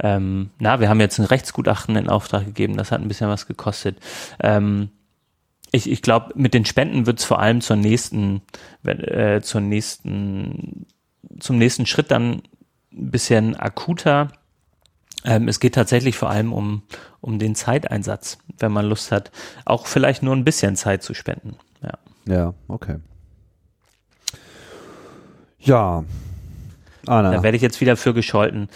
Ähm, 0.00 0.50
na, 0.58 0.80
wir 0.80 0.88
haben 0.88 1.00
jetzt 1.00 1.18
ein 1.18 1.24
Rechtsgutachten 1.24 1.96
in 1.96 2.08
Auftrag 2.08 2.44
gegeben, 2.44 2.76
das 2.76 2.92
hat 2.92 3.00
ein 3.00 3.08
bisschen 3.08 3.30
was 3.30 3.46
gekostet. 3.46 3.98
Ähm, 4.40 4.90
ich 5.72 5.90
ich 5.90 6.02
glaube, 6.02 6.32
mit 6.36 6.54
den 6.54 6.66
Spenden 6.66 7.06
wird 7.06 7.18
es 7.18 7.24
vor 7.24 7.40
allem 7.40 7.60
zur 7.60 7.76
nächsten, 7.76 8.42
äh, 8.84 9.40
zur 9.40 9.60
nächsten, 9.60 10.86
zum 11.40 11.58
nächsten 11.58 11.86
Schritt 11.86 12.10
dann 12.10 12.42
ein 12.96 13.10
bisschen 13.10 13.56
akuter. 13.56 14.28
Ähm, 15.24 15.48
es 15.48 15.60
geht 15.60 15.74
tatsächlich 15.74 16.16
vor 16.16 16.30
allem 16.30 16.52
um, 16.52 16.82
um 17.20 17.38
den 17.38 17.54
Zeiteinsatz, 17.54 18.38
wenn 18.58 18.72
man 18.72 18.86
Lust 18.86 19.10
hat, 19.10 19.30
auch 19.64 19.86
vielleicht 19.86 20.22
nur 20.22 20.34
ein 20.34 20.44
bisschen 20.44 20.76
Zeit 20.76 21.02
zu 21.02 21.14
spenden. 21.14 21.56
Ja. 21.82 21.98
Ja, 22.26 22.54
okay. 22.68 22.98
Ja. 25.58 26.04
Anna. 27.06 27.32
Da 27.32 27.42
werde 27.42 27.56
ich 27.56 27.62
jetzt 27.62 27.80
wieder 27.80 27.96
für 27.96 28.14
gescholten. 28.14 28.68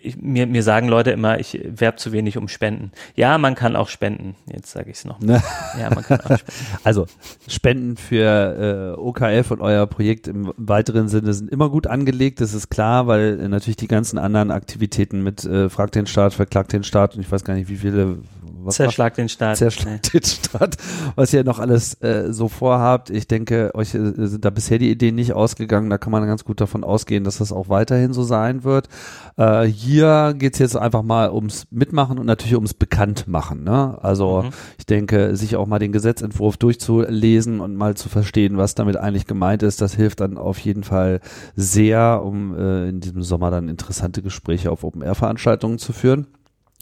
Ich, 0.00 0.16
mir, 0.16 0.46
mir 0.46 0.62
sagen 0.62 0.88
Leute 0.88 1.10
immer, 1.10 1.38
ich 1.40 1.60
werbe 1.64 1.96
zu 1.96 2.12
wenig 2.12 2.36
um 2.36 2.48
Spenden. 2.48 2.92
Ja, 3.14 3.38
man 3.38 3.54
kann 3.54 3.76
auch 3.76 3.88
spenden. 3.88 4.34
Jetzt 4.52 4.72
sage 4.72 4.90
ich 4.90 4.98
es 4.98 5.04
noch. 5.04 5.20
Ne? 5.20 5.42
Ja, 5.78 5.90
man 5.94 6.04
kann 6.04 6.20
auch 6.20 6.38
spenden. 6.38 6.42
Also 6.84 7.06
Spenden 7.48 7.96
für 7.96 8.96
äh, 8.96 9.00
OKF 9.00 9.50
und 9.50 9.60
euer 9.60 9.86
Projekt 9.86 10.26
im 10.28 10.52
weiteren 10.56 11.08
Sinne 11.08 11.32
sind 11.32 11.50
immer 11.50 11.70
gut 11.70 11.86
angelegt, 11.86 12.40
das 12.40 12.54
ist 12.54 12.70
klar, 12.70 13.06
weil 13.06 13.40
äh, 13.40 13.48
natürlich 13.48 13.76
die 13.76 13.88
ganzen 13.88 14.18
anderen 14.18 14.50
Aktivitäten 14.50 15.22
mit 15.22 15.44
äh, 15.44 15.68
Frag 15.68 15.92
den 15.92 16.06
Staat, 16.06 16.34
Verklagt 16.34 16.72
den 16.72 16.84
Staat 16.84 17.14
und 17.14 17.20
ich 17.20 17.30
weiß 17.30 17.44
gar 17.44 17.54
nicht, 17.54 17.68
wie 17.68 17.76
viele 17.76 18.18
was 18.64 18.76
Zerschlag 18.76 19.14
den 19.14 19.28
Staat. 19.28 19.56
Zerschlag 19.56 20.00
nee. 20.04 20.20
den 20.20 20.24
Staat, 20.24 20.76
was 21.14 21.32
ihr 21.32 21.44
noch 21.44 21.58
alles 21.58 21.94
äh, 22.02 22.32
so 22.32 22.48
vorhabt. 22.48 23.10
Ich 23.10 23.28
denke, 23.28 23.70
euch 23.74 23.94
äh, 23.94 24.12
sind 24.14 24.44
da 24.44 24.50
bisher 24.50 24.78
die 24.78 24.90
Ideen 24.90 25.14
nicht 25.14 25.32
ausgegangen. 25.32 25.90
Da 25.90 25.98
kann 25.98 26.12
man 26.12 26.26
ganz 26.26 26.44
gut 26.44 26.60
davon 26.60 26.84
ausgehen, 26.84 27.24
dass 27.24 27.38
das 27.38 27.52
auch 27.52 27.68
weiterhin 27.68 28.12
so 28.12 28.22
sein 28.22 28.64
wird. 28.64 28.88
Äh, 29.36 29.64
hier 29.64 30.34
geht's 30.36 30.58
jetzt 30.58 30.76
einfach 30.76 31.02
mal 31.02 31.30
ums 31.30 31.66
Mitmachen 31.70 32.18
und 32.18 32.26
natürlich 32.26 32.54
ums 32.54 32.74
Bekanntmachen. 32.74 33.64
Ne? 33.64 33.98
Also 34.02 34.42
mhm. 34.42 34.50
ich 34.78 34.86
denke, 34.86 35.36
sich 35.36 35.56
auch 35.56 35.66
mal 35.66 35.78
den 35.78 35.92
Gesetzentwurf 35.92 36.56
durchzulesen 36.56 37.60
und 37.60 37.76
mal 37.76 37.94
zu 37.96 38.08
verstehen, 38.08 38.56
was 38.56 38.74
damit 38.74 38.96
eigentlich 38.96 39.26
gemeint 39.26 39.62
ist, 39.62 39.80
das 39.80 39.94
hilft 39.94 40.20
dann 40.20 40.38
auf 40.38 40.58
jeden 40.58 40.84
Fall 40.84 41.20
sehr, 41.56 42.22
um 42.24 42.56
äh, 42.56 42.88
in 42.88 43.00
diesem 43.00 43.22
Sommer 43.22 43.50
dann 43.50 43.68
interessante 43.68 44.22
Gespräche 44.22 44.70
auf 44.70 44.84
Open-Air-Veranstaltungen 44.84 45.78
zu 45.78 45.92
führen 45.92 46.26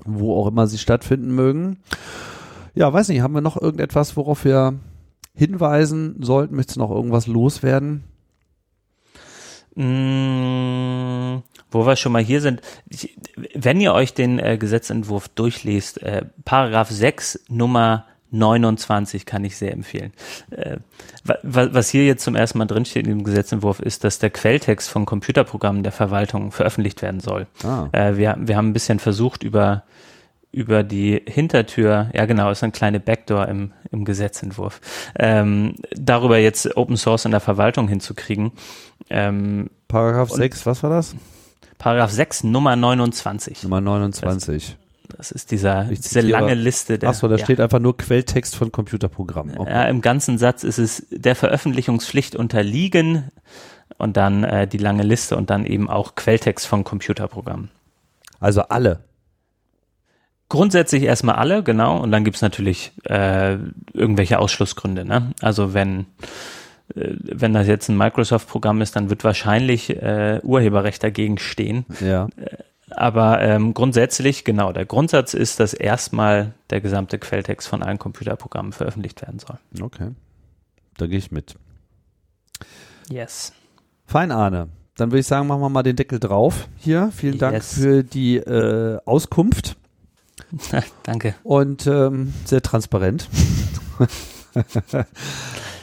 wo 0.05 0.37
auch 0.37 0.47
immer 0.47 0.67
sie 0.67 0.79
stattfinden 0.79 1.35
mögen. 1.35 1.79
Ja, 2.75 2.93
weiß 2.93 3.09
nicht, 3.09 3.21
haben 3.21 3.35
wir 3.35 3.41
noch 3.41 3.61
irgendetwas, 3.61 4.17
worauf 4.17 4.45
wir 4.45 4.79
hinweisen 5.35 6.17
sollten? 6.21 6.57
Möchtest 6.57 6.77
du 6.77 6.81
noch 6.81 6.91
irgendwas 6.91 7.27
loswerden? 7.27 8.05
Mmh, 9.75 11.43
wo 11.71 11.87
wir 11.87 11.97
schon 11.97 12.13
mal 12.13 12.23
hier 12.23 12.41
sind, 12.41 12.61
wenn 13.55 13.81
ihr 13.81 13.95
euch 13.95 14.15
den 14.15 14.39
äh, 14.39 14.59
Gesetzentwurf 14.59 15.29
durchliest, 15.29 16.03
äh, 16.03 16.27
Paragraph 16.45 16.91
6 16.91 17.45
Nummer 17.49 18.07
29 18.31 19.27
kann 19.27 19.45
ich 19.45 19.57
sehr 19.57 19.73
empfehlen. 19.73 20.13
Äh, 20.51 20.79
was 21.43 21.91
hier 21.91 22.07
jetzt 22.07 22.25
zum 22.25 22.37
ersten 22.37 22.59
Mal 22.59 22.67
drinsteht 22.67 23.07
in 23.07 23.19
dem 23.19 23.25
Gesetzentwurf 23.25 23.81
ist, 23.81 24.05
dass 24.05 24.19
der 24.19 24.31
Quelltext 24.31 24.89
von 24.89 25.07
Computerprogrammen 25.07 25.83
der 25.83 25.93
Verwaltung 25.93 26.53
veröffentlicht 26.53 27.03
werden 27.03 27.21
soll. 27.21 27.47
Ah. 27.65 27.89
Äh, 27.93 28.17
wir, 28.17 28.37
wir 28.39 28.57
haben 28.57 28.69
ein 28.69 28.73
bisschen 28.73 28.99
versucht, 28.99 29.43
über, 29.43 29.85
über 30.53 30.83
die 30.83 31.23
Hintertür, 31.27 32.11
ja 32.15 32.27
genau, 32.27 32.51
ist 32.51 32.63
eine 32.63 32.73
kleine 32.73 33.01
Backdoor 33.01 33.49
im, 33.49 33.73
im 33.91 34.05
Gesetzentwurf, 34.05 34.81
ähm, 35.19 35.75
darüber 35.93 36.39
jetzt 36.39 36.77
Open 36.77 36.97
Source 36.97 37.25
in 37.25 37.31
der 37.31 37.41
Verwaltung 37.41 37.89
hinzukriegen. 37.89 38.53
Ähm, 39.09 39.71
Paragraph 39.89 40.31
6, 40.31 40.67
was 40.67 40.83
war 40.83 40.91
das? 40.91 41.15
Paragraph 41.79 42.11
6, 42.11 42.45
Nummer 42.45 42.77
29. 42.77 43.63
Nummer 43.65 43.81
29. 43.81 44.77
Das 44.77 44.90
ist 45.31 45.51
dieser, 45.51 45.85
diese 45.85 46.21
lange 46.23 46.55
Liste. 46.55 46.99
Der, 46.99 47.11
Achso, 47.11 47.29
da 47.29 47.37
ja. 47.37 47.45
steht 47.45 47.61
einfach 47.61 47.79
nur 47.79 47.97
Quelltext 47.97 48.57
von 48.57 48.73
Computerprogrammen. 48.73 49.59
Okay. 49.59 49.71
Ja, 49.71 49.85
im 49.85 50.01
ganzen 50.01 50.39
Satz 50.39 50.65
ist 50.65 50.79
es 50.79 51.07
der 51.11 51.37
Veröffentlichungspflicht 51.37 52.37
unterliegen 52.37 53.31
und 53.99 54.17
dann 54.17 54.45
äh, 54.45 54.67
die 54.67 54.79
lange 54.79 55.03
Liste 55.03 55.37
und 55.37 55.51
dann 55.51 55.67
eben 55.67 55.89
auch 55.89 56.15
Quelltext 56.15 56.67
von 56.67 56.85
Computerprogrammen. 56.85 57.71
Also 58.41 58.63
alle. 58.63 59.05
Grundsätzlich 60.49 61.05
erstmal 61.05 61.37
alle, 61.37 61.63
genau. 61.63 62.01
Und 62.01 62.11
dann 62.11 62.25
gibt's 62.25 62.43
natürlich 62.43 62.93
äh, 63.05 63.59
irgendwelche 63.93 64.39
Ausschlussgründe. 64.39 65.05
Ne? 65.05 65.33
Also 65.41 65.75
wenn 65.75 66.07
äh, 66.97 67.15
wenn 67.23 67.53
das 67.53 67.67
jetzt 67.67 67.89
ein 67.89 67.97
Microsoft-Programm 67.97 68.81
ist, 68.81 68.97
dann 68.97 69.11
wird 69.11 69.25
wahrscheinlich 69.25 69.91
äh, 69.91 70.41
Urheberrecht 70.43 71.03
dagegen 71.03 71.39
stehen. 71.39 71.85
Ja. 72.01 72.29
Aber 72.91 73.41
ähm, 73.41 73.75
grundsätzlich, 73.75 74.45
genau, 74.45 74.73
der 74.73 74.87
Grundsatz 74.87 75.35
ist, 75.35 75.61
dass 75.61 75.75
erstmal 75.75 76.55
der 76.71 76.81
gesamte 76.81 77.19
Quelltext 77.19 77.69
von 77.69 77.83
allen 77.83 77.99
Computerprogrammen 77.99 78.73
veröffentlicht 78.73 79.23
werden 79.23 79.39
soll. 79.39 79.59
Okay. 79.81 80.11
Da 80.97 81.07
gehe 81.07 81.19
ich 81.19 81.31
mit. 81.31 81.57
Yes. 83.09 83.53
Fein, 84.07 84.33
Arne. 84.33 84.69
Dann 84.97 85.11
würde 85.11 85.21
ich 85.21 85.27
sagen, 85.27 85.47
machen 85.47 85.63
wir 85.63 85.69
mal 85.69 85.83
den 85.83 85.97
Deckel 85.97 86.19
drauf 86.19 86.69
hier. 86.77 87.11
Vielen 87.15 87.39
Dank 87.39 87.55
yes. 87.55 87.75
für 87.75 88.05
die 88.05 88.37
äh, 88.37 88.99
Auskunft. 89.05 89.77
Danke. 91.05 91.35
Und 91.43 91.87
ähm, 91.87 92.35
sehr 92.45 92.61
transparent. 92.61 93.29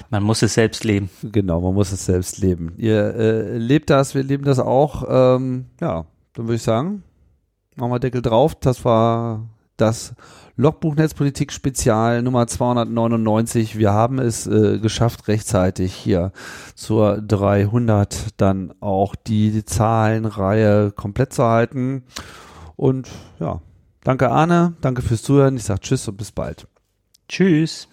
man 0.10 0.24
muss 0.24 0.41
es 0.41 0.53
selbst 0.53 0.84
leben. 0.84 1.10
Genau, 1.24 1.62
man 1.62 1.74
muss 1.74 1.91
es 1.91 2.05
selbst 2.05 2.38
leben. 2.38 2.74
Ihr 2.78 3.16
äh, 3.16 3.58
lebt 3.58 3.89
das, 3.89 4.14
wir 4.14 4.24
leben 4.24 4.43
das 4.43 4.60
auch. 4.60 5.03
Ähm, 5.08 5.66
ja, 5.82 6.05
dann 6.38 6.46
würde 6.46 6.58
ich 6.58 6.64
sagen, 6.64 7.02
machen 7.76 7.92
wir 7.92 8.00
Deckel 8.00 8.22
drauf. 8.22 8.54
Das 8.54 8.86
war 8.86 9.50
das 9.76 10.14
Logbuch 10.56 10.96
Netzpolitik 10.96 11.52
Spezial 11.52 12.22
Nummer 12.22 12.46
299. 12.46 13.80
Wir 13.80 13.92
haben 13.92 14.20
es 14.20 14.46
äh, 14.46 14.78
geschafft, 14.78 15.28
rechtzeitig 15.28 15.96
hier 15.96 16.32
zur 16.76 17.22
300 17.22 18.40
dann 18.40 18.72
auch 18.82 19.16
die 19.16 19.66
Zahlenreihe 19.66 20.92
komplett 20.92 21.34
zu 21.34 21.44
halten. 21.44 22.04
Und 22.76 23.10
ja, 23.40 23.62
danke 24.04 24.30
Arne, 24.30 24.74
danke 24.82 25.02
fürs 25.02 25.24
Zuhören. 25.24 25.58
Ich 25.58 25.64
sage 25.64 25.80
Tschüss 25.80 26.08
und 26.08 26.18
bis 26.18 26.32
bald. 26.32 26.68
Tschüss. 27.28 27.88